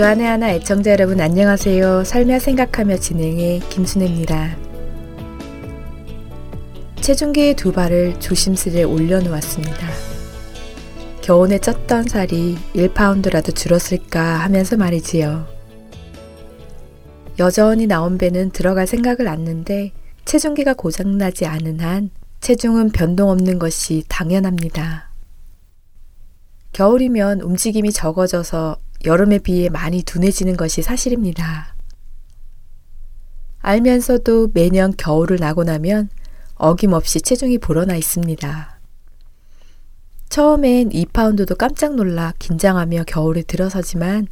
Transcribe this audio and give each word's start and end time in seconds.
주안의 0.00 0.26
하나 0.26 0.50
애청자 0.52 0.92
여러분 0.92 1.20
안녕하세요. 1.20 2.04
살며 2.04 2.38
생각하며 2.38 2.96
진행해 2.96 3.60
김순혜입니다. 3.68 4.56
체중계의 7.02 7.54
두 7.56 7.70
발을 7.70 8.18
조심스레 8.18 8.84
올려놓았습니다. 8.84 9.88
겨우내 11.20 11.58
쪘던 11.58 12.08
살이 12.08 12.56
1파운드라도 12.74 13.54
줄었을까 13.54 14.22
하면서 14.22 14.78
말이지요. 14.78 15.46
여전히 17.38 17.86
나온 17.86 18.16
배는 18.16 18.52
들어갈 18.52 18.86
생각을 18.86 19.28
않는데 19.28 19.92
체중계가 20.24 20.72
고장나지 20.72 21.44
않은 21.44 21.80
한 21.80 22.08
체중은 22.40 22.92
변동 22.92 23.28
없는 23.28 23.58
것이 23.58 24.04
당연합니다. 24.08 25.10
겨울이면 26.72 27.42
움직임이 27.42 27.92
적어져서 27.92 28.78
여름에 29.04 29.38
비해 29.38 29.68
많이 29.68 30.02
둔해지는 30.02 30.56
것이 30.56 30.82
사실입니다. 30.82 31.74
알면서도 33.60 34.50
매년 34.54 34.94
겨울을 34.96 35.38
나고 35.38 35.64
나면 35.64 36.08
어김없이 36.54 37.20
체중이 37.20 37.58
불어나 37.58 37.96
있습니다. 37.96 38.80
처음엔 40.28 40.90
2파운드도 40.90 41.56
깜짝 41.56 41.94
놀라 41.96 42.32
긴장하며 42.38 43.04
겨울에 43.06 43.42
들어서지만 43.42 44.28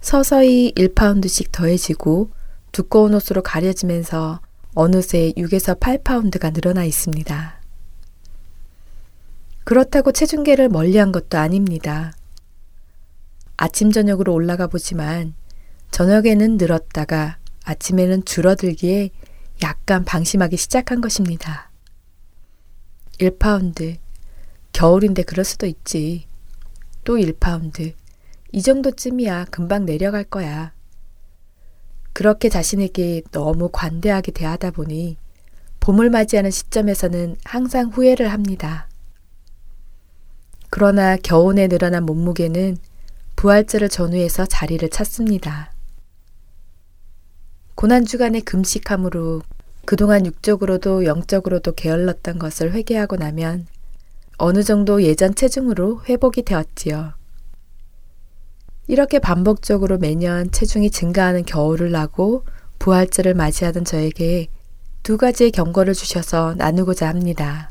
서서히 0.00 0.72
1파운드씩 0.76 1.50
더해지고 1.52 2.30
두꺼운 2.72 3.14
옷으로 3.14 3.42
가려지면서 3.42 4.40
어느새 4.74 5.32
6에서 5.36 5.80
8파운드가 5.80 6.52
늘어나 6.52 6.84
있습니다. 6.84 7.60
그렇다고 9.64 10.12
체중계를 10.12 10.68
멀리 10.68 10.98
한 10.98 11.10
것도 11.10 11.38
아닙니다. 11.38 12.12
아침 13.60 13.90
저녁으로 13.90 14.32
올라가 14.32 14.68
보지만 14.68 15.34
저녁에는 15.90 16.58
늘었다가 16.58 17.38
아침에는 17.64 18.24
줄어들기에 18.24 19.10
약간 19.64 20.04
방심하기 20.04 20.56
시작한 20.56 21.00
것입니다. 21.00 21.68
1파운드. 23.18 23.96
겨울인데 24.72 25.24
그럴 25.24 25.44
수도 25.44 25.66
있지. 25.66 26.28
또 27.02 27.16
1파운드. 27.16 27.94
이 28.52 28.62
정도쯤이야 28.62 29.46
금방 29.46 29.84
내려갈 29.84 30.22
거야. 30.22 30.72
그렇게 32.12 32.48
자신에게 32.48 33.22
너무 33.32 33.70
관대하게 33.72 34.30
대하다 34.30 34.70
보니 34.70 35.16
봄을 35.80 36.10
맞이하는 36.10 36.52
시점에서는 36.52 37.36
항상 37.44 37.88
후회를 37.88 38.30
합니다. 38.32 38.88
그러나 40.70 41.16
겨우내 41.16 41.66
늘어난 41.66 42.04
몸무게는 42.06 42.76
부활절을 43.38 43.88
전후해서 43.88 44.46
자리를 44.46 44.90
찾습니다. 44.90 45.70
고난주간의 47.76 48.40
금식함으로 48.40 49.42
그동안 49.84 50.26
육적으로도 50.26 51.04
영적으로도 51.04 51.76
게을렀던 51.76 52.40
것을 52.40 52.72
회개하고 52.72 53.14
나면 53.14 53.68
어느 54.38 54.64
정도 54.64 55.04
예전 55.04 55.36
체중으로 55.36 56.02
회복이 56.08 56.42
되었지요. 56.42 57.12
이렇게 58.88 59.20
반복적으로 59.20 59.98
매년 59.98 60.50
체중이 60.50 60.90
증가하는 60.90 61.44
겨울을 61.44 61.92
나고 61.92 62.44
부활절을 62.80 63.34
맞이하던 63.34 63.84
저에게 63.84 64.48
두 65.04 65.16
가지의 65.16 65.52
경고를 65.52 65.94
주셔서 65.94 66.56
나누고자 66.56 67.06
합니다. 67.06 67.70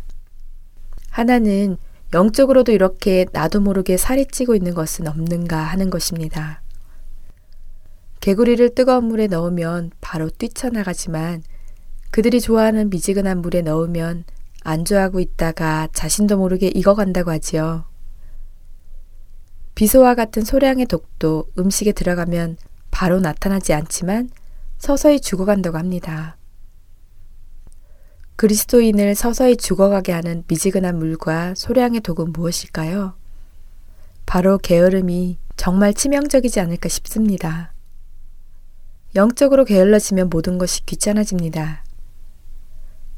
하나는 1.09 1.75
영적으로도 2.13 2.71
이렇게 2.71 3.25
나도 3.33 3.59
모르게 3.59 3.97
살이 3.97 4.25
찌고 4.25 4.55
있는 4.55 4.73
것은 4.73 5.07
없는가 5.07 5.57
하는 5.57 5.89
것입니다. 5.89 6.61
개구리를 8.21 8.75
뜨거운 8.75 9.05
물에 9.05 9.27
넣으면 9.27 9.91
바로 9.99 10.29
뛰쳐나가지만 10.29 11.43
그들이 12.11 12.39
좋아하는 12.39 12.89
미지근한 12.89 13.41
물에 13.41 13.61
넣으면 13.61 14.23
안주하고 14.63 15.19
있다가 15.19 15.89
자신도 15.93 16.37
모르게 16.37 16.67
익어간다고 16.67 17.31
하지요. 17.31 17.85
비소와 19.75 20.15
같은 20.15 20.43
소량의 20.43 20.87
독도 20.87 21.45
음식에 21.59 21.91
들어가면 21.91 22.57
바로 22.89 23.19
나타나지 23.19 23.73
않지만 23.73 24.29
서서히 24.77 25.19
죽어간다고 25.19 25.77
합니다. 25.77 26.36
그리스도인을 28.37 29.15
서서히 29.15 29.57
죽어가게 29.57 30.11
하는 30.11 30.43
미지근한 30.47 30.99
물과 30.99 31.55
소량의 31.55 32.01
독은 32.01 32.33
무엇일까요? 32.33 33.15
바로 34.27 34.59
게으름이 34.59 35.39
정말 35.55 35.95
치명적이지 35.95 36.59
않을까 36.59 36.87
싶습니다. 36.87 37.73
영적으로 39.15 39.65
게을러지면 39.65 40.29
모든 40.29 40.59
것이 40.59 40.85
귀찮아집니다. 40.85 41.83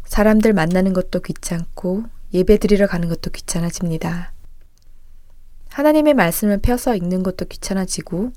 사람들 0.06 0.54
만나는 0.54 0.94
것도 0.94 1.20
귀찮고 1.20 2.06
예배 2.34 2.58
드리러 2.58 2.88
가는 2.88 3.10
것도 3.10 3.32
귀찮아집니다. 3.32 4.32
하나님의 5.68 6.14
말씀을 6.14 6.60
펴서 6.60 6.96
읽는 6.96 7.24
것도 7.24 7.44
귀찮아지고 7.44 8.32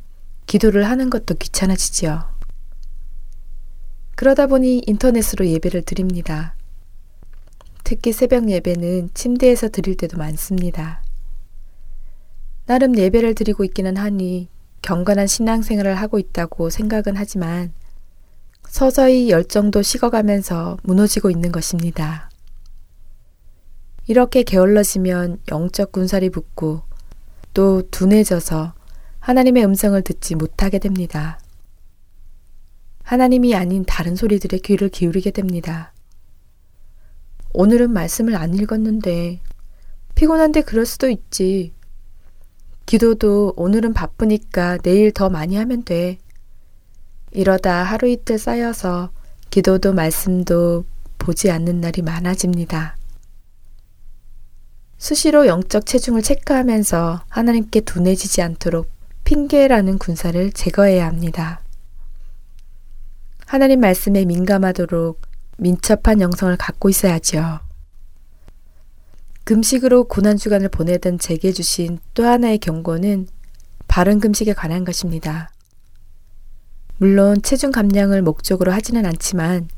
기도를 0.46 0.82
하는 0.90 1.10
것도 1.10 1.36
귀찮아지지요. 1.36 2.24
그러다 4.16 4.48
보니 4.48 4.82
인터넷으로 4.84 5.46
예배를 5.46 5.82
드립니다. 5.82 6.56
특히 7.84 8.12
새벽 8.12 8.48
예배는 8.48 9.10
침대에서 9.14 9.68
드릴 9.68 9.96
때도 9.96 10.18
많습니다. 10.18 11.02
나름 12.66 12.96
예배를 12.96 13.34
드리고 13.34 13.64
있기는 13.64 13.96
하니 13.96 14.48
경건한 14.82 15.26
신앙생활을 15.26 15.94
하고 15.94 16.18
있다고 16.18 16.70
생각은 16.70 17.16
하지만 17.16 17.72
서서히 18.68 19.30
열정도 19.30 19.82
식어가면서 19.82 20.78
무너지고 20.82 21.30
있는 21.30 21.52
것입니다. 21.52 22.30
이렇게 24.06 24.42
게을러지면 24.42 25.38
영적 25.50 25.92
군살이 25.92 26.30
붙고 26.30 26.82
또 27.54 27.82
둔해져서 27.90 28.74
하나님의 29.20 29.64
음성을 29.64 30.00
듣지 30.02 30.34
못하게 30.34 30.78
됩니다. 30.78 31.38
하나님이 33.04 33.54
아닌 33.54 33.84
다른 33.84 34.16
소리들의 34.16 34.60
귀를 34.60 34.88
기울이게 34.88 35.30
됩니다. 35.32 35.92
오늘은 37.54 37.92
말씀을 37.92 38.34
안 38.34 38.54
읽었는데 38.54 39.40
피곤한데 40.14 40.62
그럴 40.62 40.86
수도 40.86 41.10
있지. 41.10 41.72
기도도 42.86 43.54
오늘은 43.56 43.94
바쁘니까 43.94 44.78
내일 44.78 45.12
더 45.12 45.30
많이 45.30 45.56
하면 45.56 45.84
돼. 45.84 46.18
이러다 47.30 47.82
하루 47.82 48.08
이틀 48.08 48.38
쌓여서 48.38 49.10
기도도 49.50 49.92
말씀도 49.92 50.84
보지 51.18 51.50
않는 51.50 51.80
날이 51.80 52.02
많아집니다. 52.02 52.96
수시로 54.98 55.46
영적 55.46 55.86
체중을 55.86 56.22
체크하면서 56.22 57.24
하나님께 57.28 57.80
둔해지지 57.80 58.40
않도록 58.42 58.88
핑계라는 59.24 59.98
군사를 59.98 60.52
제거해야 60.52 61.06
합니다. 61.06 61.60
하나님 63.46 63.80
말씀에 63.80 64.24
민감하도록 64.24 65.31
민첩한 65.62 66.20
영성을 66.20 66.54
갖고 66.56 66.88
있어야지요. 66.88 67.60
금식으로 69.44 70.04
고난주간을 70.04 70.68
보내던 70.68 71.18
제게 71.18 71.52
주신 71.52 71.98
또 72.14 72.24
하나의 72.24 72.58
경고는 72.58 73.28
바른 73.88 74.20
금식에 74.20 74.52
관한 74.52 74.84
것입니다. 74.84 75.50
물론 76.98 77.42
체중 77.42 77.72
감량을 77.72 78.22
목적으로 78.22 78.72
하지는 78.72 79.06
않지만 79.06 79.68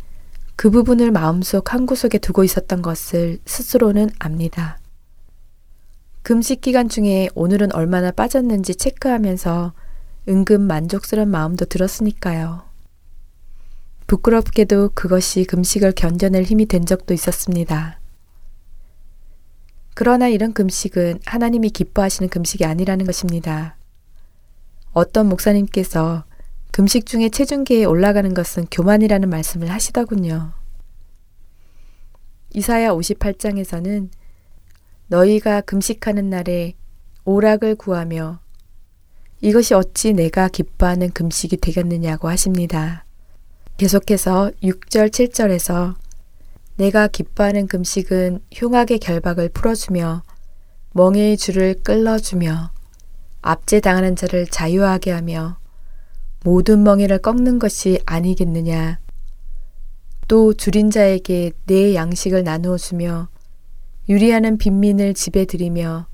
그 0.57 0.71
부분을 0.71 1.11
마음속 1.11 1.73
한 1.73 1.87
구석에 1.87 2.19
두고 2.19 2.45
있었던 2.45 2.83
것을 2.83 3.39
스스로는 3.45 4.11
압니다. 4.19 4.79
금식 6.23 6.61
기간 6.61 6.89
중에 6.89 7.29
오늘은 7.35 7.75
얼마나 7.75 8.11
빠졌는지 8.11 8.75
체크하면서 8.75 9.73
은근 10.29 10.63
만족스러운 10.63 11.31
마음도 11.31 11.65
들었으니까요. 11.65 12.74
부끄럽게도 14.07 14.91
그것이 14.95 15.45
금식을 15.45 15.93
견뎌낼 15.93 16.45
힘이 16.45 16.67
된 16.67 16.87
적도 16.87 17.15
있었습니다. 17.15 18.01
그러나 19.95 20.29
이런 20.29 20.53
금식은 20.53 21.21
하나님이 21.25 21.71
기뻐하시는 21.71 22.29
금식이 22.29 22.65
아니라는 22.65 23.07
것입니다. 23.07 23.77
어떤 24.93 25.29
목사님께서 25.29 26.25
금식 26.73 27.07
중에 27.07 27.29
체중계에 27.29 27.85
올라가는 27.85 28.35
것은 28.35 28.67
교만이라는 28.71 29.31
말씀을 29.31 29.71
하시더군요. 29.71 30.53
이사야 32.53 32.91
58장에서는 32.91 34.09
너희가 35.07 35.61
금식하는 35.61 36.31
날에 36.31 36.75
오락을 37.25 37.77
구하며 37.77 38.41
이것이 39.41 39.75
어찌 39.75 40.13
내가 40.13 40.49
기뻐하는 40.49 41.11
금식이 41.11 41.59
되겠느냐고 41.59 42.29
하십니다. 42.29 43.04
계속해서 43.77 44.53
6절, 44.63 45.11
7절에서 45.11 45.97
내가 46.77 47.09
기뻐하는 47.09 47.67
금식은 47.67 48.39
흉악의 48.53 49.01
결박을 49.01 49.49
풀어주며 49.49 50.23
멍에의 50.93 51.37
줄을 51.37 51.75
끌어주며 51.83 52.71
압제당하는 53.43 54.15
자를 54.15 54.47
자유하게 54.47 55.11
하며 55.11 55.59
모든 56.45 56.85
멍에를 56.85 57.19
꺾는 57.19 57.59
것이 57.59 58.01
아니겠느냐. 58.07 59.01
또 60.29 60.55
줄인 60.55 60.91
자에게 60.91 61.53
내 61.67 61.95
양식을 61.97 62.45
나누어 62.45 62.77
주며 62.79 63.29
유리하는 64.09 64.57
빈민을 64.57 65.15
집에 65.15 65.45
들이며 65.47 66.07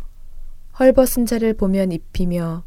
헐벗은 0.79 1.27
자를 1.27 1.55
보면 1.55 1.93
입히며 1.93 2.65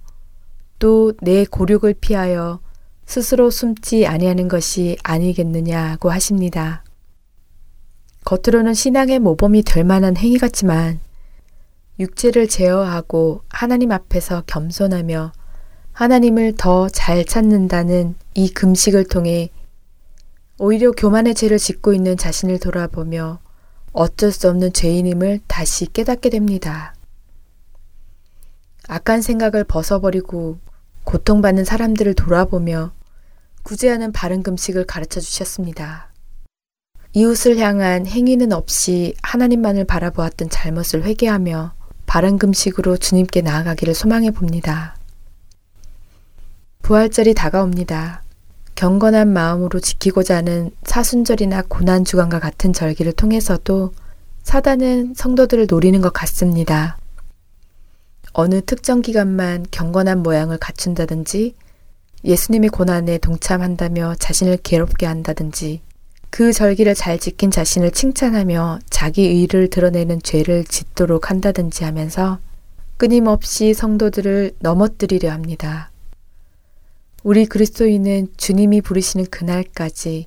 또 0.78 1.14
내 1.22 1.46
고륙을 1.46 1.96
피하여 1.96 2.60
스스로 3.06 3.50
숨지 3.50 4.08
아니하는 4.08 4.48
것이 4.48 4.98
아니겠느냐고 5.04 6.10
하십니다. 6.10 6.84
겉으로는 8.26 8.74
신앙의 8.74 9.20
모범이 9.20 9.64
될 9.64 9.84
만한 9.84 10.16
행위 10.18 10.38
같지만 10.38 11.00
육체를 12.00 12.48
제어하고 12.48 13.42
하나님 13.50 13.92
앞에서 13.92 14.44
겸손하며 14.48 15.32
하나님을 15.92 16.56
더 16.58 16.90
잘 16.90 17.24
찾는다는 17.24 18.16
이 18.34 18.50
금식을 18.50 19.06
통해 19.08 19.50
오히려 20.58 20.92
교만의 20.92 21.36
죄를 21.36 21.60
짓고 21.60 21.94
있는 21.94 22.18
자신을 22.18 22.60
돌아보며 22.60 23.40
어쩔 23.92 24.32
수 24.32 24.50
없는 24.50 24.74
죄인임을 24.74 25.42
다시 25.48 25.86
깨닫게 25.86 26.30
됩니다. 26.30 26.96
악한 28.88 29.22
생각을 29.22 29.64
벗어버리고 29.66 30.58
고통받는 31.04 31.66
사람들을 31.66 32.14
돌아보며 32.14 32.92
구제하는 33.64 34.12
바른 34.12 34.44
금식을 34.44 34.86
가르쳐 34.86 35.20
주셨습니다. 35.20 36.10
이웃을 37.14 37.58
향한 37.60 38.08
행위는 38.08 38.52
없이 38.52 39.14
하나님만을 39.22 39.86
바라보았던 39.86 40.50
잘못을 40.50 41.04
회개하며 41.04 41.74
바른 42.06 42.38
금식으로 42.38 42.98
주님께 42.98 43.42
나아가기를 43.42 43.94
소망해 43.94 44.32
봅니다. 44.32 44.96
부활절이 46.82 47.34
다가옵니다. 47.34 48.24
경건한 48.76 49.32
마음으로 49.32 49.80
지키고자 49.80 50.38
하는 50.38 50.72
사순절이나 50.84 51.64
고난 51.70 52.04
주간과 52.04 52.40
같은 52.40 52.74
절기를 52.74 53.14
통해서도 53.14 53.94
사단은 54.42 55.14
성도들을 55.16 55.68
노리는 55.70 56.02
것 56.02 56.12
같습니다. 56.12 56.98
어느 58.34 58.62
특정 58.62 59.02
기간만 59.02 59.68
경건한 59.70 60.24
모양을 60.24 60.58
갖춘다든지 60.58 61.54
예수님의 62.26 62.70
고난에 62.70 63.20
동참한다며 63.20 64.16
자신을 64.18 64.58
괴롭게 64.64 65.06
한다든지 65.06 65.82
그 66.32 66.52
절기를 66.52 66.96
잘 66.96 67.20
지킨 67.20 67.52
자신을 67.52 67.92
칭찬하며 67.92 68.80
자기 68.90 69.28
의를 69.28 69.70
드러내는 69.70 70.24
죄를 70.24 70.64
짓도록 70.64 71.30
한다든지 71.30 71.84
하면서 71.84 72.40
끊임없이 72.98 73.76
성도들을 73.76 74.54
넘어뜨리려 74.60 75.32
합니다. 75.32 75.92
우리 77.24 77.46
그리스도인은 77.46 78.30
주님이 78.36 78.82
부르시는 78.82 79.28
그날까지 79.28 80.26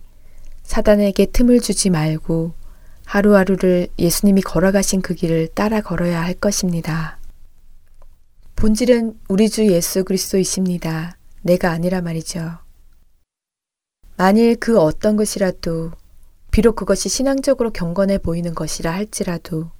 사단에게 0.62 1.26
틈을 1.26 1.60
주지 1.60 1.90
말고 1.90 2.52
하루하루를 3.04 3.88
예수님이 3.98 4.42
걸어가신 4.42 5.02
그 5.02 5.14
길을 5.14 5.48
따라 5.54 5.80
걸어야 5.80 6.22
할 6.22 6.34
것입니다. 6.34 7.15
본질은 8.56 9.18
우리 9.28 9.50
주 9.50 9.70
예수 9.70 10.02
그리스도이십니다. 10.02 11.18
내가 11.42 11.72
아니라 11.72 12.00
말이죠. 12.00 12.56
만일 14.16 14.56
그 14.56 14.80
어떤 14.80 15.16
것이라도 15.16 15.90
비록 16.50 16.74
그것이 16.74 17.10
신앙적으로 17.10 17.70
경건해 17.70 18.16
보이는 18.18 18.54
것이라 18.54 18.90
할지라도 18.90 19.70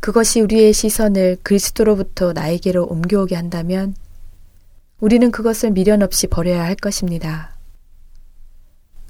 그것이 0.00 0.42
우리의 0.42 0.74
시선을 0.74 1.38
그리스도로부터 1.42 2.34
나에게로 2.34 2.84
옮겨오게 2.84 3.34
한다면 3.34 3.96
우리는 5.00 5.30
그것을 5.30 5.70
미련 5.70 6.02
없이 6.02 6.26
버려야 6.26 6.62
할 6.62 6.74
것입니다. 6.74 7.56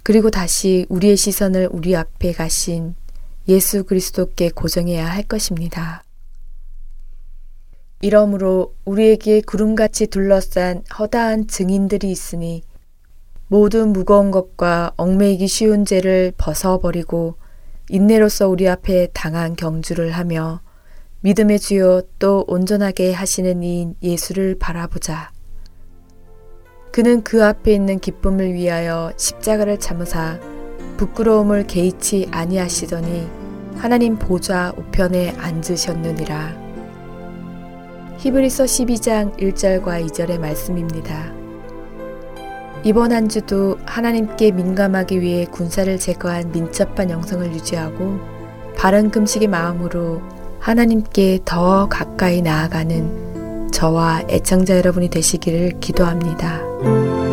그리고 0.04 0.30
다시 0.30 0.86
우리의 0.88 1.16
시선을 1.16 1.70
우리 1.72 1.96
앞에 1.96 2.30
가신 2.32 2.94
예수 3.48 3.82
그리스도께 3.82 4.50
고정해야 4.50 5.04
할 5.04 5.24
것입니다. 5.24 6.05
이러므로 8.02 8.74
우리에게 8.84 9.40
구름같이 9.40 10.08
둘러싼 10.08 10.82
허다한 10.98 11.48
증인들이 11.48 12.10
있으니 12.10 12.62
모든 13.48 13.92
무거운 13.92 14.30
것과 14.30 14.92
얽매이기 14.96 15.46
쉬운 15.46 15.84
죄를 15.84 16.32
벗어버리고 16.36 17.36
인내로서 17.88 18.48
우리 18.48 18.68
앞에 18.68 19.08
당한 19.12 19.54
경주를 19.56 20.10
하며 20.10 20.60
믿음의 21.20 21.60
주요 21.60 22.02
또 22.18 22.44
온전하게 22.48 23.12
하시는 23.12 23.62
이인 23.62 23.94
예수를 24.02 24.56
바라보자. 24.58 25.30
그는 26.92 27.22
그 27.22 27.44
앞에 27.44 27.72
있는 27.72 27.98
기쁨을 27.98 28.52
위하여 28.52 29.12
십자가를 29.16 29.78
참으사 29.78 30.40
부끄러움을 30.96 31.66
개의치 31.66 32.28
아니하시더니 32.30 33.28
하나님 33.76 34.18
보좌 34.18 34.72
우편에 34.76 35.30
앉으셨느니라. 35.38 36.65
히브리서 38.18 38.64
12장 38.64 39.36
1절과 39.38 40.04
2절의 40.06 40.38
말씀입니다. 40.38 41.32
이번 42.82 43.12
한 43.12 43.28
주도 43.28 43.76
하나님께 43.84 44.52
민감하기 44.52 45.20
위해 45.20 45.44
군사를 45.44 45.98
제거한 45.98 46.52
민첩한 46.52 47.10
영성을 47.10 47.52
유지하고 47.52 48.18
바른 48.76 49.10
금식의 49.10 49.48
마음으로 49.48 50.22
하나님께 50.60 51.40
더 51.44 51.88
가까이 51.88 52.40
나아가는 52.42 53.70
저와 53.70 54.22
애청자 54.30 54.76
여러분이 54.78 55.10
되시기를 55.10 55.80
기도합니다. 55.80 57.25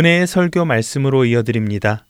은혜의 0.00 0.26
설교 0.26 0.64
말씀으로 0.64 1.26
이어드립니다. 1.26 2.06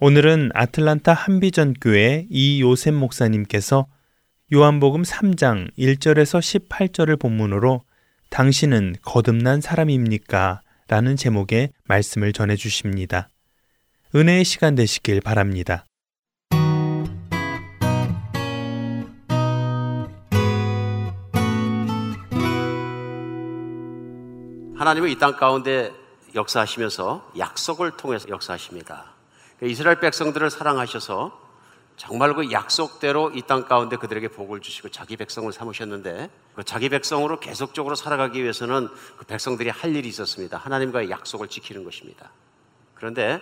오늘은 0.00 0.50
아틀란타 0.52 1.14
한비전교회 1.14 2.26
이요셉 2.28 2.92
목사님께서 2.92 3.86
요한복음 4.52 5.00
3장 5.00 5.74
1절에서 5.78 6.68
18절을 6.68 7.18
본문으로 7.18 7.84
당신은 8.28 8.96
거듭난 9.00 9.62
사람입니까? 9.62 10.60
라는 10.88 11.16
제목의 11.16 11.70
말씀을 11.84 12.34
전해 12.34 12.54
주십니다. 12.54 13.30
은혜의 14.14 14.44
시간 14.44 14.74
되시길 14.74 15.22
바랍니다. 15.22 15.86
하나님은 24.76 25.08
이 25.08 25.18
땅 25.18 25.34
가운데 25.34 25.90
역사하시면서 26.36 27.32
약속을 27.38 27.92
통해서 27.96 28.28
역사하십니다. 28.28 29.04
그러니까 29.56 29.72
이스라엘 29.72 30.00
백성들을 30.00 30.48
사랑하셔서 30.50 31.46
정말 31.96 32.34
그 32.34 32.52
약속대로 32.52 33.30
이 33.34 33.42
땅 33.42 33.64
가운데 33.66 33.96
그들에게 33.96 34.28
복을 34.28 34.60
주시고 34.60 34.90
자기 34.90 35.16
백성을 35.16 35.50
삼으셨는데 35.50 36.30
그 36.54 36.62
자기 36.62 36.90
백성으로 36.90 37.40
계속적으로 37.40 37.94
살아가기 37.94 38.42
위해서는 38.42 38.88
그 39.16 39.24
백성들이 39.24 39.70
할 39.70 39.96
일이 39.96 40.08
있었습니다. 40.08 40.58
하나님과의 40.58 41.10
약속을 41.10 41.48
지키는 41.48 41.84
것입니다. 41.84 42.30
그런데 42.94 43.40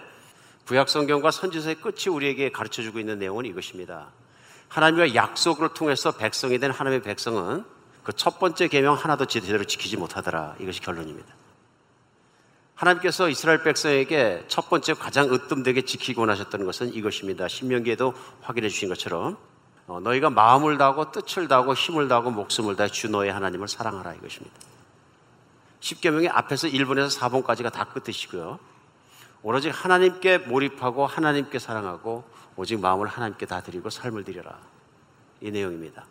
구약 0.67 0.89
성경과 0.89 1.31
선지서의 1.33 1.77
끝이 1.77 2.09
우리에게 2.15 2.51
가르쳐 2.53 2.83
주고 2.83 3.01
있는 3.01 3.19
내용은 3.19 3.45
이것입니다. 3.45 4.07
하나님과 4.69 5.15
약속을 5.15 5.75
통해서 5.75 6.13
백성이 6.13 6.59
된 6.59 6.71
하나님의 6.71 7.03
백성은 7.03 7.65
그 8.05 8.13
첫 8.13 8.39
번째 8.39 8.69
계명 8.69 8.95
하나도 8.95 9.25
제대로 9.27 9.65
지키지 9.65 9.97
못하더라. 9.97 10.57
이것이 10.61 10.81
결론입니다. 10.81 11.27
하나님께서 12.75 13.29
이스라엘 13.29 13.63
백성에게 13.63 14.45
첫 14.49 14.69
번째 14.69 14.95
가장 14.95 15.33
으뜸되게 15.33 15.83
지키고 15.83 16.27
나셨던 16.27 16.65
것은 16.65 16.95
이것입니다. 16.95 17.49
신명기에도 17.49 18.15
확인해 18.43 18.69
주신 18.69 18.89
것처럼 18.89 19.37
어, 19.87 20.01
너희가 20.01 20.31
마음을 20.31 20.79
다하고 20.79 21.13
뜻을 21.13 21.47
다하고 21.47 21.75
힘을 21.75 22.09
다하고 22.09 22.31
목숨을 22.31 22.75
다해 22.77 22.89
주 22.91 23.09
너의 23.09 23.33
하나님을 23.33 23.69
사랑하라 23.69 24.15
이것입니다. 24.15 24.57
10계명의 25.81 26.31
앞에서 26.33 26.69
1번에서 26.69 27.19
4번까지가 27.19 27.71
다 27.71 27.85
끝이시고요. 27.85 28.59
오로지 29.43 29.69
하나님께 29.69 30.39
몰입하고 30.39 31.07
하나님께 31.07 31.59
사랑하고 31.59 32.25
오직 32.57 32.81
마음을 32.81 33.07
하나님께 33.07 33.45
다 33.47 33.61
드리고 33.61 33.91
삶을 33.91 34.25
드려라. 34.25 34.59
이 35.43 35.51
내용입니다. 35.51 36.07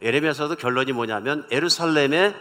예레미야서도 0.00 0.54
결론이 0.54 0.92
뭐냐면 0.92 1.46
에루살렘에 1.50 2.34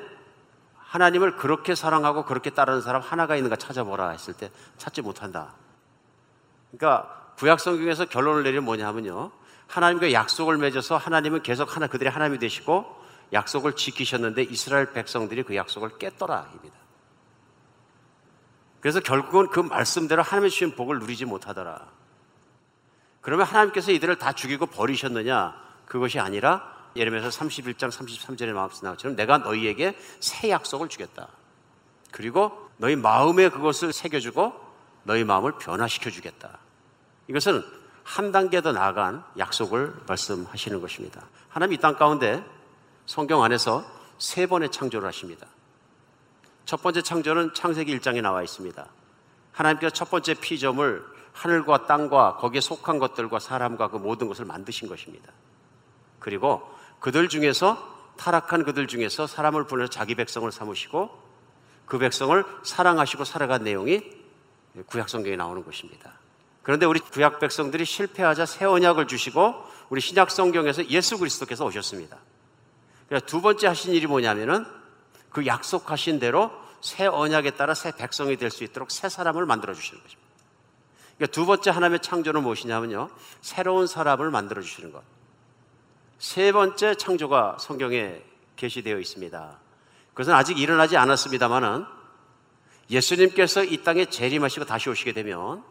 하나님을 0.90 1.38
그렇게 1.38 1.76
사랑하고 1.76 2.26
그렇게 2.26 2.50
따르는 2.50 2.82
사람 2.82 3.02
하나가 3.02 3.36
있는가 3.36 3.56
찾아보라 3.58 4.10
했을 4.10 4.34
때 4.34 4.50
찾지 4.78 5.04
못한다. 5.04 5.54
그러니까 6.72 7.34
구약 7.38 7.60
성경에서 7.60 8.06
결론을 8.06 8.42
내리면 8.44 8.66
뭐냐면요. 8.66 9.32
하나님과 9.68 10.14
약속을 10.14 10.58
맺어서 10.58 10.98
하나님은 10.98 11.44
계속 11.44 11.76
하나 11.76 11.86
그들의 11.86 12.12
하나님이 12.12 12.40
되시고 12.40 12.88
약속을 13.34 13.76
지키셨는데 13.76 14.44
이스라엘 14.44 14.92
백성들이 14.92 15.44
그 15.44 15.56
약속을 15.56 16.00
깼더라입니다. 16.00 16.76
그래서 18.82 19.00
결국은 19.00 19.50
그 19.50 19.60
말씀대로 19.60 20.24
하나님의 20.24 20.50
주신 20.50 20.76
복을 20.76 20.98
누리지 20.98 21.26
못하더라. 21.26 21.86
그러면 23.22 23.46
하나님께서 23.46 23.92
이들을 23.92 24.18
다 24.18 24.32
죽이고 24.32 24.66
버리셨느냐? 24.66 25.56
그것이 25.86 26.20
아니라 26.20 26.79
예레미야서 26.96 27.30
31장 27.30 27.90
33절에 27.92 28.52
말씀 28.54 28.86
나왔처럼 28.86 29.16
내가 29.16 29.38
너희에게 29.40 29.98
새 30.20 30.50
약속을 30.50 30.90
주겠다. 30.90 31.28
그리고 32.12 32.70
너희 32.78 32.96
마음에 32.96 33.50
그것을 33.50 33.94
새겨주고 33.94 34.54
너희 35.04 35.24
마음을 35.24 35.54
변화시켜 35.60 36.10
주겠다. 36.10 36.58
이것은 37.28 37.64
한 38.04 38.32
단계 38.32 38.62
더 38.62 38.72
나아간 38.72 39.24
약속을 39.38 39.94
말씀하시는 40.08 40.82
것입니다. 40.82 41.28
하나님 41.50 41.74
이 41.74 41.78
땅 41.78 41.96
가운데 41.96 42.44
성경 43.06 43.44
안에서 43.44 43.86
세 44.18 44.48
번의 44.48 44.72
창조를 44.72 45.08
하십니다. 45.08 45.46
첫 46.66 46.82
번째 46.82 47.02
창조는 47.02 47.54
창세기 47.54 47.98
1장에 48.00 48.22
나와 48.22 48.44
있습니다. 48.44 48.86
하나님께서 49.52 49.94
첫 49.94 50.10
번째 50.10 50.34
피점을 50.36 51.06
하늘과 51.34 51.86
땅과 51.86 52.38
거기에 52.38 52.62
속한 52.62 53.00
것들과 53.00 53.40
사람과 53.40 53.90
그 53.90 53.98
모든 53.98 54.28
것을 54.28 54.46
만드신 54.46 54.88
것입니다. 54.88 55.32
그리고 56.20 56.70
그들 57.00 57.30
중에서 57.30 57.98
타락한 58.18 58.64
그들 58.66 58.88
중에서 58.88 59.28
사람을 59.28 59.66
보내서 59.68 59.90
자기 59.90 60.16
백성을 60.16 60.52
삼으시고 60.52 61.30
그 61.86 61.98
백성을 61.98 62.44
사랑하시고 62.64 63.24
살아간 63.24 63.64
내용이 63.64 64.02
구약 64.86 65.10
성경에 65.10 65.36
나오는 65.36 65.64
것입니다. 65.64 66.14
그런데 66.62 66.86
우리 66.86 67.00
구약 67.00 67.40
백성들이 67.40 67.86
실패하자 67.86 68.46
새 68.46 68.66
언약을 68.66 69.08
주시고 69.08 69.56
우리 69.90 70.02
신약 70.02 70.30
성경에서 70.30 70.88
예수 70.90 71.18
그리스도께서 71.18 71.66
오셨습니다. 71.66 72.18
두 73.26 73.42
번째 73.42 73.68
하신 73.68 73.94
일이 73.94 74.06
뭐냐면은 74.06 74.66
그 75.32 75.46
약속하신 75.46 76.20
대로 76.20 76.52
새 76.82 77.08
언약에 77.08 77.52
따라 77.52 77.74
새 77.74 77.92
백성이 77.92 78.38
될 78.38 78.52
수 78.52 78.64
있도록 78.64 78.92
새 78.92 79.10
사람을 79.10 79.46
만들어 79.46 79.74
주시는 79.74 80.02
것입니다. 80.02 80.30
그러니까 81.18 81.34
두 81.34 81.46
번째 81.46 81.72
하나님의 81.72 82.02
창조는 82.02 82.44
무엇이냐면요. 82.44 83.10
새로운 83.42 83.88
사람을 83.88 84.30
만들어 84.30 84.62
주시는 84.62 84.92
것. 84.92 85.02
세 86.20 86.52
번째 86.52 86.96
창조가 86.96 87.58
성경에 87.60 88.22
게시되어 88.58 89.00
있습니다. 89.00 89.58
그것은 90.10 90.34
아직 90.34 90.60
일어나지 90.60 90.98
않았습니다만은 90.98 91.86
예수님께서 92.92 93.64
이 93.64 93.84
땅에 93.84 94.06
재림하시고 94.06 94.66
다시 94.66 94.90
오시게 94.90 95.14
되면 95.14 95.64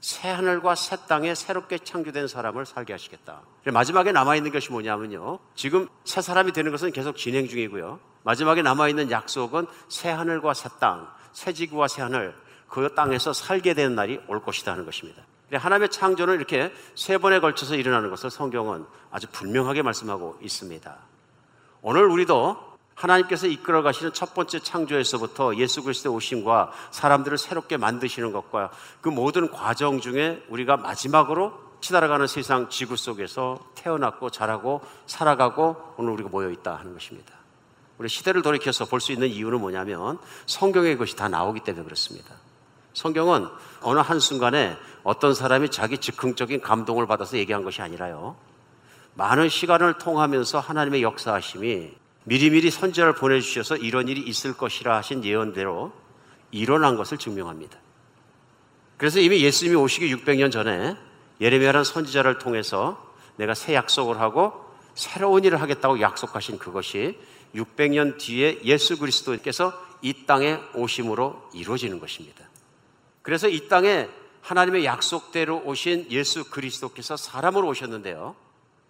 새 0.00 0.28
하늘과 0.28 0.74
새 0.74 0.96
땅에 1.06 1.36
새롭게 1.36 1.78
창조된 1.78 2.26
사람을 2.26 2.66
살게 2.66 2.92
하시겠다. 2.92 3.42
마지막에 3.72 4.10
남아있는 4.10 4.50
것이 4.50 4.72
뭐냐면요. 4.72 5.38
지금 5.54 5.88
새 6.04 6.20
사람이 6.20 6.50
되는 6.50 6.72
것은 6.72 6.90
계속 6.90 7.16
진행 7.16 7.46
중이고요. 7.46 8.00
마지막에 8.24 8.62
남아있는 8.62 9.12
약속은 9.12 9.66
새 9.88 10.10
하늘과 10.10 10.54
새 10.54 10.68
땅, 10.80 11.08
새 11.32 11.52
지구와 11.52 11.86
새 11.86 12.02
하늘, 12.02 12.34
그 12.66 12.92
땅에서 12.96 13.32
살게 13.32 13.74
되는 13.74 13.94
날이 13.94 14.18
올 14.26 14.42
것이다 14.42 14.72
하는 14.72 14.84
것입니다. 14.84 15.22
하나님의 15.56 15.90
창조는 15.90 16.34
이렇게 16.34 16.72
세 16.94 17.18
번에 17.18 17.40
걸쳐서 17.40 17.76
일어나는 17.76 18.10
것을 18.10 18.30
성경은 18.30 18.86
아주 19.10 19.26
분명하게 19.32 19.82
말씀하고 19.82 20.38
있습니다. 20.42 20.96
오늘 21.82 22.06
우리도 22.06 22.72
하나님께서 22.94 23.46
이끌어 23.46 23.82
가시는 23.82 24.12
첫 24.12 24.34
번째 24.34 24.60
창조에서부터 24.60 25.56
예수 25.56 25.82
그리스도의 25.82 26.14
오심과 26.14 26.72
사람들을 26.90 27.38
새롭게 27.38 27.76
만드시는 27.76 28.32
것과 28.32 28.70
그 29.00 29.08
모든 29.08 29.50
과정 29.50 30.00
중에 30.00 30.44
우리가 30.48 30.76
마지막으로 30.76 31.52
치달아가는 31.80 32.26
세상 32.28 32.68
지구 32.68 32.96
속에서 32.96 33.58
태어났고 33.74 34.30
자라고 34.30 34.82
살아가고 35.06 35.94
오늘 35.96 36.12
우리가 36.12 36.28
모여 36.28 36.50
있다 36.50 36.76
하는 36.76 36.92
것입니다. 36.92 37.34
우리 37.98 38.08
시대를 38.08 38.42
돌이켜서 38.42 38.84
볼 38.84 39.00
수 39.00 39.12
있는 39.12 39.28
이유는 39.28 39.60
뭐냐면 39.60 40.18
성경의 40.46 40.96
것이 40.96 41.16
다 41.16 41.28
나오기 41.28 41.60
때문에 41.60 41.84
그렇습니다. 41.84 42.34
성경은 42.94 43.46
어느 43.80 43.98
한순간에 43.98 44.76
어떤 45.02 45.34
사람이 45.34 45.70
자기 45.70 45.98
즉흥적인 45.98 46.60
감동을 46.60 47.06
받아서 47.06 47.36
얘기한 47.36 47.64
것이 47.64 47.82
아니라요. 47.82 48.36
많은 49.14 49.48
시간을 49.48 49.98
통하면서 49.98 50.60
하나님의 50.60 51.02
역사하심이 51.02 51.92
미리미리 52.24 52.70
선지자를 52.70 53.14
보내주셔서 53.14 53.76
이런 53.76 54.08
일이 54.08 54.20
있을 54.20 54.56
것이라 54.56 54.96
하신 54.98 55.24
예언대로 55.24 55.92
일어난 56.50 56.96
것을 56.96 57.18
증명합니다. 57.18 57.78
그래서 58.96 59.18
이미 59.18 59.42
예수님이 59.42 59.76
오시기 59.76 60.14
600년 60.14 60.52
전에 60.52 60.96
예레미야라는 61.40 61.84
선지자를 61.84 62.38
통해서 62.38 63.12
내가 63.36 63.54
새 63.54 63.74
약속을 63.74 64.20
하고 64.20 64.52
새로운 64.94 65.42
일을 65.42 65.60
하겠다고 65.60 66.00
약속하신 66.00 66.58
그것이 66.58 67.18
600년 67.54 68.18
뒤에 68.18 68.60
예수 68.64 68.98
그리스도께서 68.98 69.72
이 70.02 70.26
땅에 70.26 70.58
오심으로 70.74 71.50
이루어지는 71.54 71.98
것입니다. 71.98 72.51
그래서 73.22 73.48
이 73.48 73.68
땅에 73.68 74.08
하나님의 74.42 74.84
약속대로 74.84 75.62
오신 75.64 76.08
예수 76.10 76.50
그리스도께서 76.50 77.16
사람으로 77.16 77.68
오셨는데요. 77.68 78.34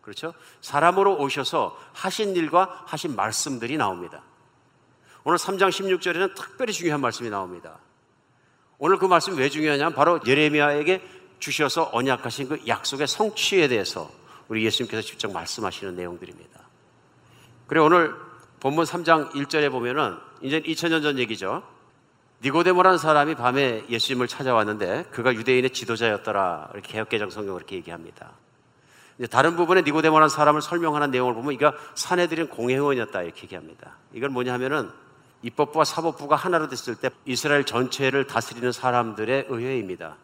그렇죠? 0.01 0.35
사람으로 0.61 1.18
오셔서 1.18 1.79
하신 1.92 2.35
일과 2.35 2.83
하신 2.87 3.14
말씀들이 3.14 3.77
나옵니다. 3.77 4.23
오늘 5.25 5.38
3장 5.38 5.68
16절에는 5.68 6.35
특별히 6.35 6.73
중요한 6.73 7.01
말씀이 7.01 7.31
나옵니다. 7.31 7.79
오늘 8.79 8.99
그 8.99 9.07
말씀이 9.07 9.38
왜 9.38 9.49
중요하냐면 9.49 9.95
바로 9.95 10.18
예레미야에게 10.27 11.03
주셔서 11.38 11.90
언약하신 11.92 12.49
그 12.49 12.66
약속의 12.66 13.07
성취에 13.07 13.68
대해서 13.68 14.11
우리 14.49 14.64
예수님께서 14.64 15.03
직접 15.03 15.33
말씀하시는 15.33 15.95
내용들입니다. 15.95 16.61
그리고 17.68 17.87
오늘 17.87 18.14
본문 18.61 18.85
3장 18.85 19.31
1절에 19.33 19.71
보면은 19.71 20.16
이제 20.40 20.61
2000년 20.61 21.03
전 21.03 21.18
얘기죠. 21.18 21.62
니고데모라는 22.44 22.98
사람이 22.98 23.37
밤에 23.37 23.85
예수님을 23.88 24.26
찾아왔는데 24.26 25.05
그가 25.12 25.33
유대인의 25.33 25.70
지도자였더라. 25.70 26.70
이렇게 26.74 26.92
개혁개정 26.92 27.31
성경을 27.31 27.61
이렇게 27.61 27.76
얘기합니다. 27.76 28.31
다른 29.31 29.55
부분에 29.55 29.83
니고데모라는 29.83 30.28
사람을 30.28 30.61
설명하는 30.61 31.12
내용을 31.12 31.35
보면 31.35 31.52
이가 31.52 31.74
사내들인 31.94 32.48
공회원이었다 32.48 33.22
이렇게 33.22 33.44
얘기합니다. 33.44 33.96
이건 34.12 34.33
뭐냐 34.33 34.52
하면은 34.55 34.90
입법부와 35.42 35.85
사법부가 35.85 36.35
하나로 36.35 36.68
됐을 36.68 36.96
때 36.96 37.11
이스라엘 37.26 37.64
전체를 37.64 38.26
다스리는 38.26 38.72
사람들의 38.72 39.46
의회입니다. 39.48 40.16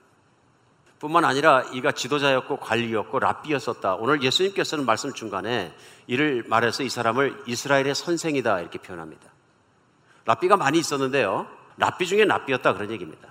뿐만 0.98 1.24
아니라 1.24 1.62
이가 1.72 1.92
지도자였고 1.92 2.56
관리였고 2.56 3.20
랍비였었다. 3.20 3.94
오늘 3.94 4.24
예수님께서는 4.24 4.84
말씀 4.84 5.12
중간에 5.12 5.72
이를 6.08 6.44
말해서 6.48 6.82
이 6.82 6.88
사람을 6.88 7.44
이스라엘의 7.46 7.94
선생이다 7.94 8.60
이렇게 8.60 8.78
표현합니다. 8.78 9.28
랍비가 10.24 10.56
많이 10.56 10.78
있었는데요. 10.78 11.57
랍비 11.78 12.06
중에 12.06 12.24
랍비였다 12.24 12.74
그런 12.74 12.90
얘기입니다. 12.90 13.28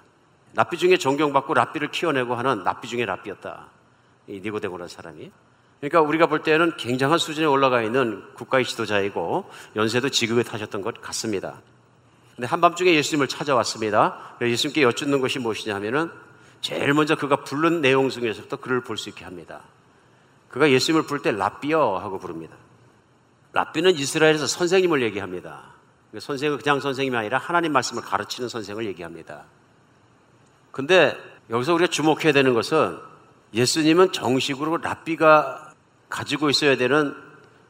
랍비 0.55 0.77
중에 0.77 0.97
존경받고 0.97 1.53
랍비를 1.53 1.91
키워내고 1.91 2.35
하는 2.35 2.63
랍비 2.63 2.87
중에 2.87 3.05
랍비였다. 3.05 3.67
이 4.27 4.39
니고데모라는 4.39 4.87
사람이. 4.87 5.31
그러니까 5.79 6.01
우리가 6.01 6.25
볼 6.25 6.41
때는 6.41 6.75
굉장한 6.77 7.19
수준에 7.19 7.45
올라가 7.45 7.83
있는 7.83 8.23
국가의 8.33 8.65
지도자이고 8.65 9.49
연세도 9.75 10.09
지극히 10.09 10.43
타셨던 10.43 10.81
것 10.81 10.99
같습니다. 11.01 11.61
근데 12.35 12.47
한밤중에 12.47 12.93
예수님을 12.95 13.27
찾아왔습니다. 13.27 14.37
예수님께 14.41 14.83
여쭙는 14.83 15.21
것이 15.21 15.39
무엇이냐 15.39 15.75
하면은 15.75 16.09
제일 16.61 16.93
먼저 16.93 17.15
그가 17.15 17.43
부른 17.43 17.81
내용 17.81 18.09
중에서부터 18.09 18.57
그를 18.57 18.81
볼 18.81 18.97
수 18.97 19.09
있게 19.09 19.23
합니다. 19.23 19.61
그가 20.49 20.71
예수님을 20.71 21.05
부를 21.05 21.21
때 21.21 21.31
랍비여 21.31 21.99
하고 22.01 22.17
부릅니다. 22.17 22.55
랍비는 23.53 23.95
이스라엘에서 23.95 24.47
선생님을 24.47 25.01
얘기합니다. 25.03 25.76
선생은 26.19 26.59
그냥 26.59 26.79
선생님이 26.79 27.17
아니라 27.17 27.37
하나님 27.37 27.73
말씀을 27.73 28.01
가르치는 28.03 28.49
선생을 28.49 28.85
얘기합니다. 28.85 29.43
근데 30.71 31.17
여기서 31.49 31.73
우리가 31.73 31.89
주목해야 31.89 32.33
되는 32.33 32.53
것은 32.53 32.99
예수님은 33.53 34.11
정식으로 34.11 34.77
랍비가 34.77 35.73
가지고 36.09 36.49
있어야 36.49 36.77
되는 36.77 37.15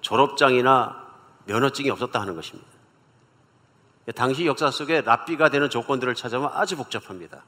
졸업장이나 0.01 1.05
면허증이 1.45 1.89
없었다 1.89 2.19
하는 2.21 2.35
것입니다. 2.35 2.67
당시 4.15 4.45
역사 4.45 4.71
속에 4.71 5.01
랍비가 5.01 5.49
되는 5.49 5.69
조건들을 5.69 6.15
찾아보면 6.15 6.55
아주 6.55 6.77
복잡합니다. 6.77 7.43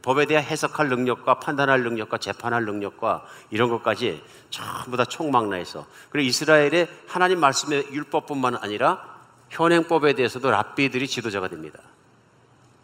법에 0.00 0.24
대해 0.24 0.40
해석할 0.40 0.88
능력과 0.88 1.40
판단할 1.40 1.82
능력과 1.82 2.18
재판할 2.18 2.64
능력과 2.64 3.24
이런 3.50 3.68
것까지 3.68 4.22
전부 4.48 4.96
다 4.96 5.04
총망라해서 5.04 5.86
그리고 6.08 6.28
이스라엘의 6.28 6.88
하나님 7.06 7.40
말씀의 7.40 7.88
율법뿐만 7.92 8.56
아니라 8.56 9.11
현행법에 9.52 10.14
대해서도 10.14 10.50
랍비들이 10.50 11.06
지도자가 11.06 11.48
됩니다. 11.48 11.78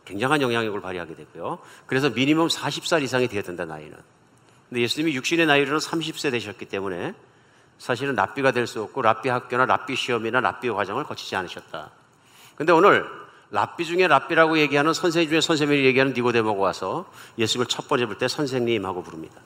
굉장한 0.04 0.40
영향력을 0.42 0.80
발휘하게 0.80 1.14
되고요. 1.14 1.58
그래서 1.86 2.10
미니멈 2.10 2.48
40살 2.48 3.02
이상이 3.02 3.26
되어야 3.28 3.42
된다, 3.42 3.64
나이는. 3.64 3.96
근데 4.68 4.82
예수님이 4.82 5.14
육신의 5.16 5.46
나이로는 5.46 5.78
30세 5.80 6.30
되셨기 6.30 6.66
때문에 6.66 7.14
사실은 7.78 8.14
랍비가 8.14 8.50
될 8.52 8.66
수 8.66 8.82
없고 8.82 9.02
랍비 9.02 9.28
학교나 9.28 9.64
랍비 9.66 9.96
시험이나 9.96 10.40
랍비 10.40 10.68
과정을 10.70 11.04
거치지 11.04 11.36
않으셨다. 11.36 11.90
근데 12.56 12.72
오늘 12.72 13.06
랍비 13.50 13.86
중에 13.86 14.06
랍비라고 14.06 14.58
얘기하는 14.58 14.92
선생님 14.92 15.30
중에 15.30 15.40
선생님이 15.40 15.84
얘기하는 15.86 16.12
니고데모가 16.12 16.60
와서 16.60 17.10
예수님을 17.38 17.66
첫 17.66 17.88
번째 17.88 18.06
볼 18.06 18.18
때 18.18 18.28
선생님하고 18.28 19.02
부릅니다. 19.02 19.40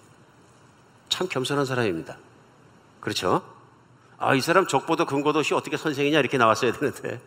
참 1.08 1.28
겸손한 1.28 1.66
사람입니다. 1.66 2.16
그렇죠? 3.00 3.42
아, 4.22 4.36
이 4.36 4.40
사람 4.40 4.68
족보도 4.68 5.04
근거도 5.04 5.40
없이 5.40 5.52
어떻게 5.52 5.76
선생이냐 5.76 6.20
이렇게 6.20 6.38
나왔어야 6.38 6.70
되는데 6.70 7.20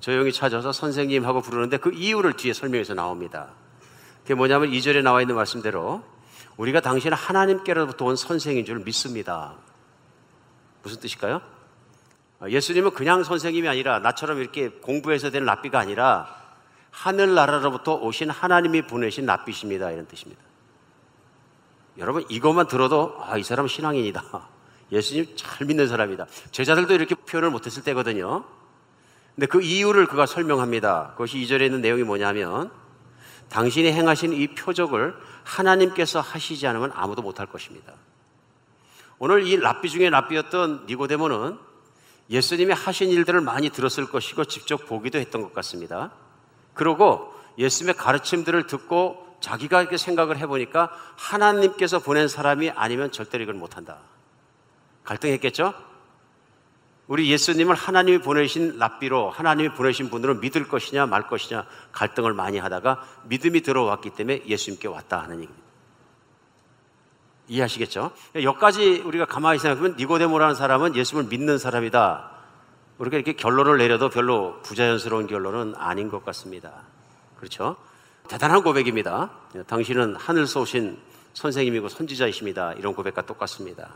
조용히 0.00 0.32
찾아서 0.32 0.72
선생님하고 0.72 1.42
부르는데 1.42 1.76
그 1.76 1.92
이유를 1.94 2.32
뒤에 2.32 2.52
설명해서 2.52 2.94
나옵니다. 2.94 3.50
그게 4.22 4.34
뭐냐면 4.34 4.72
2절에 4.72 5.00
나와 5.02 5.20
있는 5.20 5.36
말씀대로 5.36 6.02
우리가 6.56 6.80
당신은 6.80 7.16
하나님께로부터 7.16 8.04
온 8.04 8.16
선생인 8.16 8.64
줄 8.64 8.80
믿습니다. 8.80 9.54
무슨 10.82 10.98
뜻일까요? 10.98 11.40
아, 12.40 12.48
예수님은 12.48 12.94
그냥 12.94 13.22
선생님이 13.22 13.68
아니라 13.68 14.00
나처럼 14.00 14.40
이렇게 14.40 14.70
공부해서 14.70 15.30
된 15.30 15.44
랍비가 15.44 15.78
아니라 15.78 16.36
하늘나라로부터 16.90 17.94
오신 17.94 18.30
하나님이 18.30 18.82
보내신 18.88 19.24
랍비십니다. 19.24 19.92
이런 19.92 20.08
뜻입니다. 20.08 20.42
여러분 21.96 22.24
이것만 22.28 22.66
들어도 22.66 23.16
아, 23.20 23.38
이 23.38 23.44
사람은 23.44 23.68
신앙인이다. 23.68 24.57
예수님 24.90 25.36
잘 25.36 25.66
믿는 25.66 25.88
사람이다. 25.88 26.26
제자들도 26.50 26.94
이렇게 26.94 27.14
표현을 27.14 27.50
못했을 27.50 27.82
때거든요. 27.82 28.44
근데 29.34 29.46
그 29.46 29.62
이유를 29.62 30.06
그가 30.06 30.26
설명합니다. 30.26 31.12
그것이 31.12 31.38
이절에 31.38 31.66
있는 31.66 31.80
내용이 31.80 32.02
뭐냐면 32.02 32.70
당신이 33.50 33.92
행하신 33.92 34.32
이 34.32 34.48
표적을 34.48 35.14
하나님께서 35.44 36.20
하시지 36.20 36.66
않으면 36.66 36.92
아무도 36.94 37.22
못할 37.22 37.46
것입니다. 37.46 37.92
오늘 39.18 39.46
이 39.46 39.56
랍비 39.56 39.88
중에 39.90 40.10
랍비였던 40.10 40.86
니고데모는 40.88 41.58
예수님이 42.30 42.72
하신 42.72 43.08
일들을 43.10 43.40
많이 43.40 43.70
들었을 43.70 44.10
것이고 44.10 44.44
직접 44.44 44.86
보기도 44.86 45.18
했던 45.18 45.42
것 45.42 45.54
같습니다. 45.54 46.12
그러고 46.74 47.32
예수님의 47.58 47.96
가르침들을 47.96 48.66
듣고 48.66 49.26
자기가 49.40 49.80
이렇게 49.80 49.96
생각을 49.96 50.36
해보니까 50.38 50.90
하나님께서 51.16 52.00
보낸 52.00 52.28
사람이 52.28 52.70
아니면 52.70 53.10
절대로 53.10 53.42
이걸 53.42 53.54
못한다. 53.54 53.98
갈등했겠죠? 55.08 55.72
우리 57.06 57.30
예수님을 57.30 57.74
하나님이 57.74 58.18
보내신 58.18 58.78
랍비로 58.78 59.30
하나님이 59.30 59.70
보내신 59.70 60.10
분으로 60.10 60.34
믿을 60.34 60.68
것이냐 60.68 61.06
말 61.06 61.26
것이냐 61.26 61.64
갈등을 61.92 62.34
많이 62.34 62.58
하다가 62.58 63.02
믿음이 63.24 63.62
들어왔기 63.62 64.10
때문에 64.10 64.42
예수님께 64.46 64.88
왔다 64.88 65.22
하는 65.22 65.36
얘기입니다. 65.36 65.66
이해하시겠죠? 67.48 68.10
여기까지 68.34 69.02
우리가 69.06 69.24
가만히 69.24 69.58
생각하면 69.58 69.96
니고데모라는 69.96 70.54
사람은 70.54 70.96
예수님을 70.96 71.30
믿는 71.30 71.56
사람이다. 71.56 72.30
우리가 72.98 73.16
이렇게 73.16 73.32
결론을 73.32 73.78
내려도 73.78 74.10
별로 74.10 74.60
부자연스러운 74.60 75.26
결론은 75.26 75.74
아닌 75.76 76.10
것 76.10 76.22
같습니다. 76.26 76.82
그렇죠? 77.38 77.76
대단한 78.28 78.62
고백입니다. 78.62 79.30
당신은 79.66 80.16
하늘서 80.16 80.60
오신 80.60 80.98
선생님이고 81.32 81.88
선지자이십니다. 81.88 82.74
이런 82.74 82.94
고백과 82.94 83.22
똑같습니다. 83.22 83.88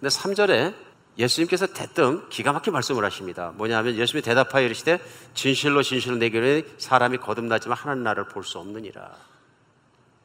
근데 0.00 0.08
3절에 0.08 0.74
예수님께서 1.18 1.66
대뜸 1.66 2.28
기가 2.30 2.52
막힌 2.52 2.72
말씀을 2.72 3.04
하십니다. 3.04 3.52
뭐냐면 3.56 3.94
예수님이 3.96 4.22
대답하여 4.22 4.64
이르시되 4.64 4.98
진실로 5.34 5.82
진실로 5.82 6.16
내게 6.16 6.66
사람이 6.78 7.18
거듭나지만 7.18 7.76
하나님 7.76 8.04
나라를 8.04 8.28
볼 8.28 8.42
수 8.42 8.58
없느니라. 8.58 9.10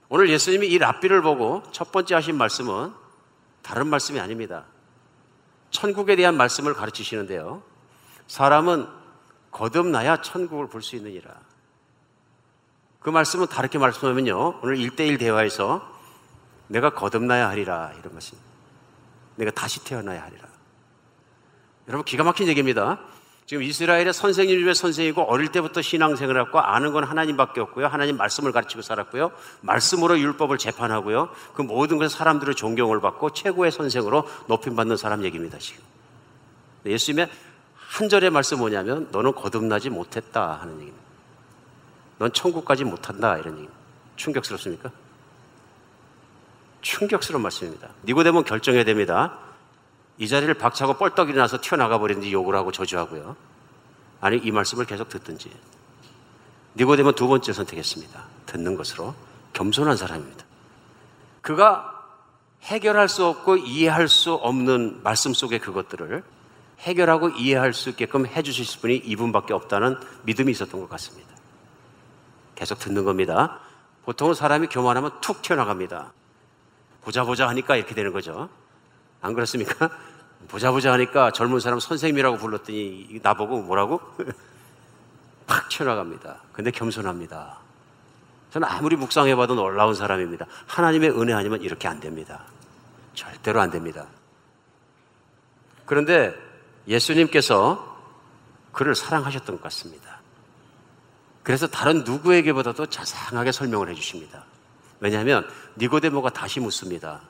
오늘 0.07 0.29
예수님이 0.29 0.67
이 0.67 0.77
랍비를 0.77 1.21
보고 1.21 1.63
첫 1.71 1.91
번째 1.91 2.15
하신 2.15 2.37
말씀은 2.37 2.93
다른 3.61 3.87
말씀이 3.87 4.19
아닙니다. 4.19 4.65
천국에 5.71 6.15
대한 6.15 6.37
말씀을 6.37 6.73
가르치시는데요. 6.73 7.61
사람은 8.27 8.87
거듭나야 9.51 10.21
천국을 10.21 10.67
볼 10.69 10.81
수 10.81 10.95
있느니라. 10.95 11.33
그 13.01 13.09
말씀은 13.09 13.47
다르게 13.47 13.77
말씀하면요. 13.77 14.61
오늘 14.63 14.77
일대일 14.77 15.17
대화에서 15.17 15.85
내가 16.67 16.91
거듭나야 16.91 17.49
하리라. 17.49 17.91
이런 17.99 18.13
것입니다. 18.13 18.54
내가 19.35 19.51
다시 19.51 19.83
태어나야 19.83 20.23
하리라. 20.23 20.47
여러분 21.87 22.05
기가 22.05 22.23
막힌 22.23 22.47
얘기입니다. 22.47 22.99
지금 23.45 23.61
이스라엘의 23.61 24.11
선생님 24.11 24.59
중에 24.59 24.73
선생이고 24.73 25.21
어릴 25.21 25.49
때부터 25.49 25.81
신앙생활을 25.83 26.41
했고 26.41 26.59
아는 26.59 26.93
건 26.93 27.03
하나님밖에 27.03 27.61
없고요. 27.61 27.85
하나님 27.85 28.17
말씀을 28.17 28.51
가르치고 28.51 28.81
살았고요. 28.81 29.31
말씀으로 29.61 30.19
율법을 30.19 30.57
재판하고요. 30.57 31.29
그 31.53 31.61
모든 31.61 31.99
것에 31.99 32.17
사람들의 32.17 32.55
존경을 32.55 33.01
받고 33.01 33.31
최고의 33.33 33.71
선생으로 33.71 34.27
높임받는 34.47 34.97
사람 34.97 35.23
얘기입니다. 35.23 35.59
지금. 35.59 35.83
예수님의 36.87 37.29
한 37.75 38.09
절의 38.09 38.31
말씀 38.31 38.57
뭐냐면 38.57 39.09
너는 39.11 39.33
거듭나지 39.33 39.91
못했다 39.91 40.53
하는 40.53 40.73
얘기입니다. 40.75 41.05
넌 42.17 42.33
천국까지 42.33 42.83
못한다 42.83 43.37
이런 43.37 43.59
얘기. 43.59 43.69
충격스럽습니까? 44.15 44.89
충격스러운 46.85 47.41
말씀입니다. 47.41 47.89
니고데몬 48.05 48.43
결정해야 48.43 48.83
됩니다. 48.83 49.39
이 50.19 50.27
자리를 50.27 50.53
박차고 50.53 50.93
뻘떡 50.93 51.29
일어나서 51.29 51.59
튀어나가 51.59 51.97
버리는지 51.97 52.31
욕을 52.31 52.55
하고 52.55 52.71
저주하고요. 52.71 53.35
아니 54.21 54.37
이 54.37 54.51
말씀을 54.51 54.85
계속 54.85 55.09
듣든지. 55.09 55.49
니고데몬 56.77 57.15
두 57.15 57.27
번째 57.27 57.51
선택했습니다. 57.53 58.23
듣는 58.45 58.75
것으로 58.75 59.15
겸손한 59.53 59.97
사람입니다. 59.97 60.45
그가 61.41 61.91
해결할 62.61 63.09
수 63.09 63.25
없고 63.25 63.57
이해할 63.57 64.07
수 64.07 64.33
없는 64.33 65.01
말씀 65.01 65.33
속의 65.33 65.59
그것들을 65.59 66.23
해결하고 66.81 67.29
이해할 67.29 67.73
수 67.73 67.89
있게끔 67.89 68.27
해주실 68.27 68.81
분이 68.81 68.97
이분밖에 68.97 69.53
없다는 69.53 69.97
믿음이 70.23 70.51
있었던 70.51 70.79
것 70.79 70.87
같습니다. 70.89 71.33
계속 72.53 72.77
듣는 72.77 73.05
겁니다. 73.05 73.59
보통은 74.05 74.35
사람이 74.35 74.67
교만하면 74.67 75.19
툭 75.19 75.41
튀어나갑니다. 75.41 76.13
보자 77.05 77.23
보자 77.23 77.47
하니까 77.47 77.75
이렇게 77.75 77.93
되는 77.93 78.11
거죠. 78.11 78.49
안 79.21 79.35
그렇습니까? 79.35 79.91
보자 80.49 80.71
보자 80.71 80.91
하니까 80.93 81.31
젊은 81.31 81.59
사람 81.59 81.79
선생님이라고 81.79 82.37
불렀더니 82.37 83.19
나보고 83.21 83.61
뭐라고? 83.61 84.01
팍 85.45 85.69
튀어나갑니다. 85.69 86.41
근데 86.51 86.71
겸손합니다. 86.71 87.59
저는 88.51 88.67
아무리 88.67 88.95
묵상해봐도 88.95 89.53
놀라운 89.53 89.93
사람입니다. 89.93 90.47
하나님의 90.65 91.11
은혜 91.11 91.33
아니면 91.33 91.61
이렇게 91.61 91.87
안 91.87 91.99
됩니다. 91.99 92.41
절대로 93.13 93.61
안 93.61 93.69
됩니다. 93.69 94.07
그런데 95.85 96.33
예수님께서 96.87 97.95
그를 98.71 98.95
사랑하셨던 98.95 99.57
것 99.57 99.63
같습니다. 99.63 100.21
그래서 101.43 101.67
다른 101.67 102.03
누구에게보다도 102.03 102.87
자상하게 102.87 103.51
설명을 103.51 103.89
해주십니다. 103.89 104.44
왜냐하면 105.05 105.47
니고데모가 105.77 106.31
다시 106.31 106.59
묻습니다. 106.59 107.21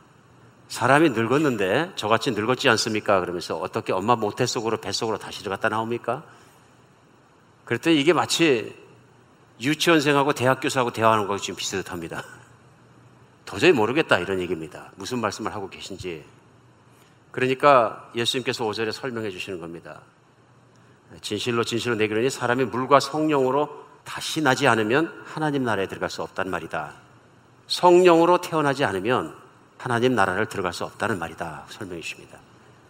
사람이 0.70 1.10
늙었는데 1.10 1.92
저같이 1.98 2.32
늙었지 2.32 2.70
않습니까? 2.70 3.20
그러면서 3.20 3.58
어떻게 3.58 3.92
엄마 3.92 4.16
모태 4.16 4.46
속으로 4.46 4.78
뱃속으로 4.78 5.18
다시 5.18 5.40
들어갔다 5.40 5.68
나옵니까? 5.68 6.24
그랬더니 7.66 8.00
이게 8.00 8.14
마치 8.14 8.74
유치원생하고 9.60 10.32
대학교사하고 10.32 10.92
대화하는 10.92 11.28
거하고 11.28 11.42
지금 11.42 11.58
비슷합니다. 11.58 12.24
도저히 13.44 13.74
모르겠다 13.74 14.20
이런 14.20 14.40
얘기입니다. 14.40 14.94
무슨 14.96 15.20
말씀을 15.20 15.54
하고 15.54 15.70
계신지. 15.70 16.24
그러니까 17.32 18.10
예수님께서 18.16 18.66
오절에 18.66 18.94
설명해 18.94 19.32
주시는 19.32 19.60
겁니다. 19.60 20.00
진실로 21.22 21.66
진실로 21.66 21.96
내기로니 21.96 22.30
사람이 22.30 22.64
물과 22.64 23.02
성령으로 23.02 23.86
다시 24.06 24.42
나지 24.42 24.66
않으면 24.66 25.24
하나님 25.26 25.66
나라에 25.66 25.88
들어갈 25.88 26.10
수 26.10 26.24
없단 26.24 26.50
말이다. 26.50 27.05
성령으로 27.68 28.40
태어나지 28.42 28.84
않으면 28.86 29.36
하나님 29.78 30.16
나라를 30.16 30.48
들어갈 30.48 30.74
수 30.74 30.84
없다는 30.84 31.20
말이다. 31.20 31.66
설명해 31.70 32.02
주십니다. 32.02 32.40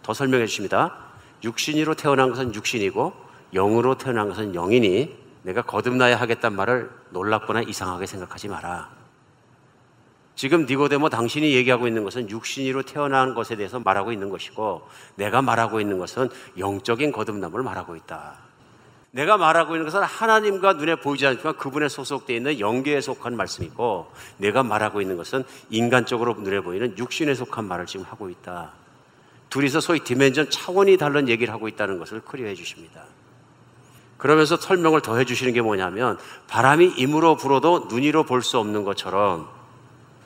더 0.02 0.14
설명해 0.14 0.46
주십니다. 0.46 0.94
육신으로 1.44 1.94
태어난 1.94 2.30
것은 2.30 2.54
육신이고 2.54 3.12
영으로 3.52 3.96
태어난 3.98 4.28
것은 4.28 4.52
영이니 4.52 5.16
내가 5.42 5.62
거듭나야 5.62 6.16
하겠단 6.16 6.54
말을 6.54 6.90
놀랍거나 7.10 7.62
이상하게 7.62 8.06
생각하지 8.06 8.48
마라. 8.48 8.90
지금 10.34 10.66
니고데모 10.66 11.08
당신이 11.08 11.54
얘기하고 11.54 11.88
있는 11.88 12.04
것은 12.04 12.28
육신으로 12.28 12.82
태어난 12.82 13.34
것에 13.34 13.56
대해서 13.56 13.80
말하고 13.80 14.12
있는 14.12 14.28
것이고 14.28 14.86
내가 15.14 15.40
말하고 15.40 15.80
있는 15.80 15.98
것은 15.98 16.28
영적인 16.58 17.12
거듭남을 17.12 17.62
말하고 17.62 17.96
있다. 17.96 18.45
내가 19.16 19.38
말하고 19.38 19.76
있는 19.76 19.86
것은 19.86 20.02
하나님과 20.02 20.74
눈에 20.74 20.96
보이지 20.96 21.26
않지만 21.26 21.56
그분에 21.56 21.88
소속되어 21.88 22.36
있는 22.36 22.60
영계에 22.60 23.00
속한 23.00 23.34
말씀이고 23.34 24.12
내가 24.36 24.62
말하고 24.62 25.00
있는 25.00 25.16
것은 25.16 25.42
인간적으로 25.70 26.34
눈에 26.34 26.60
보이는 26.60 26.96
육신에 26.98 27.34
속한 27.34 27.64
말을 27.64 27.86
지금 27.86 28.04
하고 28.04 28.28
있다. 28.28 28.72
둘이서 29.48 29.80
소위 29.80 30.00
디멘전 30.00 30.50
차원이 30.50 30.98
다른 30.98 31.30
얘기를 31.30 31.54
하고 31.54 31.66
있다는 31.66 31.98
것을 31.98 32.20
클리어해 32.20 32.54
주십니다. 32.54 33.04
그러면서 34.18 34.58
설명을 34.58 35.00
더 35.00 35.16
해주시는 35.16 35.54
게 35.54 35.62
뭐냐면 35.62 36.18
바람이 36.46 36.94
임으로 36.98 37.36
불어도 37.36 37.86
눈이로 37.88 38.24
볼 38.24 38.42
수 38.42 38.58
없는 38.58 38.84
것처럼 38.84 39.48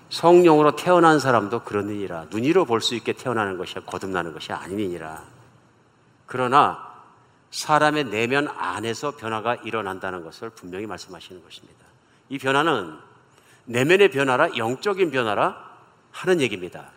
성령으로 0.09 0.75
태어난 0.75 1.21
사람도 1.21 1.61
그러느니라. 1.61 2.27
눈이로 2.31 2.65
볼 2.65 2.81
수 2.81 2.97
있게 2.97 3.13
태어나는 3.13 3.57
것이 3.57 3.75
거듭나는 3.87 4.33
것이 4.33 4.53
아니니라. 4.53 5.23
그러나 6.27 6.90
사람의 7.51 8.05
내면 8.05 8.49
안에서 8.49 9.17
변화가 9.17 9.57
일어난다는 9.57 10.23
것을 10.23 10.51
분명히 10.51 10.87
말씀하시는 10.87 11.43
것입니다. 11.43 11.85
이 12.29 12.39
변화는 12.39 12.97
내면의 13.65 14.11
변화라 14.11 14.57
영적인 14.57 15.11
변화라 15.11 15.71
하는 16.13 16.41
얘기입니다. 16.41 16.91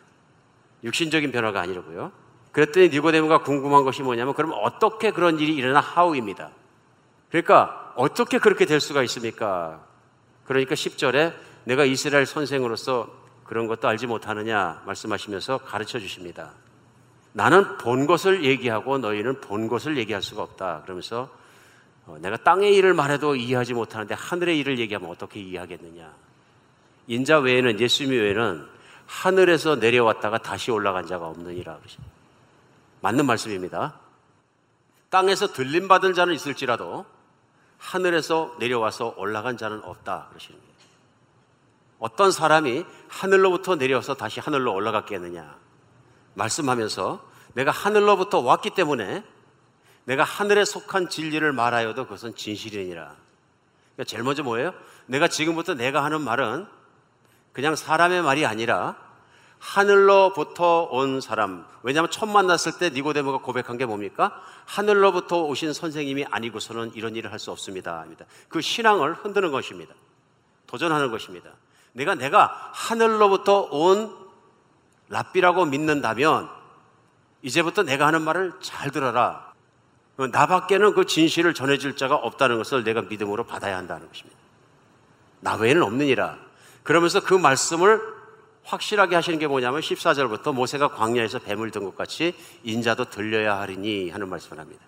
육신적인 0.83 1.31
변화가 1.31 1.61
아니라고요. 1.61 2.11
그랬더니 2.51 2.89
니고데모가 2.89 3.39
궁금한 3.39 3.83
것이 3.83 4.03
뭐냐면 4.03 4.33
그럼 4.35 4.53
어떻게 4.55 5.11
그런 5.11 5.39
일이 5.39 5.55
일어나 5.55 5.79
하우입니다. 5.79 6.51
그러니까 7.29 7.93
어떻게 7.95 8.37
그렇게 8.37 8.65
될 8.65 8.79
수가 8.79 9.01
있습니까? 9.03 9.83
그러니까 10.45 10.75
10절에 10.75 11.33
내가 11.63 11.83
이스라엘 11.83 12.25
선생으로서 12.25 13.09
그런 13.45 13.67
것도 13.67 13.87
알지 13.87 14.07
못하느냐 14.07 14.83
말씀하시면서 14.85 15.59
가르쳐 15.59 15.99
주십니다. 15.99 16.51
나는 17.33 17.77
본 17.77 18.05
것을 18.05 18.45
얘기하고 18.45 18.99
너희는 18.99 19.41
본 19.41 19.67
것을 19.67 19.97
얘기할 19.97 20.21
수가 20.21 20.43
없다. 20.43 20.81
그러면서 20.83 21.29
어, 22.05 22.17
내가 22.21 22.37
땅의 22.37 22.75
일을 22.75 22.93
말해도 22.93 23.35
이해하지 23.35 23.73
못하는데 23.73 24.13
하늘의 24.13 24.57
일을 24.59 24.79
얘기하면 24.79 25.09
어떻게 25.09 25.39
이해하겠느냐. 25.39 26.13
인자 27.07 27.39
외에는 27.39 27.79
예수님 27.79 28.19
외에는 28.19 28.67
하늘에서 29.07 29.75
내려왔다가 29.75 30.37
다시 30.37 30.71
올라간 30.71 31.07
자가 31.07 31.27
없느니라. 31.27 31.77
맞는 33.01 33.25
말씀입니다. 33.25 33.99
땅에서 35.09 35.47
들림 35.53 35.87
받은 35.87 36.13
자는 36.13 36.33
있을지라도 36.33 37.05
하늘에서 37.77 38.55
내려와서 38.59 39.15
올라간 39.17 39.57
자는 39.57 39.83
없다 39.83 40.27
그러시는 40.29 40.59
거예요. 40.59 40.73
어떤 41.99 42.31
사람이 42.31 42.85
하늘로부터 43.07 43.75
내려와서 43.75 44.15
다시 44.15 44.39
하늘로 44.39 44.73
올라갔겠느냐? 44.73 45.55
말씀하면서 46.33 47.23
내가 47.53 47.71
하늘로부터 47.71 48.39
왔기 48.39 48.71
때문에 48.71 49.23
내가 50.05 50.23
하늘에 50.23 50.65
속한 50.65 51.09
진리를 51.09 51.51
말하여도 51.53 52.05
그것은 52.05 52.35
진실이니라. 52.35 53.15
그러니까 53.95 54.03
제일 54.05 54.23
먼저 54.23 54.43
뭐예요? 54.43 54.73
내가 55.05 55.27
지금부터 55.27 55.75
내가 55.75 56.03
하는 56.03 56.21
말은 56.21 56.67
그냥 57.53 57.75
사람의 57.75 58.23
말이 58.23 58.45
아니라 58.45 58.97
하늘로부터 59.59 60.89
온 60.91 61.21
사람. 61.21 61.65
왜냐하면 61.83 62.11
처음 62.11 62.33
만났을 62.33 62.79
때 62.79 62.89
니고데모가 62.89 63.37
고백한 63.39 63.77
게 63.77 63.85
뭡니까? 63.85 64.41
하늘로부터 64.65 65.43
오신 65.43 65.71
선생님이 65.71 66.25
아니고서는 66.29 66.91
이런 66.95 67.15
일을 67.15 67.31
할 67.31 67.39
수 67.39 67.51
없습니다. 67.51 68.05
그 68.49 68.59
신앙을 68.59 69.13
흔드는 69.13 69.51
것입니다. 69.51 69.93
도전하는 70.67 71.11
것입니다. 71.11 71.51
내가 71.93 72.15
내가 72.15 72.71
하늘로부터 72.73 73.69
온 73.71 74.22
랍비라고 75.09 75.65
믿는다면 75.65 76.49
이제부터 77.41 77.83
내가 77.83 78.07
하는 78.07 78.21
말을 78.21 78.53
잘 78.61 78.91
들어라. 78.91 79.53
나밖에는 80.17 80.93
그 80.93 81.05
진실을 81.05 81.53
전해줄 81.53 81.97
자가 81.97 82.15
없다는 82.15 82.57
것을 82.57 82.83
내가 82.83 83.01
믿음으로 83.01 83.45
받아야 83.45 83.77
한다는 83.77 84.07
것입니다. 84.07 84.39
나 85.41 85.55
외에는 85.55 85.83
없느니라. 85.83 86.37
그러면서 86.83 87.19
그 87.21 87.33
말씀을 87.33 88.01
확실하게 88.63 89.15
하시는 89.15 89.39
게 89.39 89.47
뭐냐면 89.47 89.81
14절부터 89.81 90.53
모세가 90.53 90.89
광야에서 90.89 91.39
뱀을 91.39 91.71
든 91.71 91.83
것 91.83 91.97
같이 91.97 92.33
인자도 92.63 93.05
들려야 93.09 93.59
하리니 93.59 94.09
하는 94.09 94.29
말씀을 94.29 94.59
합니다. 94.59 94.81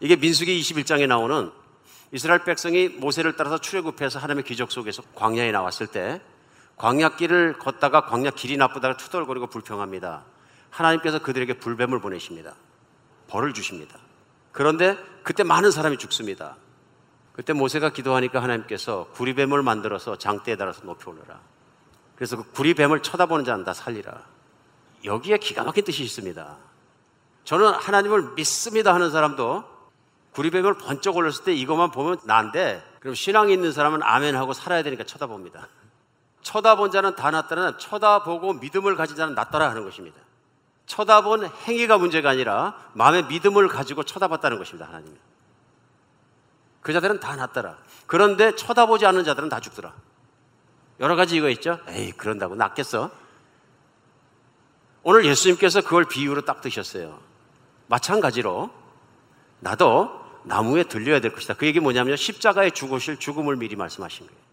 이게 0.00 0.14
민수기 0.14 0.60
21장에 0.60 1.08
나오는 1.08 1.50
이스라엘 2.12 2.44
백성이 2.44 2.88
모세를 2.88 3.36
따라서 3.36 3.58
출애굽해서 3.58 4.20
하나님의 4.20 4.44
기적 4.44 4.70
속에서 4.70 5.02
광야에 5.14 5.50
나왔을 5.50 5.88
때 5.88 6.20
광야길을 6.78 7.58
걷다가 7.58 8.06
광야 8.06 8.30
길이 8.30 8.56
나쁘다가 8.56 8.96
투덜거리고 8.96 9.48
불평합니다. 9.48 10.24
하나님께서 10.70 11.18
그들에게 11.18 11.58
불뱀을 11.58 12.00
보내십니다. 12.00 12.54
벌을 13.28 13.52
주십니다. 13.52 13.98
그런데 14.52 14.96
그때 15.22 15.42
많은 15.42 15.70
사람이 15.70 15.98
죽습니다. 15.98 16.56
그때 17.32 17.52
모세가 17.52 17.90
기도하니까 17.90 18.42
하나님께서 18.42 19.08
구리뱀을 19.14 19.62
만들어서 19.62 20.16
장대에 20.16 20.56
달아서 20.56 20.82
올려라. 21.06 21.40
그래서 22.16 22.36
그 22.36 22.50
구리뱀을 22.52 23.02
쳐다보는 23.02 23.44
자는 23.44 23.64
다 23.64 23.72
살리라. 23.72 24.24
여기에 25.04 25.38
기가 25.38 25.62
막힌 25.62 25.84
뜻이 25.84 26.02
있습니다. 26.02 26.56
저는 27.44 27.72
하나님을 27.74 28.34
믿습니다 28.34 28.92
하는 28.92 29.10
사람도 29.10 29.64
구리뱀을 30.32 30.74
번쩍 30.78 31.16
올렸을 31.16 31.44
때 31.44 31.54
이것만 31.54 31.90
보면 31.92 32.18
난데 32.24 32.84
그럼 33.00 33.14
신앙이 33.14 33.52
있는 33.52 33.72
사람은 33.72 34.02
아멘 34.02 34.36
하고 34.36 34.52
살아야 34.52 34.82
되니까 34.82 35.04
쳐다봅니다. 35.04 35.68
쳐다본 36.42 36.90
자는 36.90 37.14
다 37.14 37.30
낫다는 37.30 37.78
쳐다보고 37.78 38.54
믿음을 38.54 38.96
가진 38.96 39.16
자는 39.16 39.34
낫더라 39.34 39.68
하는 39.70 39.84
것입니다. 39.84 40.18
쳐다본 40.86 41.46
행위가 41.66 41.98
문제가 41.98 42.30
아니라 42.30 42.74
마음의 42.94 43.26
믿음을 43.26 43.68
가지고 43.68 44.04
쳐다봤다는 44.04 44.58
것입니다. 44.58 44.86
하나님. 44.86 45.16
그 46.80 46.92
자들은 46.92 47.20
다 47.20 47.36
낫더라. 47.36 47.76
그런데 48.06 48.54
쳐다보지 48.54 49.04
않는 49.04 49.24
자들은 49.24 49.48
다 49.48 49.60
죽더라. 49.60 49.92
여러 51.00 51.14
가지 51.14 51.36
이거 51.36 51.48
있죠? 51.50 51.78
에이, 51.88 52.12
그런다고 52.12 52.54
낫겠어? 52.54 53.10
오늘 55.02 55.24
예수님께서 55.26 55.82
그걸 55.82 56.06
비유로 56.06 56.42
딱 56.42 56.60
드셨어요. 56.60 57.20
마찬가지로 57.86 58.70
나도 59.60 60.18
나무에 60.44 60.84
들려야 60.84 61.20
될 61.20 61.32
것이다. 61.32 61.54
그 61.54 61.66
얘기 61.66 61.80
뭐냐면 61.80 62.16
십자가에 62.16 62.70
죽으실 62.70 63.18
죽음을 63.18 63.56
미리 63.56 63.76
말씀하신 63.76 64.26
거예요. 64.26 64.47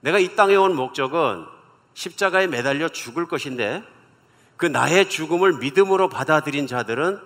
내가 0.00 0.18
이 0.18 0.34
땅에 0.34 0.56
온 0.56 0.74
목적은 0.74 1.46
십자가에 1.94 2.46
매달려 2.46 2.88
죽을 2.88 3.26
것인데 3.26 3.82
그 4.56 4.66
나의 4.66 5.08
죽음을 5.08 5.54
믿음으로 5.54 6.08
받아들인 6.08 6.66
자들은 6.66 7.20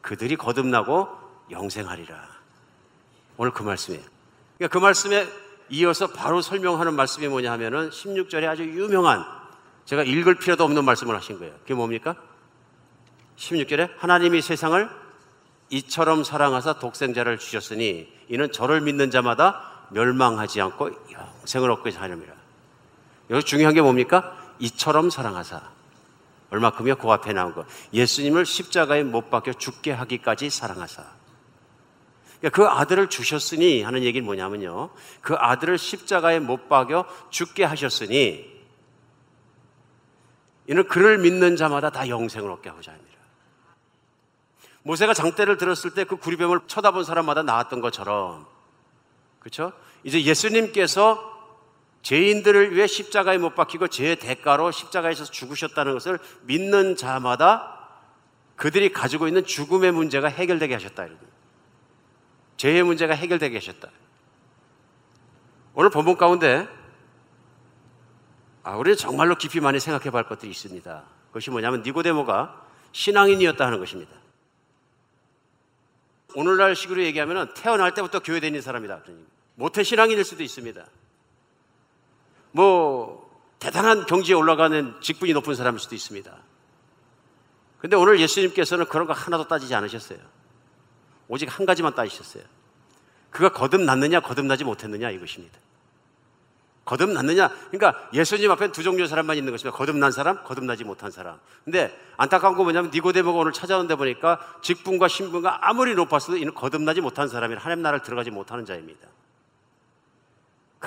그들이 0.00 0.36
거듭나고 0.36 1.08
영생하리라. 1.50 2.28
오늘 3.36 3.52
그 3.52 3.62
말씀이에요. 3.62 4.02
그러니까 4.56 4.78
그 4.78 4.82
말씀에 4.82 5.26
이어서 5.70 6.06
바로 6.06 6.40
설명하는 6.40 6.94
말씀이 6.94 7.28
뭐냐 7.28 7.52
하면은 7.52 7.90
16절에 7.90 8.48
아주 8.48 8.64
유명한 8.64 9.24
제가 9.84 10.02
읽을 10.02 10.36
필요도 10.36 10.64
없는 10.64 10.84
말씀을 10.84 11.14
하신 11.14 11.38
거예요. 11.38 11.54
그게 11.60 11.74
뭡니까? 11.74 12.16
16절에 13.36 13.90
하나님이 13.98 14.42
세상을 14.42 14.88
이처럼 15.70 16.24
사랑하사 16.24 16.74
독생자를 16.74 17.38
주셨으니 17.38 18.12
이는 18.28 18.50
저를 18.52 18.80
믿는 18.80 19.10
자마다 19.10 19.75
멸망하지 19.90 20.60
않고 20.60 20.90
영생을 21.12 21.70
얻게 21.70 21.90
하느니라. 21.90 22.34
여기 23.30 23.44
중요한 23.44 23.74
게 23.74 23.80
뭡니까? 23.80 24.36
이처럼 24.58 25.10
사랑하사. 25.10 25.62
얼마큼이요? 26.50 26.96
그 26.96 27.10
앞에 27.10 27.32
나온 27.32 27.54
거. 27.54 27.64
예수님을 27.92 28.46
십자가에 28.46 29.02
못 29.02 29.30
박혀 29.30 29.52
죽게 29.52 29.92
하기까지 29.92 30.50
사랑하사. 30.50 31.04
그러니까 32.40 32.50
그 32.50 32.68
아들을 32.68 33.08
주셨으니 33.08 33.82
하는 33.82 34.02
얘기는 34.04 34.24
뭐냐면요. 34.24 34.90
그 35.20 35.34
아들을 35.34 35.78
십자가에 35.78 36.38
못 36.38 36.68
박여 36.68 37.06
죽게 37.30 37.64
하셨으니 37.64 38.54
이는 40.68 40.88
그를 40.88 41.18
믿는 41.18 41.56
자마다 41.56 41.90
다 41.90 42.08
영생을 42.08 42.50
얻게 42.50 42.68
하고자 42.68 42.92
합니다. 42.92 43.16
모세가 44.82 45.14
장대를 45.14 45.56
들었을 45.56 45.94
때 45.94 46.04
그 46.04 46.16
구리뱀을 46.16 46.60
쳐다본 46.68 47.02
사람마다 47.04 47.42
나왔던 47.42 47.80
것처럼 47.80 48.46
그렇죠? 49.46 49.72
이제 50.02 50.24
예수님께서 50.24 51.32
죄인들을 52.02 52.74
위해 52.74 52.88
십자가에 52.88 53.38
못 53.38 53.54
박히고 53.54 53.86
죄의 53.86 54.16
대가로 54.16 54.72
십자가에서 54.72 55.24
죽으셨다는 55.24 55.92
것을 55.92 56.18
믿는 56.42 56.96
자마다 56.96 58.00
그들이 58.56 58.92
가지고 58.92 59.28
있는 59.28 59.44
죽음의 59.44 59.92
문제가 59.92 60.26
해결되게 60.26 60.74
하셨다. 60.74 61.06
죄의 62.56 62.82
문제가 62.82 63.14
해결되게 63.14 63.58
하셨다. 63.58 63.88
오늘 65.74 65.90
본문 65.90 66.16
가운데 66.16 66.66
아, 68.64 68.76
우리 68.76 68.96
정말로 68.96 69.36
깊이 69.36 69.60
많이 69.60 69.78
생각해 69.78 70.10
볼 70.10 70.24
것들이 70.24 70.50
있습니다. 70.50 71.04
그것이 71.28 71.50
뭐냐면 71.50 71.82
니고데모가 71.82 72.66
신앙인이었다 72.90 73.64
하는 73.64 73.78
것입니다. 73.78 74.12
오늘날 76.34 76.74
식으로 76.74 77.04
얘기하면 77.04 77.54
태어날 77.54 77.94
때부터 77.94 78.18
교회 78.18 78.40
다니는 78.40 78.60
사람이다. 78.60 79.02
모태 79.56 79.82
신앙인일 79.82 80.24
수도 80.24 80.42
있습니다. 80.42 80.86
뭐 82.52 83.26
대단한 83.58 84.06
경지에 84.06 84.34
올라가는 84.34 84.94
직분이 85.00 85.32
높은 85.32 85.54
사람일 85.54 85.80
수도 85.80 85.94
있습니다. 85.94 86.34
근데 87.78 87.96
오늘 87.96 88.20
예수님께서는 88.20 88.86
그런 88.86 89.06
거 89.06 89.12
하나도 89.12 89.48
따지지 89.48 89.74
않으셨어요. 89.74 90.18
오직 91.28 91.46
한 91.58 91.66
가지만 91.66 91.94
따지셨어요. 91.94 92.44
그가 93.30 93.50
거듭났느냐, 93.50 94.20
거듭나지 94.20 94.64
못했느냐 94.64 95.10
이것입니다. 95.10 95.58
거듭났느냐? 96.84 97.48
그러니까 97.70 98.08
예수님 98.12 98.50
앞에 98.52 98.70
두 98.70 98.82
종류의 98.82 99.08
사람만 99.08 99.36
있는 99.36 99.52
것입니다. 99.52 99.76
거듭난 99.76 100.12
사람, 100.12 100.42
거듭나지 100.44 100.84
못한 100.84 101.10
사람. 101.10 101.38
근데 101.64 101.98
안타까운 102.16 102.56
거 102.56 102.62
뭐냐면 102.62 102.90
니고데모가 102.92 103.38
오늘 103.38 103.52
찾아오는데 103.52 103.96
보니까 103.96 104.38
직분과 104.62 105.08
신분과 105.08 105.68
아무리 105.68 105.94
높았어도 105.94 106.36
이는 106.36 106.54
거듭나지 106.54 107.00
못한 107.00 107.28
사람이 107.28 107.56
하나님 107.56 107.82
나라를 107.82 108.02
들어가지 108.02 108.30
못하는 108.30 108.64
자입니다. 108.64 109.08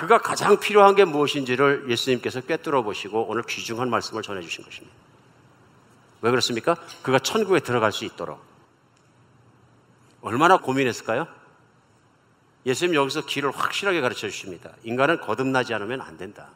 그가 0.00 0.16
가장 0.16 0.58
필요한 0.58 0.94
게 0.94 1.04
무엇인지를 1.04 1.90
예수님께서 1.90 2.40
꿰뚫어 2.40 2.82
보시고 2.82 3.26
오늘 3.28 3.42
귀중한 3.42 3.90
말씀을 3.90 4.22
전해 4.22 4.40
주신 4.40 4.64
것입니다. 4.64 4.96
왜 6.22 6.30
그렇습니까? 6.30 6.74
그가 7.02 7.18
천국에 7.18 7.60
들어갈 7.60 7.92
수 7.92 8.06
있도록. 8.06 8.40
얼마나 10.22 10.56
고민했을까요? 10.56 11.26
예수님 12.64 12.94
여기서 12.94 13.26
길을 13.26 13.50
확실하게 13.50 14.00
가르쳐 14.00 14.28
주십니다. 14.28 14.70
인간은 14.84 15.20
거듭나지 15.20 15.74
않으면 15.74 16.00
안 16.00 16.16
된다. 16.16 16.48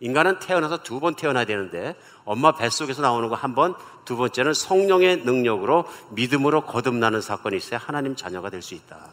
인간은 0.00 0.38
태어나서 0.38 0.82
두 0.82 0.98
번 0.98 1.14
태어나야 1.16 1.44
되는데 1.44 1.94
엄마 2.24 2.52
뱃속에서 2.56 3.02
나오는 3.02 3.28
거 3.28 3.34
한 3.34 3.54
번, 3.54 3.74
두 4.06 4.16
번째는 4.16 4.54
성령의 4.54 5.24
능력으로 5.24 5.86
믿음으로 6.12 6.62
거듭나는 6.64 7.20
사건이 7.20 7.58
있어야 7.58 7.78
하나님 7.78 8.16
자녀가 8.16 8.48
될 8.48 8.62
수 8.62 8.74
있다. 8.74 9.10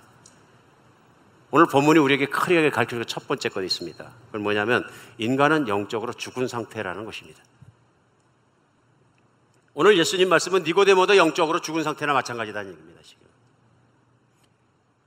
오늘 1.49 1.65
본문이 1.65 1.99
우리에게 1.99 2.25
크리하게 2.27 2.69
가르치는 2.69 3.05
첫 3.05 3.27
번째 3.27 3.49
것이 3.49 3.65
있습니다. 3.65 4.11
그건 4.27 4.41
뭐냐면 4.43 4.85
인간은 5.17 5.67
영적으로 5.67 6.13
죽은 6.13 6.47
상태라는 6.47 7.05
것입니다. 7.05 7.41
오늘 9.73 9.97
예수님 9.97 10.27
말씀은 10.27 10.63
니고데모도 10.63 11.17
영적으로 11.17 11.61
죽은 11.61 11.83
상태나 11.83 12.13
마찬가지다는 12.13 12.71
얘기입니다. 12.71 13.01
지금. 13.03 13.27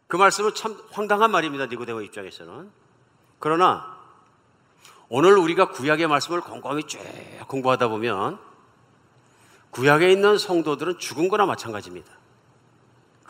그 0.06 0.16
말씀은 0.16 0.54
참 0.54 0.80
황당한 0.92 1.30
말입니다. 1.30 1.66
니고데모 1.66 2.02
입장에서는. 2.02 2.70
그러나 3.38 3.98
오늘 5.08 5.36
우리가 5.36 5.70
구약의 5.70 6.06
말씀을 6.06 6.40
곰곰이 6.40 6.84
쭉 6.84 7.00
공부하다 7.48 7.88
보면 7.88 8.38
구약에 9.70 10.10
있는 10.10 10.38
성도들은 10.38 10.98
죽은 10.98 11.28
거나 11.28 11.46
마찬가지입니다. 11.46 12.19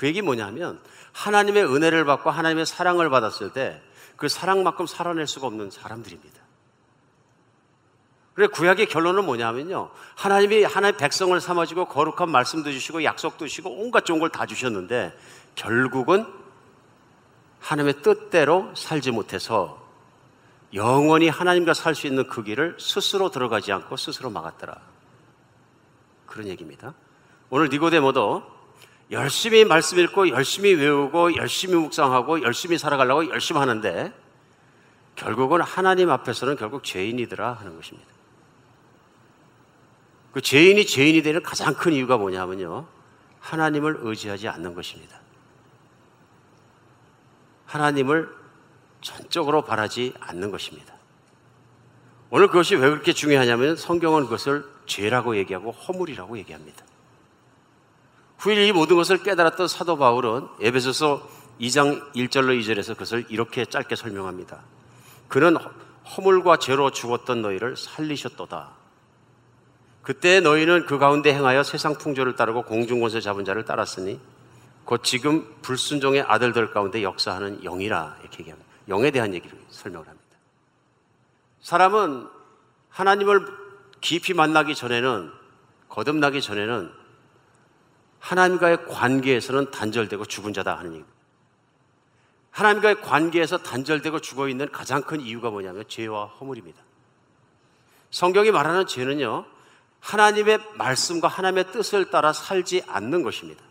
그 0.00 0.06
얘기 0.06 0.22
뭐냐면 0.22 0.80
하나님의 1.12 1.62
은혜를 1.66 2.06
받고 2.06 2.30
하나님의 2.30 2.64
사랑을 2.64 3.10
받았을 3.10 3.52
때 3.52 3.82
그 4.20 4.28
사랑만큼 4.28 4.86
살아낼 4.86 5.26
수가 5.26 5.46
없는 5.46 5.70
사람들입니다. 5.70 6.42
그래 8.34 8.48
구약의 8.48 8.86
결론은 8.90 9.24
뭐냐면요. 9.24 9.90
하나님이 10.14 10.64
하나의 10.64 10.98
백성을 10.98 11.40
삼아주고 11.40 11.86
거룩한 11.86 12.28
말씀도 12.30 12.70
주시고 12.70 13.02
약속도 13.02 13.46
주시고 13.46 13.70
온갖 13.70 14.04
좋은 14.04 14.20
걸 14.20 14.28
다 14.28 14.44
주셨는데 14.44 15.16
결국은 15.54 16.26
하나님의 17.60 18.02
뜻대로 18.02 18.70
살지 18.76 19.10
못해서 19.10 19.82
영원히 20.74 21.30
하나님과 21.30 21.72
살 21.72 21.94
수 21.94 22.06
있는 22.06 22.28
그 22.28 22.42
길을 22.42 22.76
스스로 22.78 23.30
들어가지 23.30 23.72
않고 23.72 23.96
스스로 23.96 24.28
막았더라. 24.28 24.76
그런 26.26 26.46
얘기입니다. 26.46 26.92
오늘 27.48 27.70
니고데모도 27.70 28.59
열심히 29.10 29.64
말씀 29.64 29.98
읽고 29.98 30.28
열심히 30.28 30.72
외우고 30.74 31.34
열심히 31.36 31.74
묵상하고 31.74 32.42
열심히 32.42 32.78
살아가려고 32.78 33.28
열심히 33.28 33.58
하는데 33.58 34.12
결국은 35.16 35.60
하나님 35.60 36.10
앞에서는 36.10 36.56
결국 36.56 36.84
죄인이더라 36.84 37.54
하는 37.54 37.76
것입니다. 37.76 38.08
그 40.32 40.40
죄인이 40.40 40.86
죄인이 40.86 41.22
되는 41.22 41.42
가장 41.42 41.74
큰 41.74 41.92
이유가 41.92 42.16
뭐냐면요. 42.16 42.86
하나님을 43.40 43.98
의지하지 44.02 44.48
않는 44.48 44.74
것입니다. 44.74 45.18
하나님을 47.66 48.32
전적으로 49.00 49.62
바라지 49.62 50.14
않는 50.20 50.50
것입니다. 50.50 50.94
오늘 52.30 52.46
그것이 52.46 52.76
왜 52.76 52.88
그렇게 52.88 53.12
중요하냐면 53.12 53.74
성경은 53.74 54.24
그것을 54.24 54.64
죄라고 54.86 55.36
얘기하고 55.36 55.72
허물이라고 55.72 56.38
얘기합니다. 56.38 56.84
후일 58.40 58.58
이 58.62 58.72
모든 58.72 58.96
것을 58.96 59.22
깨달았던 59.22 59.68
사도 59.68 59.98
바울은 59.98 60.48
에베소서 60.62 61.28
2장 61.60 62.10
1절로 62.14 62.58
2절에서 62.58 62.94
그것을 62.94 63.26
이렇게 63.28 63.66
짧게 63.66 63.96
설명합니다. 63.96 64.60
그는 65.28 65.58
허물과 66.16 66.56
죄로 66.56 66.90
죽었던 66.90 67.42
너희를 67.42 67.76
살리셨도다. 67.76 68.70
그때 70.00 70.40
너희는 70.40 70.86
그 70.86 70.98
가운데 70.98 71.34
행하여 71.34 71.62
세상 71.62 71.98
풍조를 71.98 72.34
따르고 72.34 72.62
공중권세 72.62 73.20
잡은 73.20 73.44
자를 73.44 73.66
따랐으니 73.66 74.18
곧 74.86 75.04
지금 75.04 75.46
불순종의 75.60 76.22
아들들 76.22 76.70
가운데 76.70 77.02
역사하는 77.02 77.60
영이라 77.62 78.16
이렇게 78.22 78.38
얘기합니다. 78.40 78.70
영에 78.88 79.10
대한 79.10 79.34
얘기를 79.34 79.58
설명을 79.68 80.08
합니다. 80.08 80.26
사람은 81.60 82.26
하나님을 82.88 83.46
깊이 84.00 84.32
만나기 84.32 84.74
전에는 84.74 85.30
거듭나기 85.90 86.40
전에는 86.40 86.99
하나님과의 88.20 88.86
관계에서는 88.86 89.70
단절되고 89.70 90.26
죽은 90.26 90.52
자다 90.52 90.72
하는 90.72 90.90
얘기입니다. 90.92 91.20
하나님과의 92.50 93.00
관계에서 93.00 93.58
단절되고 93.58 94.20
죽어 94.20 94.48
있는 94.48 94.70
가장 94.70 95.02
큰 95.02 95.20
이유가 95.20 95.50
뭐냐면 95.50 95.84
죄와 95.88 96.26
허물입니다. 96.26 96.80
성경이 98.10 98.50
말하는 98.50 98.86
죄는요, 98.86 99.46
하나님의 100.00 100.58
말씀과 100.74 101.28
하나님의 101.28 101.72
뜻을 101.72 102.10
따라 102.10 102.32
살지 102.32 102.84
않는 102.86 103.22
것입니다. 103.22 103.62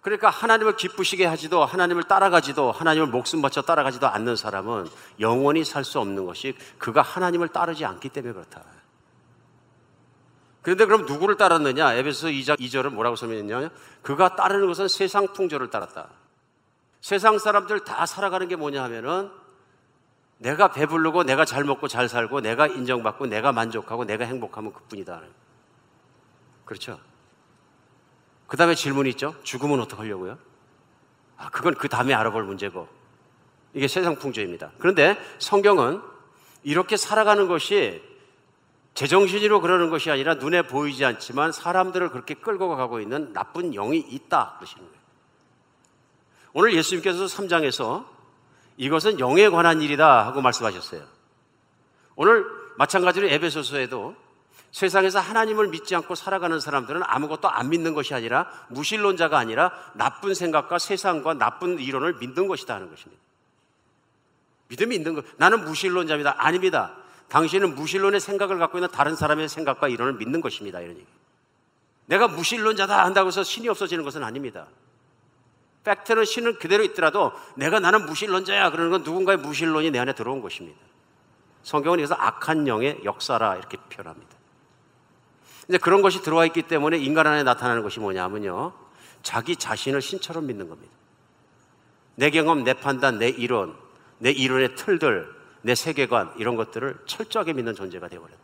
그러니까 0.00 0.28
하나님을 0.28 0.76
기쁘시게 0.76 1.24
하지도 1.24 1.64
하나님을 1.64 2.02
따라가지도 2.02 2.72
하나님을 2.72 3.06
목숨 3.08 3.40
바쳐 3.40 3.62
따라가지도 3.62 4.06
않는 4.06 4.36
사람은 4.36 4.86
영원히 5.20 5.64
살 5.64 5.82
수 5.84 5.98
없는 5.98 6.26
것이 6.26 6.54
그가 6.76 7.00
하나님을 7.00 7.48
따르지 7.48 7.86
않기 7.86 8.10
때문에 8.10 8.34
그렇다. 8.34 8.62
그런데 10.64 10.86
그럼 10.86 11.04
누구를 11.04 11.36
따랐느냐? 11.36 11.92
에베소 11.92 12.28
2장 12.28 12.58
2절은 12.58 12.94
뭐라고 12.94 13.16
설명했냐? 13.16 13.68
그가 14.00 14.34
따르는 14.34 14.66
것은 14.66 14.88
세상 14.88 15.28
풍조를 15.34 15.68
따랐다. 15.68 16.08
세상 17.02 17.38
사람들 17.38 17.84
다 17.84 18.06
살아가는 18.06 18.48
게 18.48 18.56
뭐냐 18.56 18.82
하면은 18.84 19.30
내가 20.38 20.68
배부르고 20.68 21.24
내가 21.24 21.44
잘 21.44 21.64
먹고 21.64 21.86
잘 21.86 22.08
살고 22.08 22.40
내가 22.40 22.66
인정받고 22.66 23.26
내가 23.26 23.52
만족하고 23.52 24.06
내가 24.06 24.24
행복하면 24.24 24.72
그뿐이다. 24.72 25.20
그렇죠? 26.64 26.98
그 28.46 28.56
다음에 28.56 28.74
질문이 28.74 29.10
있죠. 29.10 29.34
죽으면 29.42 29.80
어떡하려고요? 29.80 30.38
아, 31.36 31.50
그건 31.50 31.74
그 31.74 31.88
다음에 31.88 32.14
알아볼 32.14 32.42
문제고. 32.42 32.88
이게 33.74 33.86
세상 33.86 34.16
풍조입니다. 34.16 34.70
그런데 34.78 35.18
성경은 35.38 36.00
이렇게 36.62 36.96
살아가는 36.96 37.48
것이 37.48 38.13
제정신으로 38.94 39.60
그러는 39.60 39.90
것이 39.90 40.10
아니라 40.10 40.34
눈에 40.34 40.62
보이지 40.62 41.04
않지만 41.04 41.52
사람들을 41.52 42.10
그렇게 42.10 42.34
끌고 42.34 42.76
가고 42.76 43.00
있는 43.00 43.32
나쁜 43.32 43.72
영이 43.72 43.98
있다. 43.98 44.54
그러시는 44.58 44.84
거예요. 44.84 45.04
오늘 46.52 46.74
예수님께서 46.74 47.24
3장에서 47.26 48.06
이것은 48.76 49.18
영에 49.18 49.48
관한 49.48 49.82
일이다 49.82 50.26
하고 50.26 50.40
말씀하셨어요. 50.40 51.02
오늘 52.16 52.46
마찬가지로 52.76 53.28
에베소서에도 53.28 54.14
세상에서 54.70 55.20
하나님을 55.20 55.68
믿지 55.68 55.94
않고 55.94 56.14
살아가는 56.14 56.58
사람들은 56.58 57.02
아무것도 57.04 57.48
안 57.48 57.70
믿는 57.70 57.94
것이 57.94 58.14
아니라 58.14 58.50
무신론자가 58.68 59.38
아니라 59.38 59.72
나쁜 59.94 60.34
생각과 60.34 60.78
세상과 60.78 61.34
나쁜 61.34 61.78
이론을 61.78 62.14
믿는 62.14 62.48
것이다 62.48 62.74
하는 62.74 62.90
것입니다. 62.90 63.22
믿음이 64.68 64.96
있는 64.96 65.14
것. 65.14 65.24
나는 65.36 65.64
무신론자입니다. 65.64 66.34
아닙니다. 66.38 66.96
당신은 67.28 67.74
무신론의 67.74 68.20
생각을 68.20 68.58
갖고 68.58 68.78
있는 68.78 68.88
다른 68.90 69.16
사람의 69.16 69.48
생각과 69.48 69.88
이론을 69.88 70.14
믿는 70.14 70.40
것입니다. 70.40 70.80
이런 70.80 70.96
얘기. 70.96 71.06
내가 72.06 72.28
무신론자다 72.28 73.04
한다고 73.04 73.28
해서 73.28 73.42
신이 73.42 73.68
없어지는 73.68 74.04
것은 74.04 74.22
아닙니다. 74.22 74.66
팩트는 75.84 76.24
신은 76.24 76.58
그대로 76.58 76.82
있더라도 76.84 77.32
내가 77.56 77.80
나는 77.80 78.06
무신론자야 78.06 78.70
그러는 78.70 78.90
건 78.90 79.02
누군가의 79.02 79.38
무신론이 79.38 79.90
내 79.90 79.98
안에 79.98 80.14
들어온 80.14 80.40
것입니다. 80.40 80.78
성경은 81.62 81.98
여기서 82.00 82.14
악한 82.14 82.68
영의 82.68 83.00
역사라 83.04 83.56
이렇게 83.56 83.78
표현합니다. 83.90 84.34
이제 85.68 85.78
그런 85.78 86.02
것이 86.02 86.22
들어와 86.22 86.44
있기 86.46 86.62
때문에 86.62 86.98
인간 86.98 87.26
안에 87.26 87.42
나타나는 87.42 87.82
것이 87.82 88.00
뭐냐면요. 88.00 88.72
자기 89.22 89.56
자신을 89.56 90.02
신처럼 90.02 90.46
믿는 90.46 90.68
겁니다. 90.68 90.92
내 92.16 92.30
경험, 92.30 92.64
내 92.64 92.74
판단, 92.74 93.18
내 93.18 93.28
이론, 93.28 93.74
내 94.18 94.30
이론의 94.30 94.76
틀들, 94.76 95.33
내 95.64 95.74
세계관 95.74 96.30
이런 96.36 96.56
것들을 96.56 96.94
철저하게 97.06 97.54
믿는 97.54 97.74
존재가 97.74 98.08
되어버렸다. 98.08 98.38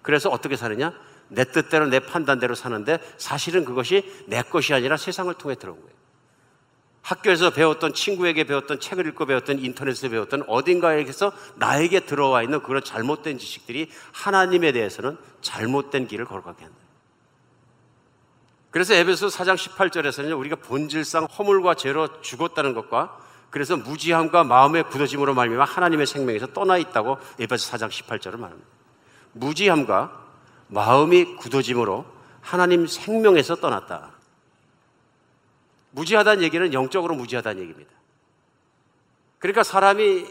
그래서 0.00 0.30
어떻게 0.30 0.56
사느냐? 0.56 0.94
내 1.28 1.44
뜻대로 1.44 1.86
내 1.86 2.00
판단대로 2.00 2.54
사는데 2.54 2.98
사실은 3.18 3.64
그것이 3.66 4.24
내 4.26 4.40
것이 4.40 4.72
아니라 4.72 4.96
세상을 4.96 5.32
통해 5.34 5.54
들어온 5.54 5.78
거예요. 5.78 5.94
학교에서 7.02 7.50
배웠던 7.50 7.92
친구에게 7.92 8.44
배웠던 8.44 8.80
책을 8.80 9.06
읽고 9.08 9.26
배웠던 9.26 9.58
인터넷에서 9.58 10.08
배웠던 10.08 10.44
어딘가에서 10.48 11.30
나에게 11.56 12.00
들어와 12.00 12.42
있는 12.42 12.62
그런 12.62 12.82
잘못된 12.82 13.38
지식들이 13.38 13.90
하나님에 14.12 14.72
대해서는 14.72 15.18
잘못된 15.42 16.08
길을 16.08 16.24
걸어가게 16.24 16.64
한다. 16.64 16.78
그래서 18.70 18.94
에베소 18.94 19.26
4장 19.26 19.56
18절에서는 19.56 20.36
우리가 20.38 20.56
본질상 20.56 21.26
허물과 21.26 21.74
죄로 21.74 22.20
죽었다는 22.22 22.72
것과 22.72 23.18
그래서 23.50 23.76
무지함과 23.76 24.44
마음의 24.44 24.84
굳어짐으로 24.90 25.34
말미암아 25.34 25.64
하나님의 25.64 26.06
생명에서 26.06 26.48
떠나 26.48 26.76
있다고 26.76 27.18
에베소 27.38 27.72
4장 27.72 27.88
18절을 27.88 28.38
말합니다. 28.38 28.68
무지함과 29.32 30.24
마음이 30.68 31.36
굳어짐으로 31.36 32.04
하나님 32.40 32.86
생명에서 32.86 33.56
떠났다. 33.56 34.10
무지하다는 35.90 36.42
얘기는 36.42 36.72
영적으로 36.72 37.14
무지하다는 37.14 37.62
얘기입니다. 37.62 37.90
그러니까 39.38 39.62
사람이 39.62 40.26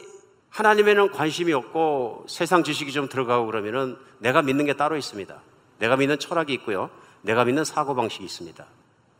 하나님에는 0.49 1.11
관심이 1.11 1.51
없고 1.53 2.25
세상 2.29 2.63
지식이 2.63 2.93
좀 2.93 3.09
들어가고 3.09 3.45
그러면은 3.45 3.97
내가 4.19 4.41
믿는 4.41 4.65
게 4.65 4.73
따로 4.73 4.95
있습니다. 4.95 5.35
내가 5.79 5.97
믿는 5.97 6.19
철학이 6.19 6.53
있고요. 6.53 6.89
내가 7.21 7.43
믿는 7.43 7.65
사고방식이 7.65 8.23
있습니다. 8.23 8.65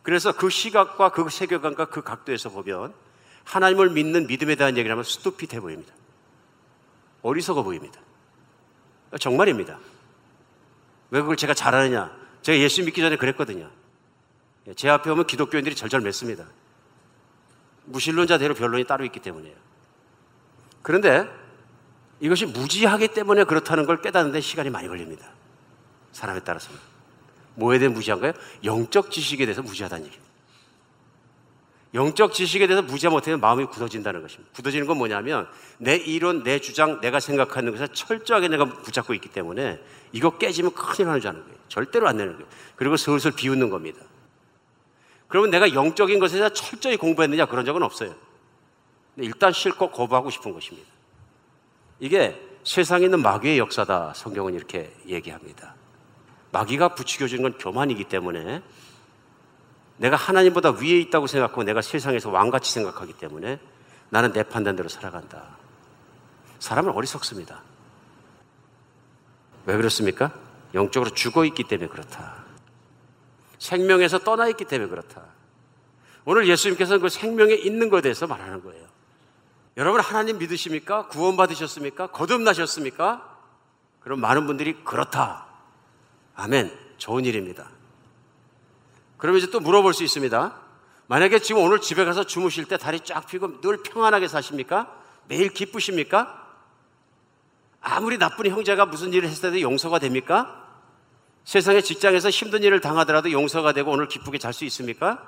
그래서 0.04 0.32
그 0.32 0.50
시각과 0.50 1.10
그 1.10 1.30
세계관과 1.30 1.86
그 1.86 2.04
각도에서 2.04 2.50
보면 2.50 2.94
하나님을 3.46 3.92
믿는 3.92 4.28
믿음에 4.28 4.56
대한 4.56 4.78
얘기를 4.78 4.92
하면 4.92 5.04
스투핏해 5.04 5.62
보입니다. 5.62 5.94
어리석어 7.22 7.64
보입니다. 7.64 8.00
정말입니다. 9.20 9.80
왜 11.12 11.22
그걸 11.22 11.38
제가 11.38 11.54
잘하느냐? 11.54 12.12
제가 12.42 12.58
예수 12.60 12.84
믿기 12.84 13.02
전에 13.02 13.16
그랬거든요. 13.16 13.70
예, 14.68 14.74
제 14.74 14.90
앞에 14.90 15.10
오면 15.10 15.28
기독교인들이 15.28 15.76
절절 15.76 16.02
맺습니다. 16.02 16.46
무신론자대로 17.86 18.56
변론이 18.56 18.84
따로 18.86 19.06
있기 19.06 19.20
때문이에요. 19.20 19.56
그런데 20.82 21.30
이것이 22.20 22.46
무지하기 22.46 23.10
때문에 23.10 23.44
그렇다는 23.44 23.86
걸 23.86 24.02
깨닫는데 24.02 24.42
시간이 24.42 24.70
많이 24.70 24.88
걸립니다. 24.88 25.30
사람에 26.12 26.40
따라서는. 26.42 26.80
뭐에 27.56 27.80
대해 27.80 27.90
무지한 27.90 28.20
가요? 28.20 28.34
영적 28.64 29.12
지식에 29.12 29.46
대해서 29.46 29.62
무지하다는 29.62 30.06
얘기입니다. 30.06 30.25
영적 31.96 32.34
지식에 32.34 32.68
대해서 32.68 32.86
무지하 32.86 33.10
못하면 33.10 33.40
마음이 33.40 33.66
굳어진다는 33.66 34.22
것입니다. 34.22 34.52
굳어지는 34.54 34.86
건 34.86 34.98
뭐냐면 34.98 35.48
내 35.78 35.96
이론, 35.96 36.44
내 36.44 36.60
주장, 36.60 37.00
내가 37.00 37.22
생각하는 37.22 37.72
것에 37.72 37.88
철저하게 37.94 38.50
내가 38.50 38.66
붙잡고 38.66 39.14
있기 39.14 39.30
때문에 39.30 39.80
이거 40.12 40.38
깨지면 40.38 40.74
큰일 40.74 41.08
나는 41.08 41.22
줄 41.22 41.30
아는 41.30 41.42
거예요. 41.42 41.56
절대로 41.70 42.08
안 42.10 42.18
되는 42.18 42.34
거예요. 42.34 42.48
그리고 42.76 42.98
슬슬 42.98 43.32
비웃는 43.32 43.70
겁니다. 43.70 44.02
그러면 45.30 45.50
내가 45.50 45.74
영적인 45.74 46.20
것에 46.20 46.38
대해서 46.38 46.54
철저히 46.54 46.98
공부했느냐 46.98 47.46
그런 47.46 47.66
적은 47.66 47.82
없어요. 47.82 48.14
일단 49.16 49.54
실컷 49.54 49.92
거부하고 49.92 50.30
싶은 50.30 50.52
것입니다. 50.52 50.90
이게 52.02 52.40
세상에 52.66 53.06
있는 53.06 53.22
마귀의 53.22 53.58
역사다. 53.58 54.14
성경은 54.16 54.54
이렇게 54.54 54.94
얘기합니다. 55.08 55.76
마귀가 56.52 56.90
부추겨주는 56.90 57.42
건 57.42 57.58
교만이기 57.58 58.04
때문에 58.04 58.62
내가 59.98 60.16
하나님보다 60.16 60.72
위에 60.72 61.00
있다고 61.00 61.28
생각하고 61.28 61.64
내가 61.64 61.82
세상에서 61.82 62.30
왕같이 62.30 62.72
생각하기 62.72 63.14
때문에 63.14 63.60
나는 64.10 64.34
내 64.34 64.44
판단대로 64.44 64.90
살아간다. 64.90 65.44
사람은 66.60 66.92
어리석습니다. 66.92 67.62
왜 69.66 69.78
그렇습니까? 69.78 70.32
영적으로 70.74 71.12
죽어 71.12 71.46
있기 71.46 71.64
때문에 71.64 71.90
그렇다. 71.90 72.44
생명에서 73.60 74.20
떠나 74.20 74.48
있기 74.50 74.66
때문에 74.66 74.90
그렇다. 74.90 75.22
오늘 76.26 76.48
예수님께서는 76.48 77.02
그 77.02 77.10
생명에 77.10 77.54
있는 77.54 77.90
것에 77.90 78.02
대해서 78.02 78.28
말하는 78.28 78.64
거예요. 78.64 78.86
여러분 79.78 80.02
하나님 80.02 80.38
믿으십니까? 80.38 81.08
구원받으셨습니까? 81.08 82.08
거듭나셨습니까? 82.08 83.38
그럼 84.00 84.22
많은 84.22 84.46
분들이 84.46 84.84
그렇다. 84.84 85.46
아멘. 86.36 86.72
좋은 86.98 87.26
일입니다. 87.26 87.70
그럼 89.18 89.38
이제 89.38 89.50
또 89.50 89.60
물어볼 89.60 89.94
수 89.94 90.04
있습니다. 90.04 90.56
만약에 91.08 91.40
지금 91.40 91.62
오늘 91.62 91.80
집에 91.82 92.04
가서 92.04 92.24
주무실 92.24 92.66
때 92.66 92.78
다리 92.78 93.00
쫙 93.00 93.28
펴고 93.28 93.62
늘 93.62 93.84
평안하게 93.84 94.28
사십니까? 94.28 94.92
매일 95.28 95.50
기쁘십니까? 95.50 96.44
아무리 97.82 98.18
나쁜 98.18 98.50
형제가 98.50 98.88
무슨 98.88 99.14
일을 99.14 99.30
했을 99.30 99.44
때도 99.44 99.62
용서가 99.62 100.00
됩니까? 100.00 100.64
세상의 101.44 101.84
직장에서 101.84 102.32
힘든 102.32 102.64
일을 102.64 102.82
당하더라도 102.82 103.32
용서가 103.32 103.72
되고 103.74 103.92
오늘 103.92 104.08
기쁘게 104.08 104.40
잘 104.40 104.52
수 104.54 104.66
있습니까? 104.66 105.24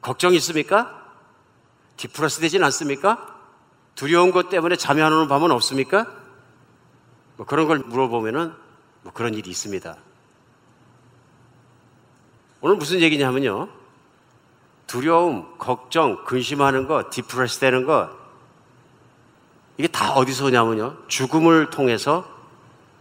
걱정 0.00 0.34
있습니까? 0.34 1.02
디프러스 1.96 2.40
되진 2.40 2.62
않습니까? 2.64 3.34
두려운 3.96 4.30
것 4.30 4.48
때문에 4.48 4.76
잠이 4.76 5.02
안 5.02 5.12
오는 5.12 5.26
밤은 5.26 5.50
없습니까? 5.50 6.06
뭐 7.36 7.46
그런 7.46 7.66
걸 7.66 7.78
물어보면은 7.80 8.52
뭐 9.02 9.12
그런 9.12 9.34
일이 9.34 9.50
있습니다. 9.50 9.96
오늘 12.64 12.76
무슨 12.76 13.00
얘기냐면요. 13.02 13.68
두려움, 14.86 15.58
걱정, 15.58 16.24
근심하는 16.24 16.86
것, 16.86 17.10
디프레스 17.10 17.60
되는 17.60 17.84
것, 17.84 18.08
이게 19.76 19.86
다 19.86 20.14
어디서 20.14 20.46
오냐면요. 20.46 20.96
죽음을 21.08 21.68
통해서 21.68 22.26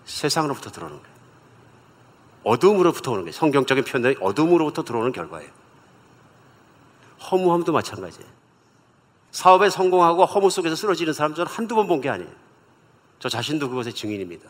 세상으로부터 0.03 0.69
들어오는 0.69 0.97
거예요. 1.01 1.13
어둠으로부터 2.43 3.11
오는 3.11 3.23
거예요. 3.23 3.31
성경적인 3.31 3.85
표현들이 3.85 4.17
어둠으로부터 4.19 4.83
들어오는 4.83 5.13
결과예요. 5.13 5.49
허무함도 7.31 7.71
마찬가지예요. 7.71 8.29
사업에 9.31 9.69
성공하고 9.69 10.25
허무 10.25 10.49
속에서 10.49 10.75
쓰러지는 10.75 11.13
사람 11.13 11.35
저는 11.35 11.49
한두 11.49 11.75
번 11.75 11.87
본 11.87 12.01
게 12.01 12.09
아니에요. 12.09 12.29
저 13.19 13.29
자신도 13.29 13.69
그것의 13.69 13.93
증인입니다. 13.93 14.49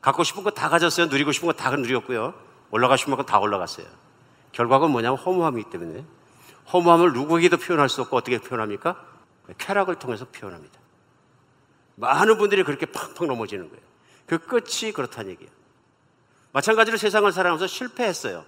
갖고 0.00 0.22
싶은 0.22 0.44
거 0.44 0.50
다 0.50 0.68
가졌어요. 0.68 1.06
누리고 1.06 1.32
싶은 1.32 1.48
거 1.48 1.52
다 1.54 1.70
누렸고요. 1.74 2.51
싶은 2.96 3.16
거다 3.16 3.38
올라갔어요. 3.38 3.86
결과가 4.52 4.88
뭐냐면 4.88 5.18
허무함이기 5.18 5.70
때문에 5.70 6.04
허무함을 6.72 7.12
누구에게도 7.12 7.56
표현할 7.56 7.88
수 7.88 8.02
없고 8.02 8.16
어떻게 8.16 8.38
표현합니까? 8.38 8.96
쾌락을 9.58 9.96
통해서 9.96 10.26
표현합니다. 10.26 10.78
많은 11.96 12.38
분들이 12.38 12.62
그렇게 12.62 12.86
팍팍 12.86 13.26
넘어지는 13.26 13.68
거예요. 13.68 13.82
그 14.26 14.38
끝이 14.38 14.92
그렇다는 14.92 15.32
얘기예요. 15.32 15.50
마찬가지로 16.52 16.96
세상을 16.96 17.30
살아가면서 17.32 17.66
실패했어요. 17.66 18.44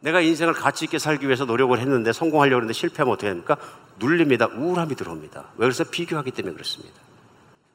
내가 0.00 0.20
인생을 0.20 0.54
가치 0.54 0.84
있게 0.86 0.98
살기 0.98 1.26
위해서 1.26 1.44
노력을 1.44 1.78
했는데 1.78 2.12
성공하려고 2.12 2.62
했는데 2.62 2.72
실패하면 2.72 3.12
어떻게 3.12 3.28
됩니까? 3.28 3.56
눌립니다. 3.98 4.46
우울함이 4.46 4.96
들어옵니다. 4.96 5.40
왜 5.56 5.66
그래서 5.66 5.84
비교하기 5.84 6.32
때문에 6.32 6.54
그렇습니다. 6.54 7.00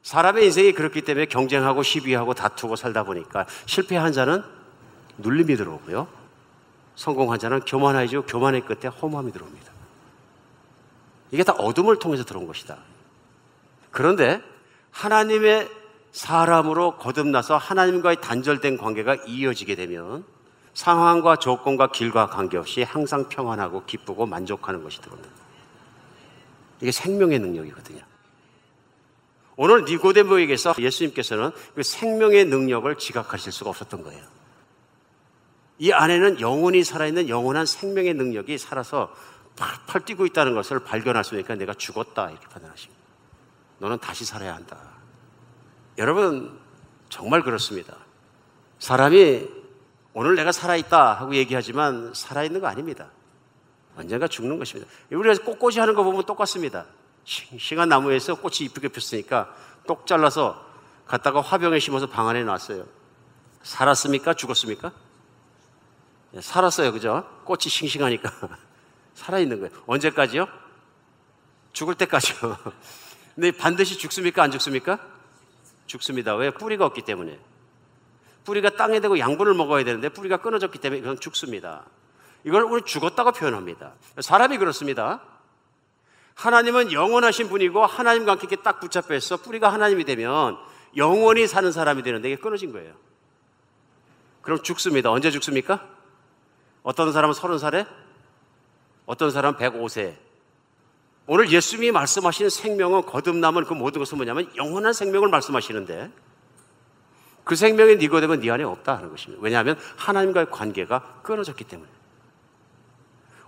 사람의 0.02 0.44
인생이 0.44 0.72
그렇기 0.72 1.02
때문에 1.02 1.26
경쟁하고 1.26 1.82
시비하고 1.82 2.34
다투고 2.34 2.76
살다 2.76 3.04
보니까 3.04 3.46
실패한 3.66 4.12
자는 4.12 4.42
눌림이 5.18 5.56
들어오고요. 5.56 6.08
성공한 6.94 7.38
자는 7.38 7.60
교만해지고 7.60 8.22
교만의 8.24 8.62
끝에 8.66 8.88
허무함이 8.88 9.32
들어옵니다. 9.32 9.72
이게 11.30 11.44
다 11.44 11.52
어둠을 11.52 11.98
통해서 11.98 12.24
들어온 12.24 12.46
것이다. 12.46 12.78
그런데 13.90 14.42
하나님의 14.90 15.68
사람으로 16.12 16.96
거듭나서 16.96 17.56
하나님과의 17.56 18.20
단절된 18.20 18.78
관계가 18.78 19.16
이어지게 19.26 19.74
되면 19.74 20.24
상황과 20.74 21.36
조건과 21.36 21.90
길과 21.92 22.28
관계없이 22.28 22.82
항상 22.82 23.28
평안하고 23.28 23.84
기쁘고 23.84 24.26
만족하는 24.26 24.82
것이 24.82 25.00
들어옵니다. 25.00 25.34
이게 26.80 26.92
생명의 26.92 27.38
능력이거든요. 27.40 28.00
오늘 29.56 29.84
니고데모에게서 29.84 30.74
예수님께서는 30.78 31.50
그 31.74 31.82
생명의 31.82 32.44
능력을 32.44 32.94
지각하실 32.96 33.50
수가 33.50 33.70
없었던 33.70 34.04
거예요. 34.04 34.37
이 35.78 35.92
안에는 35.92 36.40
영혼이 36.40 36.84
살아있는 36.84 37.28
영원한 37.28 37.66
생명의 37.66 38.14
능력이 38.14 38.58
살아서 38.58 39.14
팔팔 39.56 40.04
뛰고 40.04 40.26
있다는 40.26 40.54
것을 40.54 40.80
있으니까 40.84 41.54
내가 41.56 41.74
죽었다 41.74 42.30
이렇게 42.30 42.46
판단하십니다. 42.48 43.00
너는 43.78 43.98
다시 43.98 44.24
살아야 44.24 44.54
한다. 44.54 44.78
여러분 45.98 46.58
정말 47.08 47.42
그렇습니다. 47.42 47.96
사람이 48.78 49.48
오늘 50.14 50.34
내가 50.34 50.52
살아있다 50.52 51.14
하고 51.14 51.34
얘기하지만 51.34 52.12
살아있는 52.14 52.60
거 52.60 52.66
아닙니다. 52.66 53.10
언젠가 53.96 54.28
죽는 54.28 54.58
것입니다. 54.58 54.90
우리가 55.10 55.44
꽃꽂이 55.44 55.78
하는 55.78 55.94
거 55.94 56.04
보면 56.04 56.24
똑같습니다. 56.24 56.86
싱싱한 57.24 57.88
나무에서 57.88 58.36
꽃이 58.36 58.58
이쁘게 58.62 58.88
폈으니까 58.88 59.54
똑 59.86 60.06
잘라서 60.06 60.64
갖다가 61.06 61.40
화병에 61.40 61.78
심어서 61.78 62.08
방 62.08 62.28
안에 62.28 62.44
놨어요. 62.44 62.84
살았습니까? 63.62 64.34
죽었습니까? 64.34 64.92
예, 66.34 66.40
살았어요. 66.40 66.92
그죠? 66.92 67.28
꽃이 67.44 67.62
싱싱하니까. 67.62 68.30
살아있는 69.14 69.60
거예요. 69.60 69.72
언제까지요? 69.86 70.46
죽을 71.72 71.94
때까지요. 71.94 72.56
근데 73.34 73.52
반드시 73.52 73.98
죽습니까? 73.98 74.42
안 74.42 74.50
죽습니까? 74.50 74.98
죽습니다. 75.86 76.34
왜? 76.34 76.50
뿌리가 76.50 76.84
없기 76.86 77.02
때문에. 77.02 77.38
뿌리가 78.44 78.70
땅에 78.70 79.00
대고 79.00 79.18
양분을 79.18 79.54
먹어야 79.54 79.84
되는데 79.84 80.08
뿌리가 80.08 80.38
끊어졌기 80.38 80.78
때문에 80.78 81.00
이건 81.00 81.20
죽습니다. 81.20 81.84
이걸 82.44 82.62
우리 82.62 82.82
죽었다고 82.82 83.32
표현합니다. 83.32 83.92
사람이 84.20 84.58
그렇습니다. 84.58 85.20
하나님은 86.34 86.92
영원하신 86.92 87.48
분이고 87.48 87.84
하나님과 87.84 88.32
함께 88.32 88.56
딱 88.56 88.80
붙잡혀 88.80 89.14
있어 89.14 89.38
뿌리가 89.38 89.72
하나님이 89.72 90.04
되면 90.04 90.56
영원히 90.96 91.46
사는 91.46 91.70
사람이 91.70 92.02
되는데 92.02 92.30
이게 92.30 92.40
끊어진 92.40 92.72
거예요. 92.72 92.94
그럼 94.40 94.62
죽습니다. 94.62 95.10
언제 95.10 95.30
죽습니까? 95.30 95.97
어떤 96.88 97.12
사람은 97.12 97.34
서른 97.34 97.58
살에, 97.58 97.84
어떤 99.04 99.30
사람은 99.30 99.58
105세. 99.58 100.16
오늘 101.26 101.50
예수님이 101.50 101.90
말씀하시는 101.90 102.48
생명은 102.48 103.04
거듭남은 103.04 103.64
그 103.66 103.74
모든 103.74 103.98
것은 103.98 104.16
뭐냐면 104.16 104.50
영원한 104.56 104.94
생명을 104.94 105.28
말씀하시는데 105.28 106.10
그 107.44 107.56
생명이 107.56 107.96
니고되면 107.96 108.40
네 108.40 108.50
안에 108.50 108.64
없다 108.64 108.96
하는 108.96 109.10
것입니다. 109.10 109.42
왜냐하면 109.44 109.78
하나님과의 109.98 110.50
관계가 110.50 111.20
끊어졌기 111.22 111.64
때문에. 111.64 111.90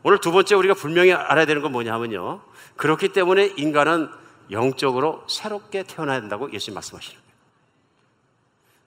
오늘 0.03 0.19
두 0.19 0.33
번째 0.33 0.55
우리가 0.57 0.75
분명히 0.75 1.15
알아야 1.15 1.47
되는 1.47 1.63
건 1.63 1.73
뭐냐 1.73 1.95
하면요. 1.95 2.43
그렇기 2.77 3.15
때문에 3.15 3.55
인간은 3.57 4.11
영적으로 4.51 5.25
새롭게 5.27 5.85
태어나야 5.85 6.21
된다고 6.21 6.53
예수님 6.53 6.75
말씀하시는 6.75 7.19
거예요. 7.19 7.30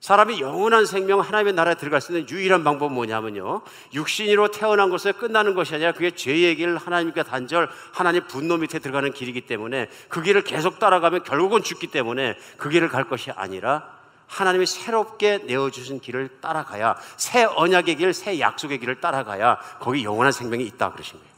사람이 0.04 0.38
영원한 0.38 0.84
생명 0.84 1.20
하나님의 1.20 1.54
나라에 1.54 1.76
들어갈 1.76 2.02
수 2.02 2.12
있는 2.12 2.28
유일한 2.28 2.62
방법은 2.62 2.94
뭐냐면요. 2.94 3.62
육신으로 3.94 4.48
태어난 4.48 4.90
것에 4.90 5.12
끝나는 5.12 5.54
것이 5.54 5.74
아니라 5.74 5.92
그게 5.92 6.10
죄의 6.10 6.56
길, 6.56 6.76
하나님과 6.76 7.22
단절, 7.22 7.70
하나님 7.90 8.26
분노 8.26 8.58
밑에 8.58 8.80
들어가는 8.80 9.14
길이기 9.14 9.46
때문에 9.46 9.88
그 10.10 10.20
길을 10.20 10.44
계속 10.44 10.78
따라가면 10.78 11.22
결국은 11.24 11.62
죽기 11.62 11.86
때문에 11.86 12.36
그 12.58 12.68
길을 12.68 12.90
갈 12.90 13.08
것이 13.08 13.30
아니라 13.30 13.88
하나님이 14.26 14.66
새롭게 14.66 15.38
내어주신 15.46 16.00
길을 16.00 16.38
따라가야 16.42 16.96
새 17.16 17.44
언약의 17.44 17.96
길, 17.96 18.12
새 18.12 18.38
약속의 18.38 18.80
길을 18.80 19.00
따라가야 19.00 19.56
거기 19.80 20.04
영원한 20.04 20.32
생명이 20.32 20.64
있다 20.64 20.92
그러신 20.92 21.18
거예요. 21.18 21.34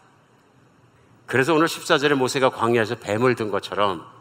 그래서 1.26 1.54
오늘 1.54 1.68
14절에 1.68 2.14
모세가 2.16 2.50
광야에서 2.50 2.96
뱀을 2.96 3.36
든 3.36 3.52
것처럼 3.52 4.15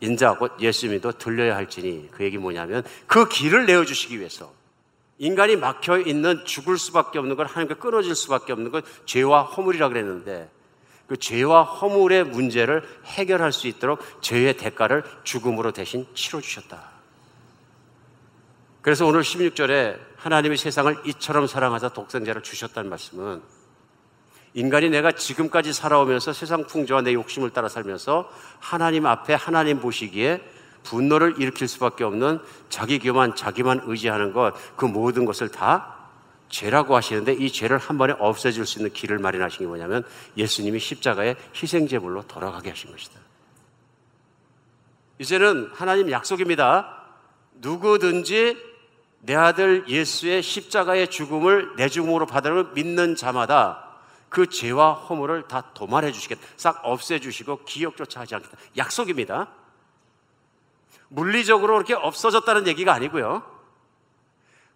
인자 0.00 0.36
곧 0.36 0.52
예수님도 0.60 1.12
들려야 1.12 1.56
할지니 1.56 2.08
그 2.10 2.24
얘기 2.24 2.38
뭐냐면 2.38 2.82
그 3.06 3.28
길을 3.28 3.66
내어주시기 3.66 4.18
위해서 4.18 4.52
인간이 5.18 5.56
막혀 5.56 5.98
있는 6.00 6.44
죽을 6.46 6.78
수밖에 6.78 7.18
없는 7.18 7.36
걸 7.36 7.46
하나님께 7.46 7.74
끊어질 7.74 8.14
수밖에 8.14 8.52
없는 8.52 8.70
건 8.70 8.82
죄와 9.04 9.42
허물이라 9.42 9.88
그랬는데 9.90 10.50
그 11.06 11.16
죄와 11.16 11.62
허물의 11.62 12.24
문제를 12.24 12.82
해결할 13.04 13.52
수 13.52 13.66
있도록 13.66 14.00
죄의 14.22 14.56
대가를 14.56 15.04
죽음으로 15.24 15.72
대신 15.72 16.06
치러 16.14 16.40
주셨다. 16.40 16.88
그래서 18.80 19.04
오늘 19.06 19.20
16절에 19.22 19.98
하나님이 20.16 20.56
세상을 20.56 20.96
이처럼 21.06 21.46
사랑하사 21.46 21.90
독생자를 21.90 22.42
주셨다는 22.42 22.88
말씀은 22.88 23.42
인간이 24.54 24.90
내가 24.90 25.12
지금까지 25.12 25.72
살아오면서 25.72 26.32
세상 26.32 26.64
풍조와 26.64 27.02
내 27.02 27.12
욕심을 27.12 27.50
따라 27.50 27.68
살면서 27.68 28.30
하나님 28.58 29.06
앞에 29.06 29.34
하나님 29.34 29.80
보시기에 29.80 30.42
분노를 30.82 31.34
일으킬 31.38 31.68
수밖에 31.68 32.04
없는 32.04 32.40
자기 32.68 32.98
교만, 32.98 33.36
자기만 33.36 33.82
의지하는 33.84 34.32
것, 34.32 34.54
그 34.76 34.86
모든 34.86 35.24
것을 35.24 35.50
다 35.50 35.96
죄라고 36.48 36.96
하시는데 36.96 37.34
이 37.34 37.52
죄를 37.52 37.78
한 37.78 37.96
번에 37.96 38.14
없애줄 38.18 38.66
수 38.66 38.78
있는 38.78 38.92
길을 38.92 39.18
마련하신 39.18 39.60
게 39.60 39.66
뭐냐면 39.66 40.04
예수님이 40.36 40.80
십자가의 40.80 41.36
희생제물로 41.54 42.22
돌아가게 42.26 42.70
하신 42.70 42.90
것이다. 42.90 43.20
이제는 45.20 45.70
하나님 45.74 46.10
약속입니다. 46.10 46.96
누구든지 47.60 48.56
내 49.20 49.34
아들 49.34 49.84
예수의 49.86 50.42
십자가의 50.42 51.08
죽음을 51.08 51.76
내 51.76 51.88
죽음으로 51.88 52.26
받으려 52.26 52.70
믿는 52.74 53.14
자마다 53.14 53.89
그 54.30 54.48
죄와 54.48 54.94
허물을 54.94 55.48
다 55.48 55.72
도말해 55.74 56.12
주시겠다. 56.12 56.40
싹 56.56 56.80
없애 56.84 57.18
주시고 57.18 57.64
기억조차 57.64 58.20
하지 58.20 58.36
않겠다. 58.36 58.56
약속입니다. 58.78 59.48
물리적으로 61.08 61.74
그렇게 61.74 61.94
없어졌다는 61.94 62.68
얘기가 62.68 62.94
아니고요. 62.94 63.42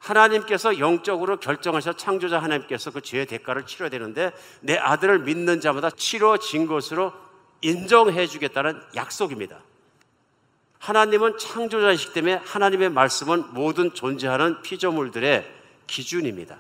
하나님께서 0.01 0.79
영적으로 0.81 1.39
결정하셔 1.39 1.95
창조자 1.95 2.43
하나님께서 2.43 2.91
그 2.91 3.01
죄의 3.01 3.27
대가를 3.27 3.65
치러야 3.65 3.89
되는데 3.89 4.33
내 4.61 4.77
아들을 4.77 5.21
믿는 5.21 5.61
자마다 5.61 5.89
치러진 5.89 6.67
것으로 6.67 7.13
인정해 7.63 8.27
주겠다는 8.27 8.83
약속입니다. 8.97 9.61
하나님은 10.81 11.39
창조자이시기 11.39 12.13
때문에 12.13 12.35
하나님의 12.45 12.91
말씀은 12.91 13.55
모든 13.55 13.95
존재하는 13.95 14.61
피조물들의 14.61 15.51
기준입니다. 15.87 16.59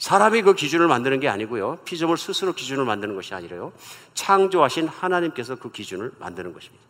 사람이 0.00 0.40
그 0.42 0.54
기준을 0.54 0.88
만드는 0.88 1.20
게 1.20 1.28
아니고요. 1.28 1.76
피조물 1.84 2.16
스스로 2.16 2.54
기준을 2.54 2.86
만드는 2.86 3.14
것이 3.14 3.34
아니라요. 3.34 3.72
창조하신 4.14 4.88
하나님께서 4.88 5.56
그 5.56 5.70
기준을 5.70 6.12
만드는 6.18 6.54
것입니다. 6.54 6.82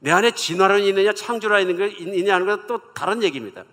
내 0.00 0.10
안에 0.10 0.32
진화론이 0.32 0.88
있느냐, 0.88 1.12
창조라 1.12 1.60
있는 1.60 1.76
게 1.76 1.86
있느냐 1.86 2.34
하는 2.34 2.46
건 2.46 2.66
또 2.66 2.92
다른 2.92 3.22
얘기입니다. 3.22 3.64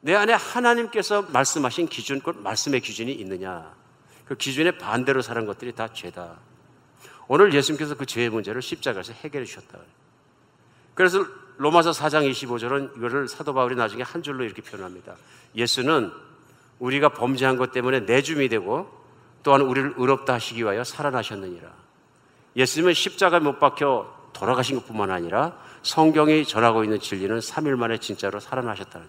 내 0.00 0.14
안에 0.14 0.34
하나님께서 0.34 1.22
말씀하신 1.22 1.88
기준, 1.88 2.20
곧 2.20 2.36
말씀의 2.36 2.82
기준이 2.82 3.10
있느냐. 3.10 3.74
그 4.26 4.36
기준에 4.36 4.72
반대로 4.72 5.22
사는 5.22 5.46
것들이 5.46 5.72
다 5.72 5.88
죄다. 5.94 6.38
오늘 7.26 7.54
예수님께서 7.54 7.94
그 7.94 8.04
죄의 8.04 8.28
문제를 8.28 8.60
십자가에서 8.60 9.14
해결해 9.14 9.46
주셨다. 9.46 9.78
그래서 10.94 11.24
로마서 11.58 11.90
4장 11.90 12.30
25절은 12.30 12.96
이거를 12.96 13.28
사도 13.28 13.54
바울이 13.54 13.76
나중에 13.76 14.02
한 14.02 14.22
줄로 14.22 14.44
이렇게 14.44 14.62
표현합니다. 14.62 15.14
예수는 15.54 16.12
우리가 16.78 17.10
범죄한 17.10 17.56
것 17.56 17.72
때문에 17.72 18.00
내줌이 18.00 18.48
되고 18.48 18.90
또한 19.42 19.60
우리를 19.60 19.94
의롭다 19.96 20.34
하시기 20.34 20.62
위하여 20.62 20.84
살아나셨느니라. 20.84 21.68
예수님은 22.56 22.94
십자가에 22.94 23.40
못 23.40 23.58
박혀 23.58 24.12
돌아가신 24.32 24.76
것뿐만 24.80 25.10
아니라 25.10 25.56
성경이 25.82 26.44
전하고 26.46 26.84
있는 26.84 27.00
진리는 27.00 27.38
3일 27.38 27.76
만에 27.76 27.98
진짜로 27.98 28.40
살아나셨다는 28.40 29.06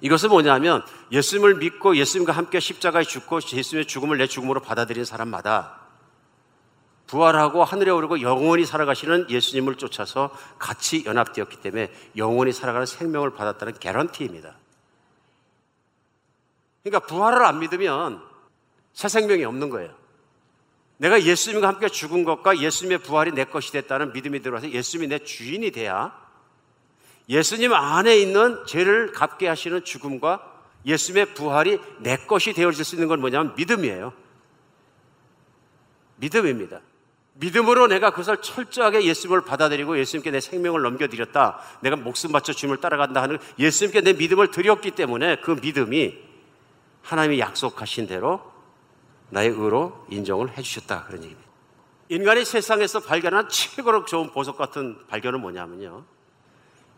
이것은 0.00 0.30
뭐냐면 0.30 0.84
예수님을 1.12 1.56
믿고 1.56 1.96
예수님과 1.96 2.32
함께 2.32 2.58
십자가에 2.60 3.04
죽고 3.04 3.40
예수님의 3.52 3.86
죽음을 3.86 4.18
내 4.18 4.26
죽음으로 4.26 4.60
받아들인 4.60 5.04
사람마다 5.04 5.81
부활하고 7.12 7.62
하늘에 7.62 7.90
오르고 7.90 8.22
영원히 8.22 8.64
살아가시는 8.64 9.28
예수님을 9.28 9.74
쫓아서 9.74 10.30
같이 10.58 11.04
연합되었기 11.04 11.58
때문에 11.58 11.92
영원히 12.16 12.52
살아가는 12.52 12.86
생명을 12.86 13.34
받았다는 13.34 13.74
개런티입니다. 13.78 14.56
그러니까 16.82 17.06
부활을 17.06 17.44
안 17.44 17.58
믿으면 17.58 18.22
새 18.94 19.08
생명이 19.08 19.44
없는 19.44 19.68
거예요. 19.68 19.94
내가 20.96 21.22
예수님과 21.22 21.68
함께 21.68 21.90
죽은 21.90 22.24
것과 22.24 22.58
예수님의 22.60 22.98
부활이 23.02 23.32
내 23.32 23.44
것이 23.44 23.72
됐다는 23.72 24.14
믿음이 24.14 24.40
들어와서 24.40 24.70
예수님이 24.70 25.08
내 25.08 25.18
주인이 25.18 25.70
돼야 25.70 26.18
예수님 27.28 27.74
안에 27.74 28.16
있는 28.16 28.64
죄를 28.66 29.12
갚게 29.12 29.48
하시는 29.48 29.84
죽음과 29.84 30.50
예수님의 30.86 31.34
부활이 31.34 31.78
내 31.98 32.16
것이 32.16 32.54
되어질 32.54 32.86
수 32.86 32.94
있는 32.94 33.08
건 33.08 33.20
뭐냐면 33.20 33.54
믿음이에요. 33.54 34.14
믿음입니다. 36.16 36.80
믿음으로 37.34 37.86
내가 37.86 38.10
그것을 38.10 38.38
철저하게 38.38 39.04
예수님을 39.04 39.42
받아들이고 39.42 39.98
예수님께 39.98 40.30
내 40.30 40.40
생명을 40.40 40.82
넘겨드렸다. 40.82 41.58
내가 41.80 41.96
목숨 41.96 42.32
바쳐 42.32 42.52
주님을 42.52 42.78
따라간다 42.78 43.22
하는 43.22 43.38
예수님께 43.58 44.02
내 44.02 44.12
믿음을 44.12 44.50
드렸기 44.50 44.90
때문에 44.92 45.36
그 45.36 45.52
믿음이 45.62 46.18
하나님이 47.02 47.40
약속하신 47.40 48.06
대로 48.06 48.52
나의 49.30 49.48
의로 49.48 50.06
인정을 50.10 50.56
해주셨다. 50.56 51.04
그런 51.04 51.22
얘기입니다. 51.24 51.50
인간이 52.10 52.44
세상에서 52.44 53.00
발견한 53.00 53.48
최고로 53.48 54.04
좋은 54.04 54.30
보석 54.30 54.58
같은 54.58 54.98
발견은 55.08 55.40
뭐냐면요. 55.40 56.04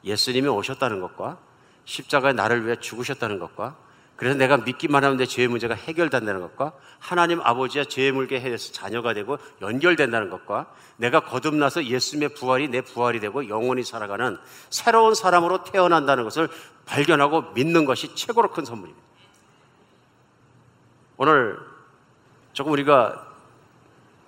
예수님이 0.02 0.48
오셨다는 0.48 1.00
것과 1.00 1.38
십자가에 1.84 2.32
나를 2.32 2.66
위해 2.66 2.76
죽으셨다는 2.80 3.38
것과 3.38 3.76
그래서 4.16 4.38
내가 4.38 4.58
믿기만 4.58 5.02
하면 5.02 5.16
내 5.16 5.26
죄의 5.26 5.48
문제가 5.48 5.74
해결된다는 5.74 6.40
것과 6.40 6.72
하나님 7.00 7.40
아버지의 7.40 7.86
죄의 7.86 8.12
물게 8.12 8.40
해서 8.40 8.72
자녀가 8.72 9.12
되고 9.12 9.38
연결된다는 9.60 10.30
것과 10.30 10.66
내가 10.96 11.20
거듭나서 11.20 11.86
예수님의 11.86 12.30
부활이 12.34 12.68
내 12.68 12.80
부활이 12.80 13.18
되고 13.18 13.48
영원히 13.48 13.82
살아가는 13.82 14.38
새로운 14.70 15.14
사람으로 15.14 15.64
태어난다는 15.64 16.22
것을 16.24 16.48
발견하고 16.86 17.52
믿는 17.54 17.84
것이 17.84 18.14
최고로 18.14 18.52
큰 18.52 18.64
선물입니다. 18.64 19.04
오늘 21.16 21.58
조금 22.52 22.72
우리가 22.72 23.26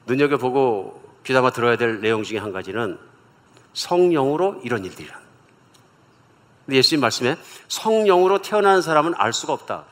눈여겨보고 0.07 1.21
귀담아 1.25 1.51
들어야 1.51 1.77
될 1.77 2.01
내용 2.01 2.23
중에 2.23 2.39
한 2.39 2.53
가지는 2.53 2.99
성령으로 3.73 4.61
이런 4.65 4.85
일들이라. 4.85 5.26
근데 6.67 6.79
예수님 6.79 7.01
말씀에 7.01 7.37
성령으로 7.69 8.43
태어난 8.43 8.83
사람은 8.83 9.15
알 9.17 9.33
수가 9.33 9.53
없다. 9.53 9.85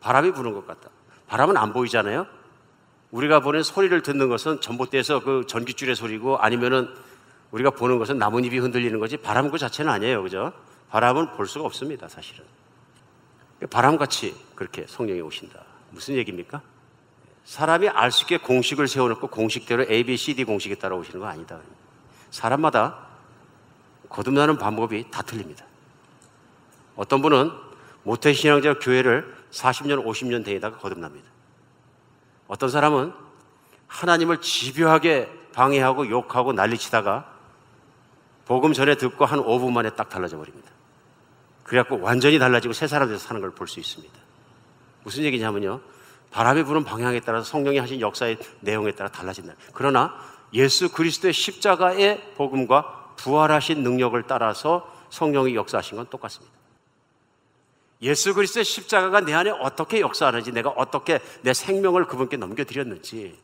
바람이 0.00 0.32
부는 0.32 0.52
것 0.54 0.66
같다. 0.66 0.88
바람은 1.26 1.56
안 1.56 1.72
보이잖아요? 1.72 2.26
우리가 3.10 3.40
보는 3.40 3.62
소리를 3.62 4.00
듣는 4.02 4.28
것은 4.28 4.60
전봇대에서 4.60 5.20
그 5.20 5.44
전기줄의 5.48 5.96
소리고 5.96 6.38
아니면은 6.38 6.88
우리가 7.50 7.70
보는 7.70 7.98
것은 7.98 8.18
나뭇잎이 8.18 8.58
흔들리는 8.58 8.98
거지 9.00 9.16
바람 9.16 9.50
그 9.50 9.58
자체는 9.58 9.90
아니에요. 9.90 10.22
그죠? 10.22 10.52
바람은 10.90 11.32
볼 11.32 11.46
수가 11.46 11.64
없습니다. 11.64 12.08
사실은. 12.08 12.44
바람같이 13.70 14.36
그렇게 14.54 14.84
성령이 14.86 15.20
오신다. 15.20 15.60
무슨 15.90 16.14
얘기입니까? 16.16 16.60
사람이 17.44 17.88
알 17.88 18.10
수 18.10 18.24
있게 18.24 18.38
공식을 18.38 18.86
세워놓고 18.88 19.28
공식대로 19.28 19.86
A, 19.88 20.04
B, 20.04 20.16
C, 20.16 20.34
D 20.34 20.44
공식에 20.44 20.74
따라 20.74 20.96
오시는 20.96 21.20
거 21.20 21.26
아니다. 21.26 21.58
사람마다 22.30 23.05
거듭나는 24.08 24.58
방법이 24.58 25.10
다 25.10 25.22
틀립니다. 25.22 25.64
어떤 26.96 27.22
분은 27.22 27.50
모태신앙자 28.04 28.74
교회를 28.78 29.34
40년, 29.50 30.04
50년 30.04 30.44
다니다가 30.44 30.78
거듭납니다. 30.78 31.28
어떤 32.48 32.68
사람은 32.68 33.12
하나님을 33.88 34.40
집요하게 34.40 35.30
방해하고 35.52 36.08
욕하고 36.08 36.52
난리치다가 36.52 37.32
복음 38.44 38.72
전에 38.72 38.96
듣고 38.96 39.24
한 39.24 39.40
5분 39.40 39.72
만에 39.72 39.90
딱 39.90 40.08
달라져 40.08 40.36
버립니다. 40.36 40.70
그래갖고 41.64 42.00
완전히 42.00 42.38
달라지고 42.38 42.72
새 42.72 42.86
사람 42.86 43.08
돼서 43.08 43.26
사는 43.26 43.40
걸 43.40 43.50
볼 43.50 43.66
수 43.66 43.80
있습니다. 43.80 44.14
무슨 45.02 45.24
얘기냐면요. 45.24 45.80
바람이 46.30 46.64
부는 46.64 46.84
방향에 46.84 47.20
따라서 47.20 47.44
성령이 47.44 47.78
하신 47.78 48.00
역사의 48.00 48.38
내용에 48.60 48.92
따라 48.92 49.10
달라진다. 49.10 49.54
그러나 49.72 50.14
예수 50.52 50.92
그리스도의 50.92 51.32
십자가의 51.32 52.34
복음과 52.36 53.05
부활하신 53.16 53.82
능력을 53.82 54.22
따라서 54.24 54.90
성령이 55.10 55.54
역사하신 55.54 55.96
건 55.96 56.06
똑같습니다. 56.10 56.54
예수 58.02 58.34
그리스도의 58.34 58.64
십자가가 58.64 59.20
내 59.20 59.32
안에 59.32 59.50
어떻게 59.50 60.00
역사하는지, 60.00 60.52
내가 60.52 60.70
어떻게 60.70 61.20
내 61.42 61.54
생명을 61.54 62.06
그분께 62.06 62.36
넘겨드렸는지, 62.36 63.38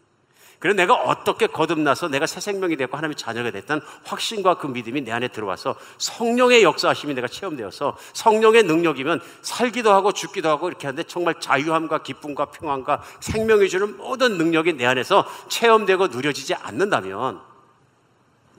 그리고 0.63 0.77
내가 0.77 0.95
어떻게 0.95 1.49
거듭나서 1.49 2.07
내가 2.07 2.25
새 2.25 2.39
생명이 2.39 2.77
되고 2.77 2.97
하나님의 2.97 3.17
자녀가 3.17 3.51
됐던 3.51 3.81
확신과 4.05 4.59
그 4.59 4.69
믿음이 4.69 5.01
내 5.01 5.11
안에 5.11 5.27
들어와서 5.27 5.75
성령의 5.99 6.63
역사하심이 6.63 7.15
내가 7.15 7.27
체험되어서 7.27 7.97
성령의 8.13 8.63
능력이면 8.63 9.21
살기도 9.41 9.93
하고 9.93 10.13
죽기도 10.13 10.49
하고 10.49 10.69
이렇게 10.69 10.87
하는데 10.87 11.03
정말 11.03 11.41
자유함과 11.41 12.05
기쁨과 12.05 12.45
평안과 12.53 13.03
생명이 13.19 13.69
주는 13.71 13.97
모든 13.97 14.39
능력이 14.39 14.75
내 14.75 14.87
안에서 14.87 15.27
체험되고 15.49 16.07
누려지지 16.07 16.55
않는다면 16.55 17.41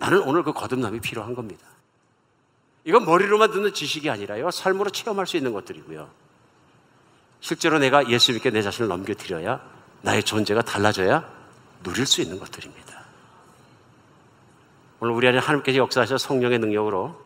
나는 0.04 0.22
오늘 0.24 0.44
그 0.44 0.52
거듭남이 0.52 1.00
필요한 1.00 1.34
겁니다. 1.34 1.66
이건 2.84 3.06
머리로만 3.06 3.52
듣는 3.52 3.74
지식이 3.74 4.10
아니라요. 4.10 4.52
삶으로 4.52 4.90
체험할 4.90 5.26
수 5.26 5.38
있는 5.38 5.54
것들이고요. 5.54 6.10
실제로 7.40 7.80
내가 7.80 8.10
예수 8.10 8.34
님께 8.34 8.50
내 8.50 8.62
자신을 8.62 8.90
넘겨드려야 8.90 9.62
나의 10.02 10.24
존재가 10.24 10.64
달라져야 10.64 11.26
누릴 11.84 12.06
수 12.06 12.22
있는 12.22 12.38
것들입니다. 12.38 13.06
오늘 15.00 15.14
우리 15.14 15.26
안에 15.30 15.38
하나님께서 15.38 15.78
역사하셔 15.78 16.18
성령의 16.18 16.60
능력으로 16.60 17.24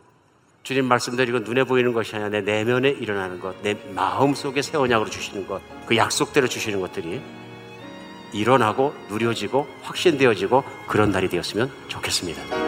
주님 0.62 0.86
이건 0.86 1.44
눈에 1.46 1.64
보이는 1.64 1.94
것이 1.94 2.16
아니라 2.16 2.30
내 2.30 2.42
내면에 2.42 2.90
일어나는 2.90 3.40
것, 3.40 3.60
내 3.64 3.74
마음 3.96 4.36
속에 4.36 4.62
새 4.62 4.78
언약으로 4.78 5.10
주시는 5.10 5.48
것, 5.48 5.64
그 5.88 5.98
약속대로 5.98 6.48
주시는 6.48 6.80
것들이 6.82 7.24
일어나고 8.34 8.94
누려지고 9.10 9.68
확신되어지고 9.82 10.64
그런 10.88 11.12
날이 11.12 11.28
되었으면 11.30 11.72
좋겠습니다. 11.88 12.67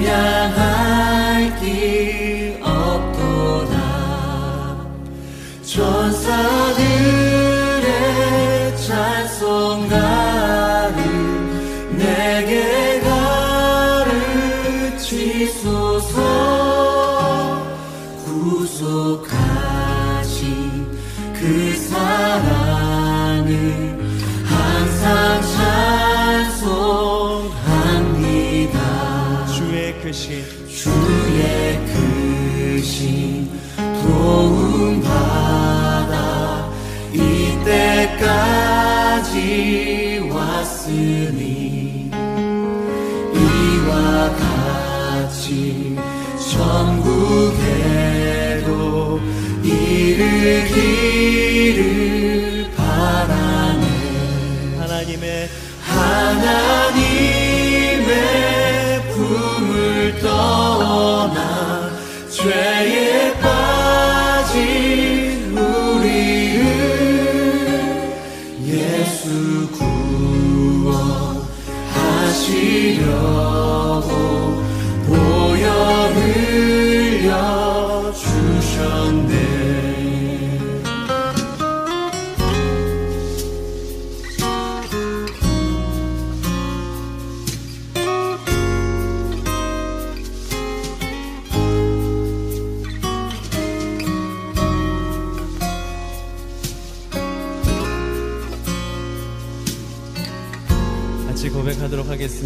증량 0.00 1.50
이 38.20 38.49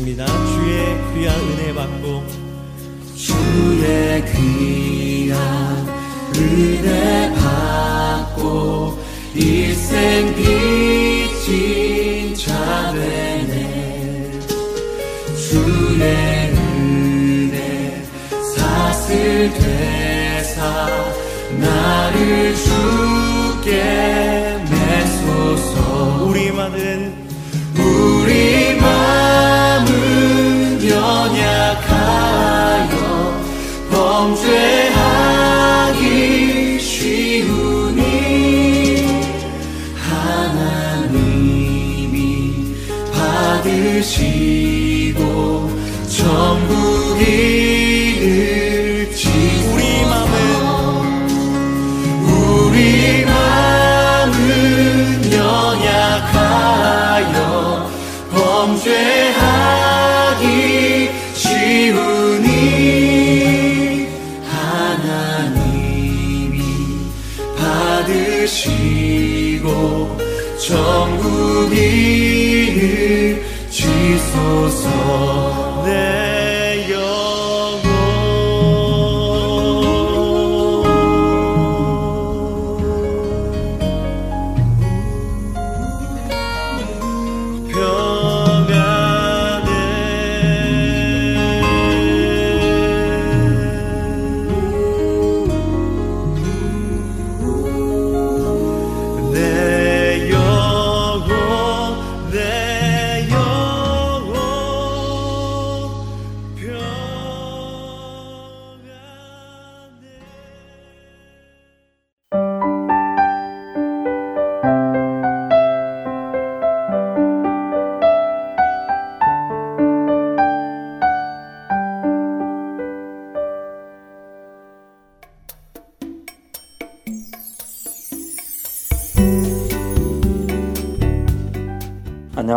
하겠습니다. 0.04 0.26
주의 0.26 0.84
귀한 1.14 1.40
은혜 1.40 1.72
받고. 1.74 2.22
주의 3.16 4.24
귀한 4.32 5.88
은혜 6.36 7.32
받고 7.34 8.98
일생 9.34 10.34
빚진 10.36 12.34
자 12.34 12.92
되네. 12.92 14.40
주의 15.36 16.52
은혜 16.52 18.02
사슬 18.54 19.50
되사 19.54 20.86
나를 21.58 22.54
주께 22.54 23.82
내소서. 24.70 26.24
우리 26.28 26.52
마는 26.52 27.23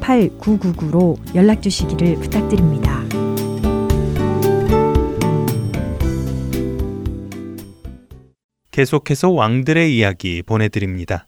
602-866-8999로 0.00 1.18
연락 1.34 1.62
주시기를 1.62 2.16
부탁드립니다. 2.16 3.00
계속해서 8.70 9.30
왕들의 9.30 9.96
이야기 9.96 10.42
보내드립니다. 10.42 11.26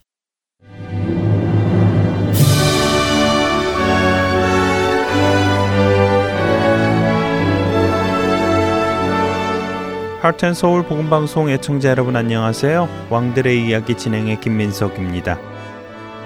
하트앤서울 10.20 10.84
복음방송 10.84 11.50
애청자 11.50 11.90
여러분 11.90 12.14
안녕하세요. 12.14 12.88
왕들의 13.10 13.66
이야기 13.66 13.96
진행의 13.96 14.40
김민석입니다. 14.40 15.51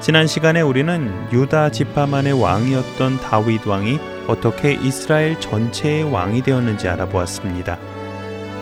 지난 0.07 0.29
시간에 0.29 0.61
우리는 0.61 1.11
유다 1.33 1.73
지파만의 1.73 2.41
왕이었던 2.41 3.17
다윗 3.17 3.67
왕이 3.67 3.99
어떻게 4.29 4.73
이스라엘 4.73 5.41
전체의 5.41 6.05
왕이 6.05 6.43
되었는지 6.43 6.87
알아보았습니다. 6.87 7.77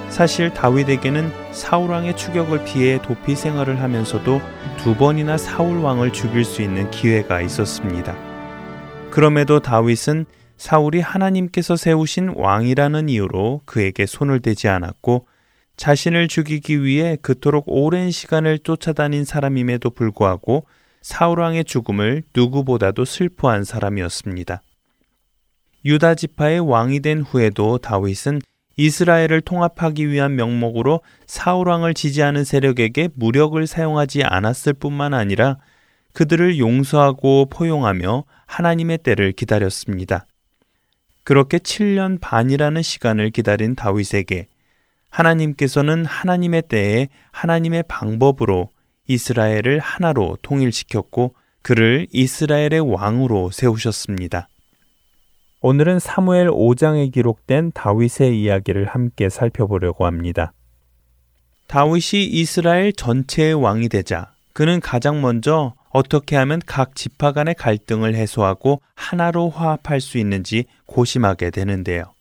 사실 0.09 0.55
다윗에게는 0.55 1.31
사울 1.53 1.91
왕의 1.91 2.17
추격을 2.17 2.65
피해 2.65 2.99
도피 3.03 3.37
생활을 3.37 3.83
하면서도 3.83 4.41
두 4.79 4.97
번이나 4.97 5.37
사울 5.37 5.81
왕을 5.81 6.15
죽일 6.15 6.47
수 6.47 6.63
있는 6.63 6.91
기회가 6.91 7.43
있었습니다. 7.43 8.17
그럼에도 9.11 9.61
다윗은 9.61 10.25
사울이 10.57 11.03
하나님께서 11.03 11.77
세우신 11.77 12.37
왕이라는 12.37 13.11
이유로 13.11 13.61
그에게 13.67 14.07
손을 14.07 14.41
대지 14.41 14.69
않았고 14.69 15.27
자신을 15.77 16.27
죽이기 16.29 16.83
위해 16.83 17.19
그토록 17.21 17.65
오랜 17.67 18.11
시간을 18.11 18.61
쫓아다닌 18.61 19.27
사람임에도 19.27 19.91
불구하고 19.91 20.65
사울 21.05 21.41
왕의 21.41 21.67
죽음을 21.67 22.23
누구보다도 22.35 23.05
슬퍼한 23.05 23.65
사람이었습니다. 23.65 24.63
유다 25.85 26.15
지파의 26.15 26.61
왕이 26.61 27.01
된 27.01 27.21
후에도 27.21 27.77
다윗은 27.77 28.41
이스라엘을 28.79 29.43
통합하기 29.43 30.09
위한 30.09 30.35
명목으로 30.35 31.03
사울 31.27 31.69
왕을 31.69 31.93
지지하는 31.93 32.43
세력에게 32.43 33.11
무력을 33.17 33.67
사용하지 33.67 34.25
않았을 34.25 34.73
뿐만 34.73 35.13
아니라 35.13 35.59
그들을 36.15 36.59
용서하고 36.59 37.51
포용하며 37.51 38.25
하나님의 38.47 38.97
때를 38.97 39.33
기다렸습니다. 39.33 40.25
그렇게 41.23 41.59
7년 41.59 42.19
반이라는 42.19 42.81
시간을 42.81 43.29
기다린 43.29 43.75
다윗에게 43.75 44.47
하나님께서는 45.11 46.07
하나님의 46.07 46.63
때에 46.63 47.09
하나님의 47.31 47.85
방법으로 47.89 48.71
이스라엘을 49.07 49.79
하나로 49.79 50.39
통일시켰고 50.43 51.35
그를 51.63 52.07
이스라엘의 52.13 52.81
왕으로 52.81 53.51
세우셨습니다. 53.51 54.49
오늘은 55.61 55.99
사무엘 55.99 56.49
5장에 56.49 57.11
기록된 57.13 57.73
다윗의 57.73 58.41
이야기를 58.41 58.87
함께 58.87 59.29
살펴보려고 59.29 60.05
합니다. 60.05 60.53
다윗이 61.67 62.25
이스라엘 62.25 62.93
전체의 62.93 63.55
왕이 63.55 63.89
되자 63.89 64.35
그는 64.53 64.81
가장 64.81 65.21
먼저 65.21 65.75
어떻게 65.89 66.37
하면 66.37 66.61
각 66.67 66.95
지파 66.95 67.33
간의 67.33 67.55
갈등을 67.55 68.15
해소하고 68.15 68.83
하나로 68.95 69.49
화합할 69.51 70.01
수 70.01 70.19
있는지 70.19 70.67
고심하게 70.87 71.51
되는데요. 71.51 72.15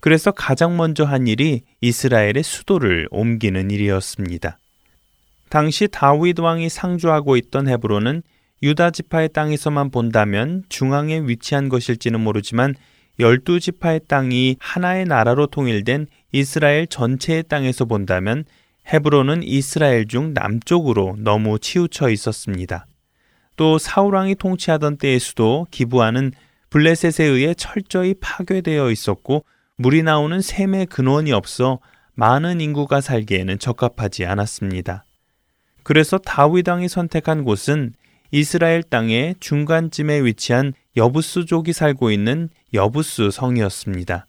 그래서 0.00 0.30
가장 0.30 0.76
먼저 0.76 1.04
한 1.04 1.26
일이 1.26 1.62
이스라엘의 1.80 2.42
수도를 2.42 3.08
옮기는 3.10 3.70
일이었습니다. 3.70 4.58
당시 5.50 5.88
다윗 5.88 6.38
왕이 6.38 6.68
상주하고 6.68 7.36
있던 7.36 7.68
헤브론은 7.68 8.22
유다 8.62 8.92
지파의 8.92 9.30
땅에서만 9.30 9.90
본다면 9.90 10.62
중앙에 10.68 11.22
위치한 11.24 11.68
것일지는 11.68 12.20
모르지만 12.20 12.76
열두 13.18 13.58
지파의 13.58 14.02
땅이 14.06 14.56
하나의 14.60 15.06
나라로 15.06 15.48
통일된 15.48 16.06
이스라엘 16.30 16.86
전체의 16.86 17.44
땅에서 17.48 17.84
본다면 17.84 18.44
헤브론은 18.92 19.42
이스라엘 19.42 20.06
중 20.06 20.32
남쪽으로 20.34 21.16
너무 21.18 21.58
치우쳐 21.58 22.10
있었습니다. 22.10 22.86
또 23.56 23.76
사울왕이 23.76 24.36
통치하던 24.36 24.98
때의 24.98 25.18
수도 25.18 25.66
기부하는 25.72 26.32
블레셋에 26.70 27.26
의해 27.26 27.54
철저히 27.54 28.14
파괴되어 28.20 28.90
있었고 28.92 29.44
물이 29.78 30.04
나오는 30.04 30.40
샘의 30.40 30.86
근원이 30.86 31.32
없어 31.32 31.80
많은 32.14 32.60
인구가 32.60 33.00
살기에는 33.00 33.58
적합하지 33.58 34.26
않았습니다. 34.26 35.04
그래서 35.82 36.18
다윗 36.18 36.68
왕이 36.68 36.88
선택한 36.88 37.44
곳은 37.44 37.94
이스라엘 38.30 38.82
땅의 38.82 39.36
중간쯤에 39.40 40.22
위치한 40.24 40.72
여부스족이 40.96 41.72
살고 41.72 42.10
있는 42.10 42.48
여부스 42.72 43.30
성이었습니다. 43.30 44.26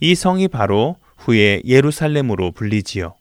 이 0.00 0.14
성이 0.14 0.48
바로 0.48 0.96
후에 1.18 1.62
예루살렘으로 1.64 2.50
불리지요. 2.52 3.14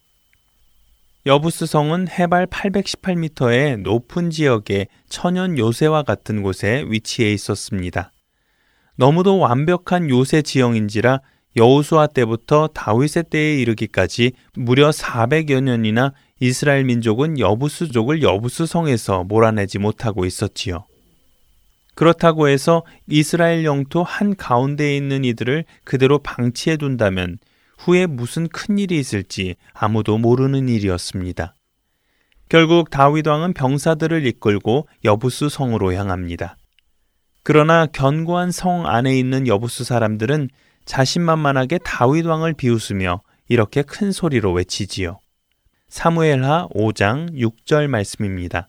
여부스 1.25 1.67
성은 1.67 2.09
해발 2.09 2.47
818m의 2.47 3.81
높은 3.81 4.29
지역의 4.29 4.87
천연 5.07 5.57
요새와 5.57 6.03
같은 6.03 6.41
곳에 6.41 6.83
위치해 6.87 7.31
있었습니다. 7.31 8.11
너무도 8.97 9.39
완벽한 9.39 10.09
요새 10.09 10.41
지형인지라 10.41 11.21
여우수아 11.55 12.07
때부터 12.07 12.67
다윗의 12.67 13.25
때에 13.29 13.59
이르기까지 13.61 14.33
무려 14.55 14.89
400여 14.89 15.61
년이나 15.61 16.13
이스라엘 16.45 16.83
민족은 16.83 17.39
여부스족을 17.39 18.21
여부스 18.21 18.65
성에서 18.65 19.23
몰아내지 19.23 19.79
못하고 19.79 20.25
있었지요. 20.25 20.83
그렇다고 21.95 22.49
해서 22.49 22.83
이스라엘 23.07 23.63
영토 23.63 24.03
한 24.03 24.35
가운데에 24.35 24.97
있는 24.97 25.23
이들을 25.23 25.63
그대로 25.85 26.19
방치해 26.19 26.75
둔다면 26.75 27.37
후에 27.77 28.07
무슨 28.07 28.49
큰 28.49 28.77
일이 28.77 28.99
있을지 28.99 29.55
아무도 29.71 30.17
모르는 30.17 30.67
일이었습니다. 30.67 31.55
결국 32.49 32.89
다윗 32.89 33.25
왕은 33.25 33.53
병사들을 33.53 34.27
이끌고 34.27 34.89
여부스 35.05 35.47
성으로 35.47 35.93
향합니다. 35.93 36.57
그러나 37.43 37.85
견고한 37.85 38.51
성 38.51 38.85
안에 38.85 39.17
있는 39.17 39.47
여부스 39.47 39.85
사람들은 39.85 40.49
자신만만하게 40.83 41.79
다윗 41.85 42.25
왕을 42.25 42.51
비웃으며 42.55 43.21
이렇게 43.47 43.81
큰 43.81 44.11
소리로 44.11 44.51
외치지요. 44.51 45.22
사무엘하 45.93 46.69
5장 46.73 47.35
6절 47.35 47.85
말씀입니다. 47.85 48.67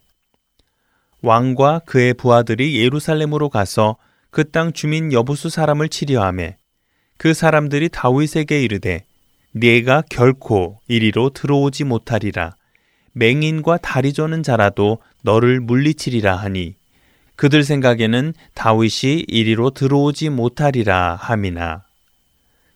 왕과 1.22 1.80
그의 1.86 2.12
부하들이 2.12 2.78
예루살렘으로 2.78 3.48
가서 3.48 3.96
그 4.30 4.44
땅 4.52 4.74
주민 4.74 5.10
여부수 5.10 5.48
사람을 5.48 5.88
치려하매 5.88 6.58
그 7.16 7.32
사람들이 7.32 7.88
다윗에게 7.88 8.62
이르되 8.62 9.06
네가 9.52 10.02
결코 10.10 10.80
이리로 10.86 11.30
들어오지 11.30 11.84
못하리라 11.84 12.56
맹인과 13.12 13.78
다리 13.78 14.12
저는 14.12 14.42
자라도 14.42 14.98
너를 15.22 15.60
물리치리라 15.60 16.36
하니 16.36 16.74
그들 17.36 17.64
생각에는 17.64 18.34
다윗이 18.52 19.24
이리로 19.28 19.70
들어오지 19.70 20.28
못하리라 20.28 21.16
함이나 21.16 21.84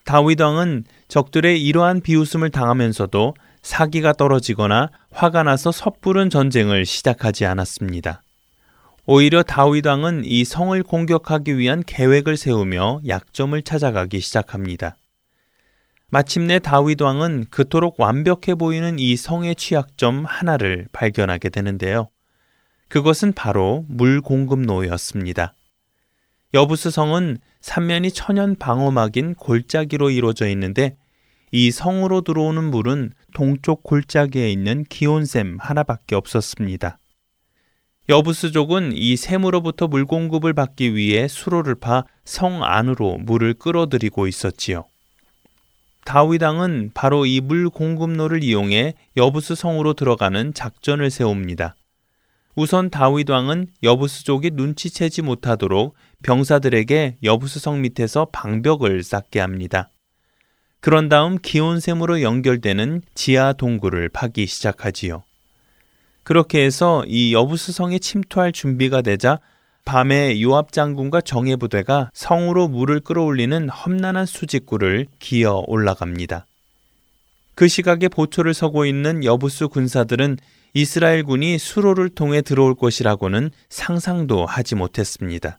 다윗 0.06 0.40
왕은 0.40 0.84
적들의 1.08 1.62
이러한 1.62 2.00
비웃음을 2.00 2.48
당하면서도 2.48 3.34
사기가 3.62 4.12
떨어지거나 4.12 4.90
화가 5.10 5.42
나서 5.42 5.72
섣부른 5.72 6.30
전쟁을 6.30 6.86
시작하지 6.86 7.46
않았습니다. 7.46 8.22
오히려 9.06 9.42
다윗 9.42 9.86
왕은 9.86 10.24
이 10.24 10.44
성을 10.44 10.80
공격하기 10.82 11.56
위한 11.56 11.82
계획을 11.86 12.36
세우며 12.36 13.00
약점을 13.06 13.60
찾아가기 13.62 14.20
시작합니다. 14.20 14.96
마침내 16.10 16.58
다윗 16.58 17.00
왕은 17.00 17.46
그토록 17.50 18.00
완벽해 18.00 18.54
보이는 18.58 18.98
이 18.98 19.16
성의 19.16 19.54
취약점 19.54 20.24
하나를 20.24 20.88
발견하게 20.92 21.48
되는데요. 21.50 22.08
그것은 22.88 23.32
바로 23.32 23.84
물 23.88 24.20
공급로였습니다. 24.20 25.54
여부스 26.54 26.90
성은 26.90 27.38
삼면이 27.60 28.10
천연 28.12 28.56
방어막인 28.56 29.34
골짜기로 29.34 30.10
이루어져 30.10 30.48
있는데 30.48 30.96
이 31.50 31.70
성으로 31.70 32.20
들어오는 32.20 32.62
물은 32.70 33.12
동쪽 33.34 33.82
골짜기에 33.82 34.50
있는 34.50 34.84
기온샘 34.84 35.58
하나밖에 35.60 36.14
없었습니다. 36.14 36.98
여부스족은 38.08 38.92
이 38.94 39.16
샘으로부터 39.16 39.86
물 39.86 40.06
공급을 40.06 40.54
받기 40.54 40.94
위해 40.94 41.28
수로를 41.28 41.74
파 41.74 42.04
성 42.24 42.62
안으로 42.62 43.18
물을 43.18 43.54
끌어들이고 43.54 44.26
있었지요. 44.26 44.84
다윗 46.04 46.42
왕은 46.42 46.90
바로 46.94 47.26
이 47.26 47.40
물 47.40 47.68
공급로를 47.70 48.42
이용해 48.42 48.94
여부스 49.16 49.54
성으로 49.54 49.94
들어가는 49.94 50.54
작전을 50.54 51.10
세웁니다. 51.10 51.74
우선 52.54 52.90
다윗 52.90 53.28
왕은 53.30 53.68
여부스족이 53.82 54.50
눈치채지 54.54 55.22
못하도록 55.22 55.94
병사들에게 56.22 57.18
여부스 57.22 57.60
성 57.60 57.82
밑에서 57.82 58.26
방벽을 58.32 59.02
쌓게 59.02 59.40
합니다. 59.40 59.90
그런 60.80 61.08
다음 61.08 61.38
기온샘으로 61.38 62.22
연결되는 62.22 63.02
지하 63.14 63.52
동굴을 63.52 64.08
파기 64.10 64.46
시작하지요. 64.46 65.24
그렇게 66.22 66.64
해서 66.64 67.04
이 67.06 67.32
여부스성에 67.34 67.98
침투할 67.98 68.52
준비가 68.52 69.02
되자 69.02 69.40
밤에 69.84 70.40
요압 70.42 70.72
장군과 70.72 71.22
정예 71.22 71.56
부대가 71.56 72.10
성으로 72.12 72.68
물을 72.68 73.00
끌어올리는 73.00 73.68
험난한 73.70 74.26
수직구를 74.26 75.06
기어 75.18 75.64
올라갑니다. 75.66 76.46
그 77.54 77.66
시각에 77.66 78.08
보초를 78.08 78.52
서고 78.54 78.84
있는 78.84 79.24
여부스 79.24 79.68
군사들은 79.68 80.36
이스라엘 80.74 81.24
군이 81.24 81.58
수로를 81.58 82.10
통해 82.10 82.42
들어올 82.42 82.74
것이라고는 82.74 83.50
상상도 83.70 84.44
하지 84.44 84.74
못했습니다. 84.74 85.58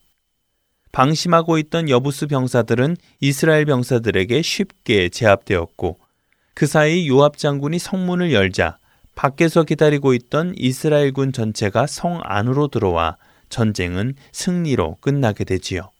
방심하고 0.91 1.57
있던 1.59 1.89
여부스 1.89 2.27
병사들은 2.27 2.97
이스라엘 3.19 3.65
병사들에게 3.65 4.41
쉽게 4.41 5.09
제압되었고 5.09 5.97
그 6.53 6.67
사이 6.67 7.07
요압 7.07 7.37
장군이 7.37 7.79
성문을 7.79 8.33
열자 8.33 8.77
밖에서 9.15 9.63
기다리고 9.63 10.13
있던 10.13 10.53
이스라엘군 10.57 11.33
전체가 11.33 11.87
성 11.87 12.21
안으로 12.23 12.69
들어와 12.69 13.17
전쟁은 13.49 14.15
승리로 14.31 14.97
끝나게 15.01 15.43
되지요. 15.43 15.91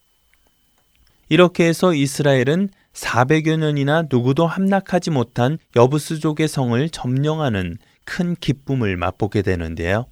이렇게 1.28 1.66
해서 1.66 1.94
이스라엘은 1.94 2.70
400여 2.94 3.58
년이나 3.58 4.06
누구도 4.10 4.48
함락하지 4.48 5.12
못한 5.12 5.58
여부스족의 5.76 6.48
성을 6.48 6.90
점령하는 6.90 7.78
큰 8.04 8.36
기쁨을 8.36 8.98
맛보게 8.98 9.42
되는데요. 9.42 10.06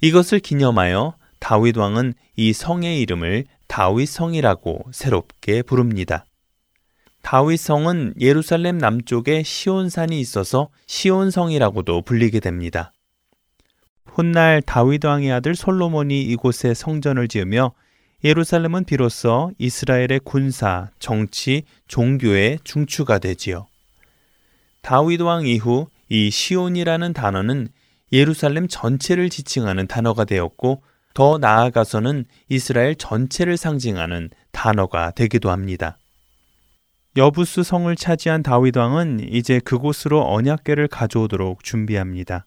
이것을 0.00 0.38
기념하여 0.38 1.14
다윗 1.40 1.76
왕은 1.76 2.14
이 2.36 2.52
성의 2.52 3.00
이름을 3.00 3.46
다윗성이라고 3.68 4.86
새롭게 4.92 5.62
부릅니다. 5.62 6.24
다윗성은 7.22 8.14
예루살렘 8.20 8.78
남쪽에 8.78 9.42
시온산이 9.42 10.18
있어서 10.20 10.68
시온성이라고도 10.86 12.02
불리게 12.02 12.40
됩니다. 12.40 12.92
훗날 14.06 14.62
다윗 14.62 15.04
왕의 15.04 15.30
아들 15.30 15.54
솔로몬이 15.54 16.22
이곳에 16.22 16.74
성전을 16.74 17.28
지으며 17.28 17.72
예루살렘은 18.24 18.84
비로소 18.84 19.52
이스라엘의 19.58 20.20
군사, 20.24 20.90
정치, 20.98 21.62
종교의 21.86 22.58
중추가 22.64 23.18
되지요. 23.18 23.68
다윗 24.82 25.20
왕 25.20 25.46
이후 25.46 25.86
이 26.08 26.30
시온이라는 26.30 27.12
단어는 27.12 27.68
예루살렘 28.12 28.66
전체를 28.66 29.28
지칭하는 29.28 29.86
단어가 29.86 30.24
되었고 30.24 30.82
더 31.14 31.38
나아가서는 31.38 32.24
이스라엘 32.48 32.94
전체를 32.94 33.56
상징하는 33.56 34.30
단어가 34.52 35.10
되기도 35.10 35.50
합니다. 35.50 35.98
여부스 37.16 37.62
성을 37.62 37.94
차지한 37.96 38.42
다윗 38.42 38.76
왕은 38.76 39.32
이제 39.32 39.58
그곳으로 39.58 40.32
언약궤를 40.32 40.88
가져오도록 40.88 41.64
준비합니다. 41.64 42.46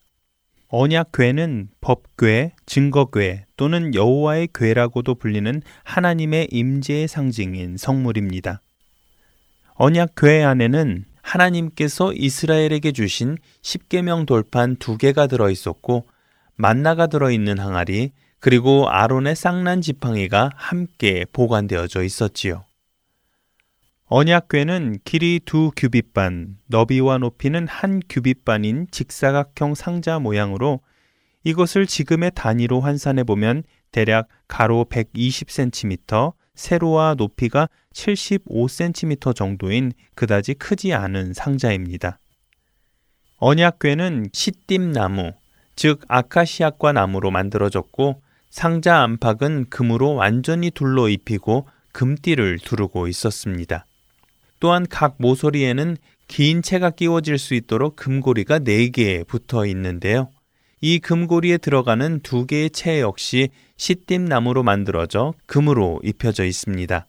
언약궤는 0.70 1.70
법궤, 1.82 2.54
증거궤 2.66 3.46
또는 3.58 3.94
여호와의 3.94 4.48
궤라고도 4.54 5.16
불리는 5.16 5.62
하나님의 5.84 6.48
임재의 6.52 7.10
상징인 7.10 7.76
성물입니다. 7.76 8.62
언약궤 9.74 10.44
안에는 10.44 11.04
하나님께서 11.22 12.14
이스라엘에게 12.14 12.94
주신 12.94 13.38
십계명 13.62 14.26
돌판 14.26 14.78
두 14.78 14.98
개가 14.98 15.28
들어 15.28 15.50
있었고 15.50 16.08
만나가 16.56 17.08
들어 17.08 17.32
있는 17.32 17.60
항아리 17.60 18.12
그리고 18.42 18.90
아론의 18.90 19.36
쌍난 19.36 19.82
지팡이가 19.82 20.50
함께 20.56 21.26
보관되어져 21.32 22.02
있었지요. 22.04 22.66
언약궤는 24.08 24.98
길이 25.06 25.40
두 25.46 25.72
규빗반, 25.78 26.58
너비와 26.66 27.20
높이는 27.20 27.66
한 27.68 28.02
규빗반인 28.10 28.88
직사각형 28.92 29.76
상자 29.76 30.20
모양으로 30.20 30.82
이것을 31.44 31.86
지금의 31.86 32.32
단위로 32.36 32.82
환산해 32.82 33.24
보면 33.24 33.64
대략 33.92 34.28
가로 34.48 34.86
120cm, 34.90 36.34
세로와 36.56 37.14
높이가 37.18 37.70
75cm 37.94 39.36
정도인 39.36 39.94
그다지 40.16 40.56
크지 40.56 40.94
않은 40.94 41.34
상자입니다. 41.34 42.20
언약궤는 43.38 44.30
시띠 44.34 44.80
나무, 44.80 45.32
즉 45.76 46.02
아카시아과 46.08 46.92
나무로 46.92 47.32
만들어졌고 47.32 48.22
상자 48.52 49.02
안팎은 49.02 49.70
금으로 49.70 50.14
완전히 50.14 50.72
둘러 50.72 51.08
입히고 51.08 51.68
금띠를 51.94 52.60
두르고 52.60 53.08
있었습니다. 53.08 53.86
또한 54.60 54.86
각 54.88 55.16
모서리에는 55.18 55.98
긴 56.28 56.62
채가 56.62 56.92
끼워질 56.92 57.38
수 57.40 57.56
있도록 57.56 57.96
금고리가 57.96 58.60
4개 58.60 59.26
붙어 59.26 59.66
있는데요. 59.66 60.30
이 60.82 61.00
금고리에 61.00 61.58
들어가는 61.58 62.20
두 62.22 62.46
개의 62.46 62.70
채 62.70 63.00
역시 63.00 63.50
시띠나무로 63.78 64.64
만들어져 64.64 65.34
금으로 65.46 66.02
입혀져 66.04 66.44
있습니다. 66.44 67.08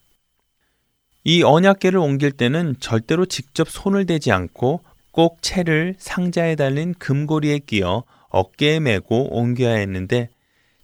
이 1.24 1.42
언약계를 1.42 1.98
옮길 1.98 2.32
때는 2.32 2.76
절대로 2.78 3.26
직접 3.26 3.68
손을 3.68 4.06
대지 4.06 4.30
않고 4.30 4.82
꼭 5.10 5.42
채를 5.42 5.96
상자에 5.98 6.54
달린 6.54 6.94
금고리에 6.94 7.60
끼어 7.60 8.04
어깨에 8.28 8.80
메고 8.80 9.28
옮겨야 9.36 9.74
했는데 9.74 10.28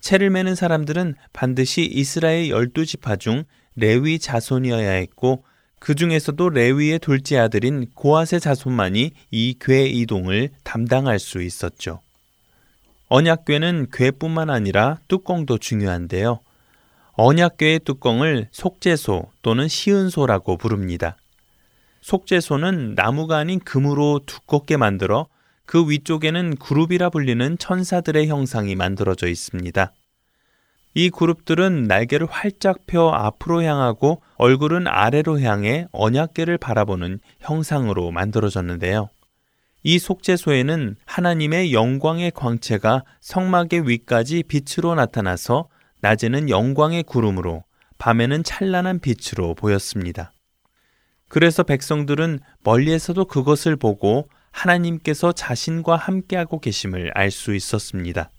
채를 0.01 0.31
매는 0.31 0.55
사람들은 0.55 1.15
반드시 1.33 1.85
이스라엘 1.85 2.51
열두 2.51 2.87
지파 2.87 3.17
중 3.17 3.45
레위 3.77 4.19
자손이어야 4.19 4.91
했고 4.91 5.45
그 5.79 5.95
중에서도 5.95 6.49
레위의 6.49 6.99
둘째 6.99 7.39
아들인 7.39 7.87
고아세 7.95 8.39
자손만이 8.39 9.13
이궤 9.31 9.87
이동을 9.87 10.51
담당할 10.65 11.19
수 11.19 11.43
있었죠. 11.43 12.01
언약궤는 13.09 13.89
궤뿐만 13.93 14.51
아니라 14.51 14.99
뚜껑도 15.09 15.59
중요한데요. 15.59 16.41
언약궤의 17.13 17.81
뚜껑을 17.81 18.49
속죄소 18.53 19.31
또는 19.43 19.67
시은소라고 19.67 20.57
부릅니다. 20.57 21.17
속죄소는 22.01 22.95
나무가 22.95 23.39
아닌 23.39 23.59
금으로 23.61 24.21
두껍게 24.27 24.77
만들어 24.77 25.27
그 25.69 25.87
위쪽에는 25.87 26.57
그룹이라 26.57 27.11
불리는 27.11 27.59
천사들의 27.59 28.27
형상이 28.27 28.75
만들어져 28.75 29.29
있습니다. 29.29 29.93
이 30.95 31.11
그룹들은 31.11 31.85
날개를 31.85 32.27
활짝 32.27 32.87
펴 32.87 33.11
앞으로 33.11 33.63
향하고 33.63 34.23
얼굴은 34.37 34.87
아래로 34.87 35.41
향해 35.41 35.87
언약계를 35.93 36.57
바라보는 36.57 37.21
형상으로 37.41 38.11
만들어졌는데요. 38.13 39.11
이 39.83 39.99
속죄소에는 39.99 40.97
하나님의 41.05 41.75
영광의 41.75 42.31
광채가 42.31 43.05
성막의 43.21 43.87
위까지 43.87 44.45
빛으로 44.45 44.95
나타나서 44.95 45.69
낮에는 46.01 46.49
영광의 46.49 47.03
구름으로 47.03 47.63
밤에는 47.99 48.43
찬란한 48.43 49.01
빛으로 49.01 49.55
보였습니다. 49.55 50.33
그래서 51.29 51.63
백성들은 51.63 52.41
멀리에서도 52.65 53.23
그것을 53.27 53.77
보고 53.77 54.31
하나님께서 54.59 55.33
자신과 55.33 55.97
함께하고 55.97 56.61
계심을 56.61 57.13
알 57.15 57.31
수 57.31 57.55
있었습니다. 57.55 58.31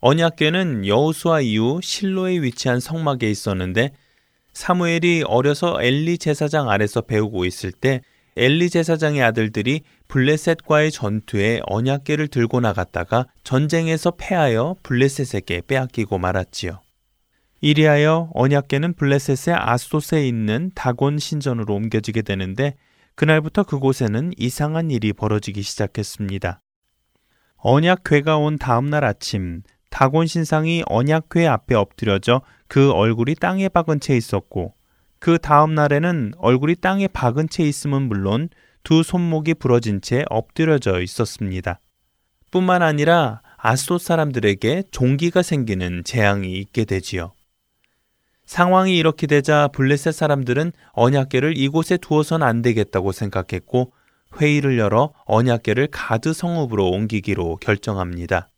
언약궤는 0.00 0.86
여호수아 0.86 1.40
이후 1.40 1.80
실로에 1.82 2.40
위치한 2.40 2.78
성막에 2.78 3.28
있었는데 3.28 3.90
사무엘이 4.52 5.24
어려서 5.26 5.82
엘리 5.82 6.18
제사장 6.18 6.70
아래서 6.70 7.00
배우고 7.00 7.44
있을 7.44 7.72
때 7.72 8.02
엘리 8.36 8.70
제사장의 8.70 9.22
아들들이 9.22 9.80
블레셋과의 10.06 10.92
전투에 10.92 11.60
언약궤를 11.66 12.28
들고 12.28 12.60
나갔다가 12.60 13.26
전쟁에서 13.42 14.12
패하여 14.12 14.76
블레셋에게 14.84 15.62
빼앗기고 15.66 16.18
말았지요. 16.18 16.80
이리하여 17.60 18.30
언약궤는 18.34 18.94
블레셋의 18.94 19.56
아소스에 19.58 20.28
있는 20.28 20.70
다곤 20.76 21.18
신전으로 21.18 21.74
옮겨지게 21.74 22.22
되는데 22.22 22.76
그날부터 23.18 23.64
그곳에는 23.64 24.30
이상한 24.36 24.92
일이 24.92 25.12
벌어지기 25.12 25.62
시작했습니다. 25.62 26.60
언약궤가 27.56 28.36
온 28.36 28.58
다음날 28.58 29.04
아침 29.04 29.62
다곤 29.90 30.28
신상이 30.28 30.84
언약궤 30.86 31.44
앞에 31.48 31.74
엎드려져 31.74 32.42
그 32.68 32.92
얼굴이 32.92 33.34
땅에 33.34 33.68
박은 33.68 33.98
채 33.98 34.16
있었고 34.16 34.74
그 35.18 35.38
다음 35.38 35.74
날에는 35.74 36.34
얼굴이 36.38 36.76
땅에 36.76 37.08
박은 37.08 37.48
채 37.48 37.64
있음은 37.64 38.02
물론 38.02 38.50
두 38.84 39.02
손목이 39.02 39.54
부러진 39.54 40.00
채 40.00 40.24
엎드려져 40.30 41.00
있었습니다. 41.00 41.80
뿐만 42.52 42.84
아니라 42.84 43.42
아스돗 43.56 44.00
사람들에게 44.00 44.84
종기가 44.92 45.42
생기는 45.42 46.04
재앙이 46.04 46.52
있게 46.52 46.84
되지요. 46.84 47.32
상황이 48.48 48.96
이렇게 48.96 49.26
되자 49.26 49.68
블레셋 49.68 50.14
사람들은 50.14 50.72
언약궤를 50.92 51.58
이곳에 51.58 51.98
두어선 51.98 52.42
안 52.42 52.62
되겠다고 52.62 53.12
생각했고 53.12 53.92
회의를 54.40 54.78
열어 54.78 55.12
언약궤를 55.26 55.88
가드 55.88 56.32
성읍으로 56.32 56.88
옮기기로 56.88 57.56
결정합니다. 57.56 58.48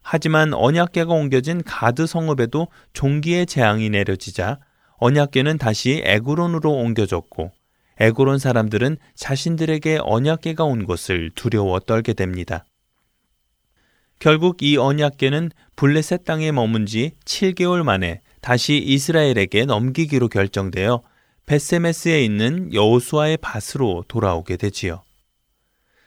하지만 0.00 0.54
언약궤가 0.54 1.12
옮겨진 1.12 1.62
가드 1.62 2.06
성읍에도 2.06 2.68
종기의 2.94 3.44
재앙이 3.44 3.90
내려지자 3.90 4.58
언약궤는 4.96 5.58
다시 5.58 6.00
에그론으로 6.02 6.72
옮겨졌고 6.72 7.52
에그론 8.00 8.38
사람들은 8.38 8.96
자신들에게 9.16 9.98
언약궤가 10.02 10.64
온 10.64 10.86
것을 10.86 11.30
두려워 11.34 11.78
떨게 11.78 12.14
됩니다. 12.14 12.64
결국 14.18 14.62
이 14.62 14.78
언약궤는 14.78 15.50
블레셋 15.76 16.24
땅에 16.24 16.52
머문 16.52 16.86
지 16.86 17.12
7개월 17.26 17.82
만에 17.82 18.22
다시 18.40 18.78
이스라엘에게 18.78 19.66
넘기기로 19.66 20.28
결정되어 20.28 21.02
베세메스에 21.46 22.24
있는 22.24 22.72
여호수아의 22.72 23.38
밭으로 23.38 24.04
돌아오게 24.08 24.56
되지요. 24.56 25.02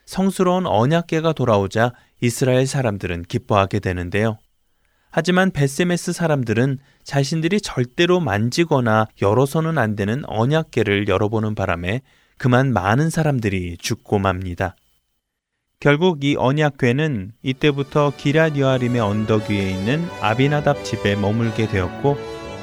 성스러운 0.05 0.65
언약계가 0.65 1.33
돌아오자 1.33 1.93
이스라엘 2.21 2.65
사람들은 2.65 3.23
기뻐하게 3.23 3.79
되는데요. 3.79 4.37
하지만 5.11 5.51
베세메스 5.51 6.11
사람들은 6.13 6.79
자신들이 7.03 7.61
절대로 7.61 8.19
만지거나 8.19 9.07
열어서는 9.21 9.77
안 9.77 9.95
되는 9.95 10.23
언약계를 10.25 11.07
열어보는 11.07 11.55
바람에 11.55 12.01
그만 12.37 12.73
많은 12.73 13.09
사람들이 13.09 13.77
죽고 13.77 14.19
맙니다. 14.19 14.75
결국 15.83 16.23
이 16.23 16.37
언약궤는 16.37 17.33
이때부터 17.43 18.13
기랏 18.17 18.57
여아림의 18.57 19.01
언덕 19.01 19.49
위에 19.49 19.69
있는 19.69 20.07
아비나답 20.21 20.85
집에 20.85 21.17
머물게 21.17 21.67
되었고 21.67 22.17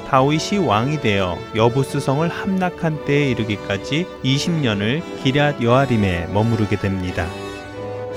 다윗이 0.09 0.65
왕이 0.65 1.01
되어 1.01 1.37
여부스 1.55 1.99
성을 1.99 2.27
함락한 2.27 3.05
때에 3.05 3.29
이르기까지 3.29 4.07
20년을 4.23 5.03
기랏 5.23 5.61
여아림에 5.61 6.29
머무르게 6.33 6.77
됩니다. 6.77 7.27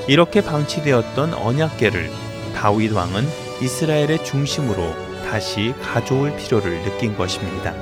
이렇게 0.09 0.41
방치되었던 0.41 1.35
언약궤를 1.35 2.11
다윗 2.57 2.91
왕은 2.91 3.25
이스라엘의 3.61 4.25
중심으로 4.25 4.91
다시 5.29 5.75
가져올 5.83 6.35
필요를 6.39 6.83
느낀 6.83 7.15
것입니다. 7.15 7.75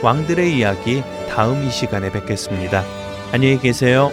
왕들의 0.00 0.56
이야기 0.56 1.02
다음 1.28 1.64
이 1.64 1.70
시간에 1.72 2.12
뵙겠습니다. 2.12 2.84
안녕히 3.32 3.58
계세요. 3.58 4.12